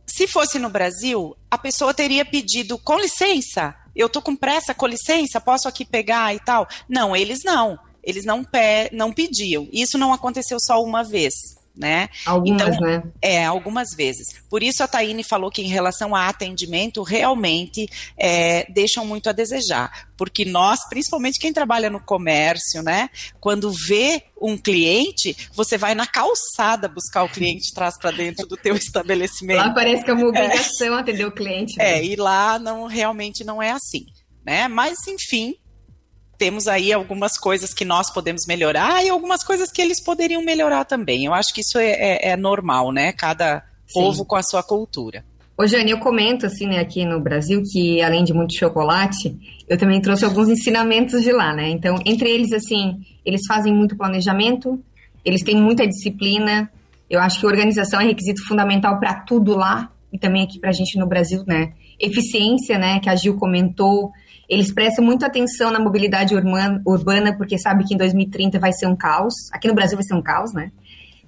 Se 0.06 0.26
fosse 0.26 0.58
no 0.58 0.68
Brasil, 0.68 1.36
a 1.50 1.56
pessoa 1.56 1.94
teria 1.94 2.24
pedido 2.24 2.78
com 2.78 2.98
licença, 2.98 3.74
eu 3.94 4.08
tô 4.08 4.22
com 4.22 4.36
pressa, 4.36 4.74
com 4.74 4.86
licença, 4.86 5.40
posso 5.40 5.68
aqui 5.68 5.84
pegar 5.84 6.34
e 6.34 6.40
tal. 6.40 6.66
Não, 6.88 7.16
eles 7.16 7.40
não. 7.44 7.78
Eles 8.02 8.24
não, 8.24 8.42
pe 8.44 8.88
não 8.92 9.12
pediam. 9.12 9.68
Isso 9.72 9.98
não 9.98 10.12
aconteceu 10.12 10.58
só 10.60 10.82
uma 10.82 11.02
vez 11.02 11.57
né? 11.78 12.08
Algumas, 12.26 12.74
então, 12.74 12.80
né? 12.80 13.02
É, 13.22 13.44
algumas 13.44 13.90
vezes. 13.96 14.26
Por 14.50 14.62
isso 14.62 14.82
a 14.82 14.88
Taine 14.88 15.22
falou 15.22 15.50
que 15.50 15.62
em 15.62 15.68
relação 15.68 16.14
a 16.14 16.28
atendimento, 16.28 17.02
realmente 17.02 17.88
é, 18.18 18.66
deixam 18.70 19.06
muito 19.06 19.28
a 19.28 19.32
desejar. 19.32 20.08
Porque 20.16 20.44
nós, 20.44 20.86
principalmente 20.88 21.38
quem 21.38 21.52
trabalha 21.52 21.88
no 21.88 22.00
comércio, 22.00 22.82
né? 22.82 23.08
Quando 23.40 23.70
vê 23.70 24.24
um 24.40 24.56
cliente, 24.56 25.36
você 25.54 25.78
vai 25.78 25.94
na 25.94 26.06
calçada 26.06 26.88
buscar 26.88 27.22
o 27.22 27.28
cliente 27.28 27.72
traz 27.72 27.96
para 27.96 28.10
dentro 28.10 28.46
do 28.46 28.56
teu 28.56 28.74
estabelecimento. 28.74 29.58
Lá 29.58 29.70
parece 29.70 30.04
que 30.04 30.10
é 30.10 30.14
uma 30.14 30.24
é. 30.24 30.28
obrigação 30.28 30.96
é. 30.96 31.00
atender 31.00 31.24
o 31.24 31.32
cliente. 31.32 31.78
Né? 31.78 31.98
É, 31.98 32.04
e 32.04 32.16
lá 32.16 32.58
não 32.58 32.86
realmente 32.86 33.44
não 33.44 33.62
é 33.62 33.70
assim, 33.70 34.04
né? 34.44 34.66
Mas 34.66 35.06
enfim, 35.06 35.54
temos 36.38 36.68
aí 36.68 36.92
algumas 36.92 37.36
coisas 37.36 37.74
que 37.74 37.84
nós 37.84 38.10
podemos 38.10 38.46
melhorar 38.46 39.04
e 39.04 39.08
algumas 39.08 39.42
coisas 39.42 39.70
que 39.70 39.82
eles 39.82 40.00
poderiam 40.00 40.42
melhorar 40.42 40.84
também. 40.84 41.24
Eu 41.24 41.34
acho 41.34 41.52
que 41.52 41.60
isso 41.60 41.78
é, 41.78 41.90
é, 41.90 42.28
é 42.30 42.36
normal, 42.36 42.92
né? 42.92 43.12
Cada 43.12 43.64
Sim. 43.86 44.00
povo 44.00 44.24
com 44.24 44.36
a 44.36 44.42
sua 44.42 44.62
cultura. 44.62 45.24
Ô, 45.60 45.66
Jane, 45.66 45.90
eu 45.90 45.98
comento 45.98 46.46
assim, 46.46 46.68
né, 46.68 46.78
aqui 46.78 47.04
no 47.04 47.18
Brasil, 47.18 47.60
que 47.72 48.00
além 48.00 48.22
de 48.22 48.32
muito 48.32 48.56
chocolate, 48.56 49.36
eu 49.68 49.76
também 49.76 50.00
trouxe 50.00 50.24
alguns 50.24 50.48
ensinamentos 50.48 51.20
de 51.24 51.32
lá, 51.32 51.52
né? 51.52 51.68
Então, 51.68 51.96
entre 52.06 52.30
eles, 52.30 52.52
assim, 52.52 53.00
eles 53.26 53.40
fazem 53.44 53.74
muito 53.74 53.96
planejamento, 53.96 54.80
eles 55.24 55.42
têm 55.42 55.56
muita 55.60 55.84
disciplina. 55.84 56.70
Eu 57.10 57.18
acho 57.18 57.40
que 57.40 57.46
organização 57.46 58.00
é 58.00 58.04
requisito 58.04 58.46
fundamental 58.46 59.00
para 59.00 59.14
tudo 59.14 59.56
lá 59.56 59.90
e 60.12 60.18
também 60.18 60.44
aqui 60.44 60.60
para 60.60 60.70
a 60.70 60.72
gente 60.72 60.96
no 60.96 61.08
Brasil, 61.08 61.42
né? 61.44 61.72
Eficiência, 61.98 62.78
né, 62.78 63.00
que 63.00 63.10
a 63.10 63.16
Gil 63.16 63.36
comentou, 63.36 64.12
eles 64.48 64.72
prestam 64.72 65.04
muita 65.04 65.26
atenção 65.26 65.70
na 65.70 65.78
mobilidade 65.78 66.34
urbana, 66.34 67.36
porque 67.36 67.58
sabe 67.58 67.84
que 67.84 67.94
em 67.94 67.98
2030 67.98 68.58
vai 68.58 68.72
ser 68.72 68.86
um 68.86 68.96
caos. 68.96 69.34
Aqui 69.52 69.68
no 69.68 69.74
Brasil 69.74 69.96
vai 69.96 70.04
ser 70.04 70.14
um 70.14 70.22
caos, 70.22 70.54
né? 70.54 70.72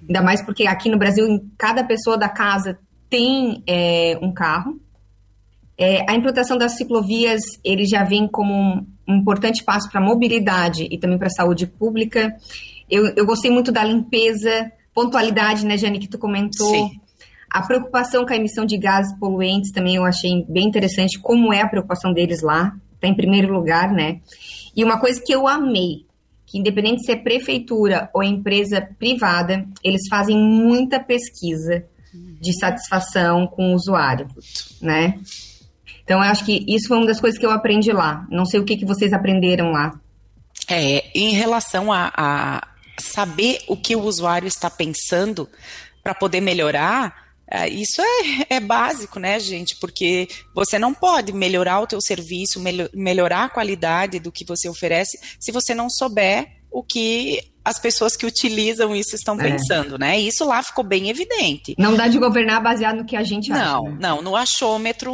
Ainda 0.01 0.23
mais 0.23 0.41
porque 0.43 0.65
aqui 0.65 0.89
no 0.89 0.97
Brasil, 0.97 1.25
cada 1.55 1.83
pessoa 1.83 2.17
da 2.17 2.27
casa 2.27 2.79
tem 3.07 3.61
é, 3.67 4.17
um 4.21 4.33
carro. 4.33 4.79
É, 5.77 6.03
a 6.09 6.15
implantação 6.15 6.57
das 6.57 6.77
ciclovias, 6.77 7.41
ele 7.63 7.85
já 7.85 8.03
vem 8.03 8.27
como 8.27 8.53
um, 8.53 8.87
um 9.07 9.17
importante 9.17 9.63
passo 9.63 9.89
para 9.91 10.01
a 10.01 10.03
mobilidade 10.03 10.87
e 10.89 10.97
também 10.97 11.19
para 11.19 11.27
a 11.27 11.31
saúde 11.31 11.67
pública. 11.67 12.35
Eu, 12.89 13.13
eu 13.15 13.25
gostei 13.25 13.51
muito 13.51 13.71
da 13.71 13.83
limpeza, 13.83 14.71
pontualidade, 14.95 15.63
né, 15.63 15.77
Jane, 15.77 15.99
que 15.99 16.09
tu 16.09 16.17
comentou. 16.17 16.69
Sim. 16.69 16.99
A 17.51 17.61
preocupação 17.61 18.25
com 18.25 18.33
a 18.33 18.35
emissão 18.35 18.65
de 18.65 18.77
gases 18.77 19.15
poluentes 19.19 19.71
também 19.71 19.95
eu 19.95 20.05
achei 20.05 20.43
bem 20.49 20.65
interessante, 20.65 21.19
como 21.19 21.53
é 21.53 21.61
a 21.61 21.67
preocupação 21.67 22.11
deles 22.13 22.41
lá 22.41 22.73
está 23.01 23.07
em 23.07 23.15
primeiro 23.15 23.51
lugar, 23.51 23.91
né? 23.91 24.21
E 24.75 24.83
uma 24.83 24.99
coisa 24.99 25.19
que 25.21 25.33
eu 25.33 25.47
amei, 25.47 26.05
que 26.45 26.59
independente 26.59 27.03
se 27.03 27.11
é 27.11 27.15
prefeitura 27.15 28.09
ou 28.13 28.21
empresa 28.21 28.87
privada, 28.99 29.65
eles 29.83 30.07
fazem 30.07 30.37
muita 30.37 30.99
pesquisa 30.99 31.83
de 32.13 32.53
satisfação 32.53 33.47
com 33.47 33.71
o 33.71 33.75
usuário, 33.75 34.27
né? 34.81 35.19
Então, 36.03 36.23
eu 36.23 36.29
acho 36.29 36.45
que 36.45 36.65
isso 36.67 36.87
foi 36.87 36.97
uma 36.97 37.05
das 37.05 37.21
coisas 37.21 37.39
que 37.39 37.45
eu 37.45 37.51
aprendi 37.51 37.91
lá. 37.91 38.25
Não 38.29 38.45
sei 38.45 38.59
o 38.59 38.65
que, 38.65 38.75
que 38.75 38.85
vocês 38.85 39.13
aprenderam 39.13 39.71
lá. 39.71 39.99
É, 40.67 41.05
em 41.15 41.33
relação 41.33 41.91
a, 41.91 42.11
a 42.15 42.67
saber 42.99 43.59
o 43.67 43.77
que 43.77 43.95
o 43.95 44.01
usuário 44.01 44.47
está 44.47 44.69
pensando 44.69 45.47
para 46.03 46.13
poder 46.13 46.41
melhorar, 46.41 47.20
isso 47.67 48.01
é, 48.01 48.55
é, 48.55 48.59
básico, 48.59 49.19
né, 49.19 49.39
gente? 49.39 49.75
Porque 49.77 50.27
você 50.55 50.79
não 50.79 50.93
pode 50.93 51.33
melhorar 51.33 51.81
o 51.81 51.87
teu 51.87 51.99
serviço, 51.99 52.59
melho, 52.59 52.89
melhorar 52.93 53.45
a 53.45 53.49
qualidade 53.49 54.19
do 54.19 54.31
que 54.31 54.45
você 54.45 54.69
oferece, 54.69 55.19
se 55.39 55.51
você 55.51 55.73
não 55.73 55.89
souber 55.89 56.47
o 56.71 56.81
que 56.81 57.43
as 57.63 57.77
pessoas 57.77 58.15
que 58.15 58.25
utilizam 58.25 58.95
isso 58.95 59.15
estão 59.15 59.39
é. 59.39 59.51
pensando, 59.51 59.97
né? 59.97 60.19
Isso 60.19 60.45
lá 60.45 60.63
ficou 60.63 60.83
bem 60.83 61.09
evidente. 61.09 61.75
Não 61.77 61.95
dá 61.95 62.07
de 62.07 62.17
governar 62.17 62.61
baseado 62.63 62.97
no 62.97 63.05
que 63.05 63.15
a 63.15 63.23
gente 63.23 63.51
acha. 63.51 63.63
Não, 63.63 63.83
né? 63.83 63.97
não. 63.99 64.21
No 64.21 64.35
achômetro, 64.35 65.13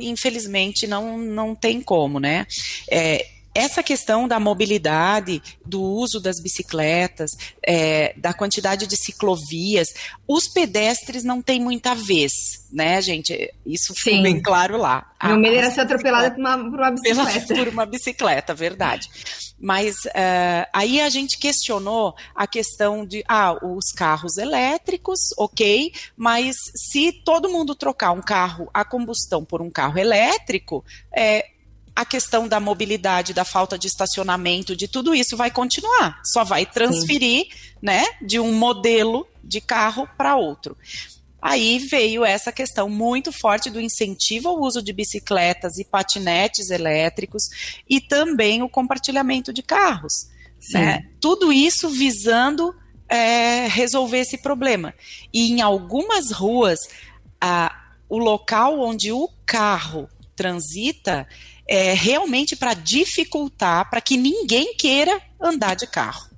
infelizmente, 0.00 0.86
não, 0.86 1.18
não 1.18 1.54
tem 1.54 1.80
como, 1.80 2.18
né? 2.18 2.46
É, 2.90 3.24
essa 3.54 3.82
questão 3.82 4.26
da 4.26 4.40
mobilidade, 4.40 5.40
do 5.64 5.80
uso 5.80 6.20
das 6.20 6.40
bicicletas, 6.40 7.30
é, 7.64 8.12
da 8.16 8.34
quantidade 8.34 8.86
de 8.86 8.96
ciclovias, 8.96 9.94
os 10.26 10.48
pedestres 10.48 11.22
não 11.22 11.40
têm 11.40 11.60
muita 11.60 11.94
vez, 11.94 12.32
né, 12.72 13.00
gente? 13.00 13.52
Isso 13.64 13.94
ficou 13.94 14.22
bem 14.22 14.42
claro 14.42 14.76
lá. 14.76 15.12
Meu 15.22 15.38
medo 15.38 15.56
era 15.56 15.70
ser 15.70 15.82
atropelada 15.82 16.32
por 16.32 16.40
uma, 16.40 16.58
por 16.58 16.80
uma 16.80 16.90
bicicleta. 16.92 17.46
Pela, 17.46 17.64
por 17.64 17.72
uma 17.72 17.86
bicicleta, 17.86 18.54
verdade. 18.54 19.08
Mas 19.58 19.94
uh, 20.06 20.66
aí 20.72 21.00
a 21.00 21.08
gente 21.08 21.38
questionou 21.38 22.14
a 22.34 22.46
questão 22.46 23.06
de, 23.06 23.24
ah, 23.28 23.56
os 23.64 23.92
carros 23.92 24.36
elétricos, 24.36 25.20
ok, 25.38 25.92
mas 26.16 26.56
se 26.74 27.12
todo 27.24 27.48
mundo 27.48 27.74
trocar 27.74 28.10
um 28.10 28.20
carro 28.20 28.68
a 28.74 28.84
combustão 28.84 29.44
por 29.44 29.62
um 29.62 29.70
carro 29.70 29.98
elétrico, 29.98 30.84
é, 31.16 31.46
a 31.94 32.04
questão 32.04 32.48
da 32.48 32.58
mobilidade, 32.58 33.32
da 33.32 33.44
falta 33.44 33.78
de 33.78 33.86
estacionamento, 33.86 34.74
de 34.74 34.88
tudo 34.88 35.14
isso 35.14 35.36
vai 35.36 35.50
continuar. 35.50 36.20
Só 36.24 36.42
vai 36.42 36.66
transferir, 36.66 37.44
Sim. 37.44 37.78
né, 37.80 38.04
de 38.20 38.40
um 38.40 38.52
modelo 38.52 39.26
de 39.42 39.60
carro 39.60 40.08
para 40.16 40.36
outro. 40.36 40.76
Aí 41.40 41.78
veio 41.78 42.24
essa 42.24 42.50
questão 42.50 42.88
muito 42.88 43.30
forte 43.30 43.68
do 43.68 43.80
incentivo 43.80 44.48
ao 44.48 44.60
uso 44.60 44.82
de 44.82 44.94
bicicletas 44.94 45.76
e 45.78 45.84
patinetes 45.84 46.70
elétricos 46.70 47.42
e 47.88 48.00
também 48.00 48.62
o 48.62 48.68
compartilhamento 48.68 49.52
de 49.52 49.62
carros. 49.62 50.28
Né? 50.72 51.06
Tudo 51.20 51.52
isso 51.52 51.90
visando 51.90 52.74
é, 53.08 53.66
resolver 53.66 54.20
esse 54.20 54.38
problema. 54.38 54.94
E 55.32 55.52
em 55.52 55.60
algumas 55.60 56.30
ruas, 56.30 56.78
a, 57.38 57.90
o 58.08 58.16
local 58.16 58.80
onde 58.80 59.12
o 59.12 59.28
carro 59.44 60.08
transita 60.34 61.28
é 61.68 61.92
realmente 61.92 62.56
para 62.56 62.74
dificultar, 62.74 63.88
para 63.90 64.00
que 64.00 64.16
ninguém 64.16 64.74
queira 64.76 65.20
andar 65.40 65.74
de 65.74 65.86
carro. 65.86 66.28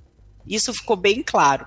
Isso 0.47 0.73
ficou 0.73 0.95
bem 0.95 1.21
claro. 1.21 1.65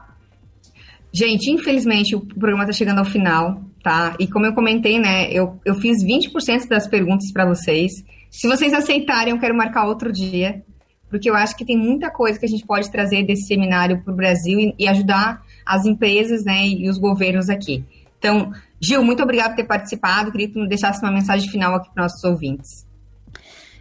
Gente, 1.13 1.51
infelizmente 1.51 2.15
o 2.15 2.21
programa 2.21 2.63
está 2.63 2.73
chegando 2.73 2.99
ao 2.99 3.05
final, 3.05 3.63
tá? 3.83 4.17
E 4.19 4.27
como 4.27 4.47
eu 4.47 4.55
comentei, 4.55 4.99
né, 4.99 5.31
eu, 5.33 5.61
eu 5.65 5.75
fiz 5.75 6.03
20% 6.05 6.69
das 6.69 6.87
perguntas 6.87 7.33
para 7.33 7.45
vocês. 7.45 7.93
Se 8.31 8.47
vocês 8.47 8.73
aceitarem, 8.73 9.35
eu 9.35 9.41
quero 9.41 9.55
marcar 9.55 9.87
outro 9.87 10.13
dia, 10.13 10.63
porque 11.11 11.29
eu 11.29 11.35
acho 11.35 11.57
que 11.57 11.65
tem 11.65 11.77
muita 11.77 12.11
coisa 12.11 12.39
que 12.39 12.47
a 12.47 12.49
gente 12.49 12.65
pode 12.65 12.91
trazer 12.91 13.25
desse 13.25 13.47
seminário 13.47 14.03
para 14.03 14.13
o 14.13 14.17
Brasil 14.17 14.59
e, 14.61 14.75
e, 14.79 14.89
ajudar 14.89 15.43
as 15.67 15.85
empresas, 15.85 16.45
né, 16.45 16.67
e 16.67 16.89
os 16.89 16.97
governos 16.97 17.51
aqui. 17.51 17.85
Então, 18.19 18.53
Gil, 18.81 19.03
muito 19.03 19.23
obrigado 19.23 19.51
por 19.51 19.57
ter 19.57 19.65
participado. 19.65 20.31
Queria 20.31 20.47
que 20.47 20.55
tu 20.55 20.67
deixasse 20.69 21.03
uma 21.03 21.11
mensagem 21.11 21.51
final 21.51 21.75
aqui 21.75 21.91
para 21.93 22.05
nossos 22.05 22.23
ouvintes. 22.23 22.87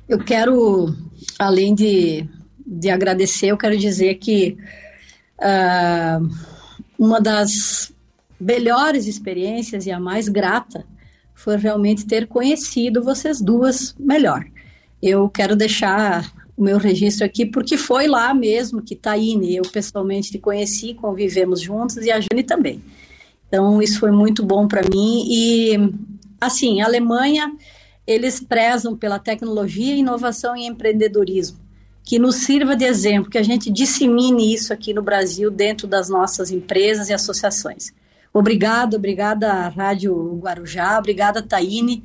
Eu 0.10 0.18
quero, 0.18 0.92
além 1.38 1.76
de, 1.76 2.28
de 2.66 2.90
agradecer, 2.90 3.50
eu 3.50 3.58
quero 3.58 3.78
dizer 3.78 4.16
que 4.16 4.58
uh, 5.38 6.28
uma 6.98 7.22
das 7.22 7.94
melhores 8.42 9.06
experiências 9.06 9.86
e 9.86 9.92
a 9.92 10.00
mais 10.00 10.28
grata 10.28 10.84
foi 11.36 11.58
realmente 11.58 12.08
ter 12.08 12.26
conhecido 12.26 13.04
vocês 13.04 13.40
duas 13.40 13.96
melhor. 14.00 14.44
Eu 15.00 15.30
quero 15.30 15.56
deixar 15.56 16.34
o 16.58 16.64
meu 16.64 16.80
registro 16.80 17.24
aqui 17.24 17.46
porque 17.46 17.78
foi 17.78 18.08
lá 18.08 18.34
mesmo 18.34 18.82
que 18.82 18.96
Taine, 18.96 19.58
eu 19.58 19.64
pessoalmente 19.72 20.32
te 20.32 20.40
conheci, 20.40 20.96
convivemos 20.96 21.62
juntos 21.62 21.98
e 21.98 22.10
a 22.10 22.20
Jane 22.20 22.42
também. 22.42 22.84
Então 23.48 23.80
isso 23.80 24.00
foi 24.00 24.12
muito 24.12 24.44
bom 24.44 24.68
para 24.68 24.82
mim 24.82 25.28
e 25.30 25.78
assim, 26.42 26.82
a 26.82 26.86
Alemanha 26.86 27.56
eles 28.12 28.40
prezam 28.40 28.98
pela 28.98 29.20
tecnologia, 29.20 29.96
inovação 29.96 30.56
e 30.56 30.66
empreendedorismo 30.66 31.70
que 32.10 32.18
nos 32.18 32.38
sirva 32.38 32.76
de 32.76 32.86
exemplo, 32.86 33.30
que 33.30 33.38
a 33.38 33.44
gente 33.44 33.70
dissemine 33.70 34.52
isso 34.52 34.74
aqui 34.74 34.96
no 34.96 35.02
Brasil 35.04 35.52
dentro 35.52 35.86
das 35.86 36.10
nossas 36.10 36.50
empresas 36.50 37.08
e 37.08 37.14
associações. 37.14 37.94
Obrigado, 38.34 38.96
obrigada 38.96 39.68
Rádio 39.68 40.40
Guarujá, 40.40 40.98
obrigada 40.98 41.44
Taine, 41.44 42.04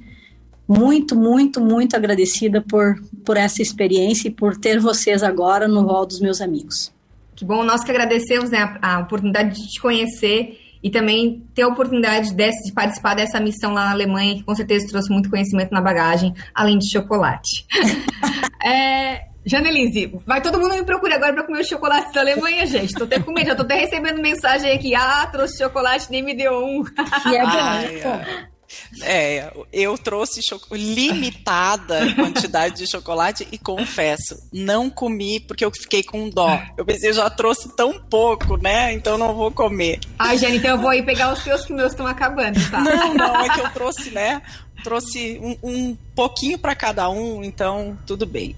muito, 0.69 1.17
muito, 1.17 1.59
muito 1.59 1.97
agradecida 1.97 2.61
por, 2.61 3.03
por 3.25 3.39
essa 3.39 3.63
experiência 3.63 4.29
e 4.29 4.31
por 4.31 4.59
ter 4.59 4.79
vocês 4.79 5.23
agora 5.23 5.67
no 5.67 5.81
rol 5.81 6.05
dos 6.05 6.21
meus 6.21 6.43
amigos. 6.43 6.93
Que 7.35 7.45
bom, 7.45 7.65
nós 7.65 7.83
que 7.83 7.91
agradecemos 7.91 8.51
né, 8.51 8.79
a, 8.83 8.97
a 8.97 9.01
oportunidade 9.01 9.59
de 9.59 9.69
te 9.69 9.81
conhecer 9.81 10.64
e 10.85 10.91
também 10.91 11.49
ter 11.55 11.63
a 11.63 11.69
oportunidade 11.69 12.35
de, 12.35 12.51
de, 12.51 12.73
participar 12.73 13.15
dessa 13.15 13.41
missão 13.41 13.73
lá 13.73 13.87
na 13.87 13.93
Alemanha, 13.93 14.35
que 14.35 14.45
com 14.45 14.55
certeza 14.55 14.87
trouxe 14.87 15.11
muito 15.11 15.31
conhecimento 15.31 15.73
na 15.73 15.81
bagagem, 15.81 16.35
além 16.55 16.79
de 16.79 16.91
chocolate. 16.91 17.67
é, 18.63 19.23
Janelise, 19.47 20.13
vai 20.27 20.43
todo 20.43 20.61
mundo 20.61 20.75
me 20.75 20.85
procurar 20.85 21.17
agora 21.17 21.33
para 21.33 21.45
comer 21.45 21.61
o 21.61 21.65
chocolate 21.65 22.13
da 22.13 22.21
Alemanha, 22.21 22.67
gente. 22.67 22.93
Tô 22.93 23.05
até 23.05 23.19
com 23.19 23.33
medo, 23.33 23.49
já 23.49 23.55
tô 23.55 23.63
até 23.63 23.77
recebendo 23.77 24.21
mensagem 24.21 24.73
aqui. 24.73 24.95
Ah, 24.95 25.27
trouxe 25.33 25.57
chocolate, 25.57 26.11
nem 26.11 26.23
me 26.23 26.35
deu 26.35 26.53
um. 26.53 26.85
E 27.31 27.35
é 27.35 27.43
bom, 27.43 27.51
Ai, 27.51 28.49
é. 29.03 29.53
Eu 29.73 29.97
trouxe 29.99 30.41
limitada 30.73 32.13
quantidade 32.15 32.77
de 32.77 32.91
chocolate 32.91 33.47
e 33.51 33.59
confesso, 33.59 34.37
não 34.53 34.89
comi 34.89 35.41
porque 35.41 35.65
eu 35.65 35.71
fiquei 35.71 36.03
com 36.03 36.29
dó. 36.29 36.61
Eu 36.77 36.85
pensei, 36.85 37.11
eu 37.11 37.15
já 37.15 37.31
trouxe 37.31 37.75
tão 37.77 37.99
pouco, 37.99 38.57
né? 38.57 38.93
Então 38.93 39.19
não 39.19 39.35
vou 39.35 39.51
comer. 39.51 40.01
Ai, 40.19 40.39
Jane, 40.39 40.59
então 40.59 40.73
eu 40.73 40.79
vou 40.79 40.93
ir 40.93 41.05
pegar 41.05 41.33
os 41.33 41.43
teus 41.43 41.65
que 41.65 41.73
meus 41.73 41.93
estão 41.93 42.07
acabando, 42.07 42.59
tá? 42.71 42.81
Não, 42.81 43.15
não, 43.15 43.41
é 43.45 43.49
que 43.49 43.61
eu 43.61 43.71
trouxe, 43.71 44.11
né? 44.11 44.43
trouxe 44.83 45.41
um, 45.43 45.57
um 45.63 45.97
pouquinho 46.15 46.59
para 46.59 46.75
cada 46.75 47.09
um, 47.09 47.43
então 47.43 47.99
tudo 48.07 48.27
bem. 48.27 48.55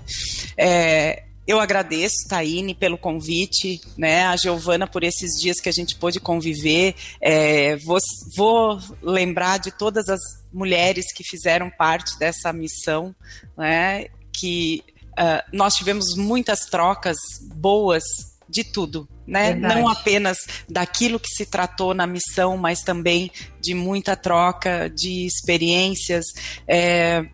É, 0.56 1.22
eu 1.47 1.61
agradeço, 1.61 2.26
Taine, 2.28 2.74
pelo 2.74 2.99
convite, 2.99 3.80
né, 3.97 4.26
a 4.26 4.36
Giovana 4.36 4.86
por 4.86 5.05
esses 5.05 5.40
dias 5.40 5.61
que 5.61 5.68
a 5.68 5.72
gente 5.72 5.94
pôde 5.94 6.18
conviver. 6.18 6.94
É, 7.20 7.76
vou, 7.76 7.99
vou, 8.34 8.80
lembrar 9.01 9.59
de 9.59 9.70
todas 9.70 10.09
as 10.09 10.20
mulheres 10.53 11.12
que 11.12 11.22
fizeram 11.22 11.70
parte 11.70 12.18
dessa 12.18 12.53
missão, 12.53 13.14
né, 13.57 14.07
que 14.32 14.82
uh, 15.12 15.42
nós 15.53 15.76
tivemos 15.76 16.16
muitas 16.16 16.66
trocas 16.66 17.16
boas 17.55 18.03
de 18.49 18.64
tudo, 18.64 19.09
né? 19.26 19.55
Não 19.55 19.88
apenas 19.88 20.38
daquilo 20.68 21.18
que 21.18 21.28
se 21.28 21.44
tratou 21.47 21.92
na 21.92 22.07
missão, 22.07 22.57
mas 22.57 22.80
também 22.80 23.30
de 23.61 23.74
muita 23.74 24.14
troca 24.14 24.88
de 24.88 25.26
experiências, 25.26 26.26
é, 26.66 27.26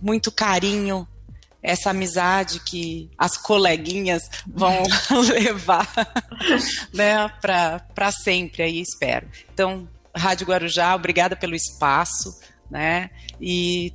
muito 0.00 0.30
carinho, 0.30 1.08
essa 1.62 1.90
amizade 1.90 2.60
que 2.60 3.10
as 3.18 3.36
coleguinhas 3.36 4.22
vão 4.46 4.82
levar 5.28 5.88
né, 6.94 7.28
para 7.40 8.12
sempre, 8.12 8.62
aí 8.62 8.80
espero. 8.80 9.28
Então, 9.52 9.88
Rádio 10.14 10.46
Guarujá, 10.46 10.94
obrigada 10.94 11.36
pelo 11.36 11.54
espaço, 11.54 12.38
né? 12.70 13.10
E 13.40 13.92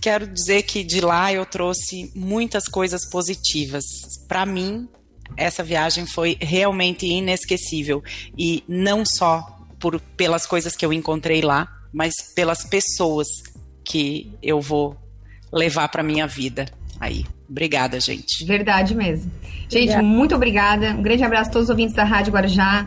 quero 0.00 0.26
dizer 0.26 0.62
que 0.62 0.84
de 0.84 1.00
lá 1.00 1.32
eu 1.32 1.46
trouxe 1.46 2.12
muitas 2.14 2.68
coisas 2.68 3.08
positivas 3.08 3.84
para 4.28 4.44
mim 4.44 4.88
essa 5.36 5.62
viagem 5.62 6.06
foi 6.06 6.36
realmente 6.40 7.06
inesquecível 7.06 8.02
e 8.36 8.62
não 8.68 9.04
só 9.04 9.42
por, 9.78 10.00
pelas 10.00 10.46
coisas 10.46 10.76
que 10.76 10.84
eu 10.84 10.92
encontrei 10.92 11.40
lá, 11.40 11.68
mas 11.92 12.14
pelas 12.34 12.64
pessoas 12.64 13.28
que 13.84 14.32
eu 14.42 14.60
vou 14.60 14.96
levar 15.54 15.88
para 15.88 16.02
minha 16.02 16.26
vida 16.26 16.66
aí. 17.00 17.24
Obrigada, 17.48 18.00
gente. 18.00 18.44
Verdade 18.44 18.94
mesmo. 18.94 19.30
Gente, 19.68 19.90
obrigada. 19.90 20.02
muito 20.02 20.34
obrigada. 20.34 20.90
Um 20.90 21.02
grande 21.02 21.22
abraço 21.22 21.50
a 21.50 21.52
todos 21.52 21.68
os 21.68 21.70
ouvintes 21.70 21.94
da 21.94 22.04
Rádio 22.04 22.32
Guarujá. 22.32 22.82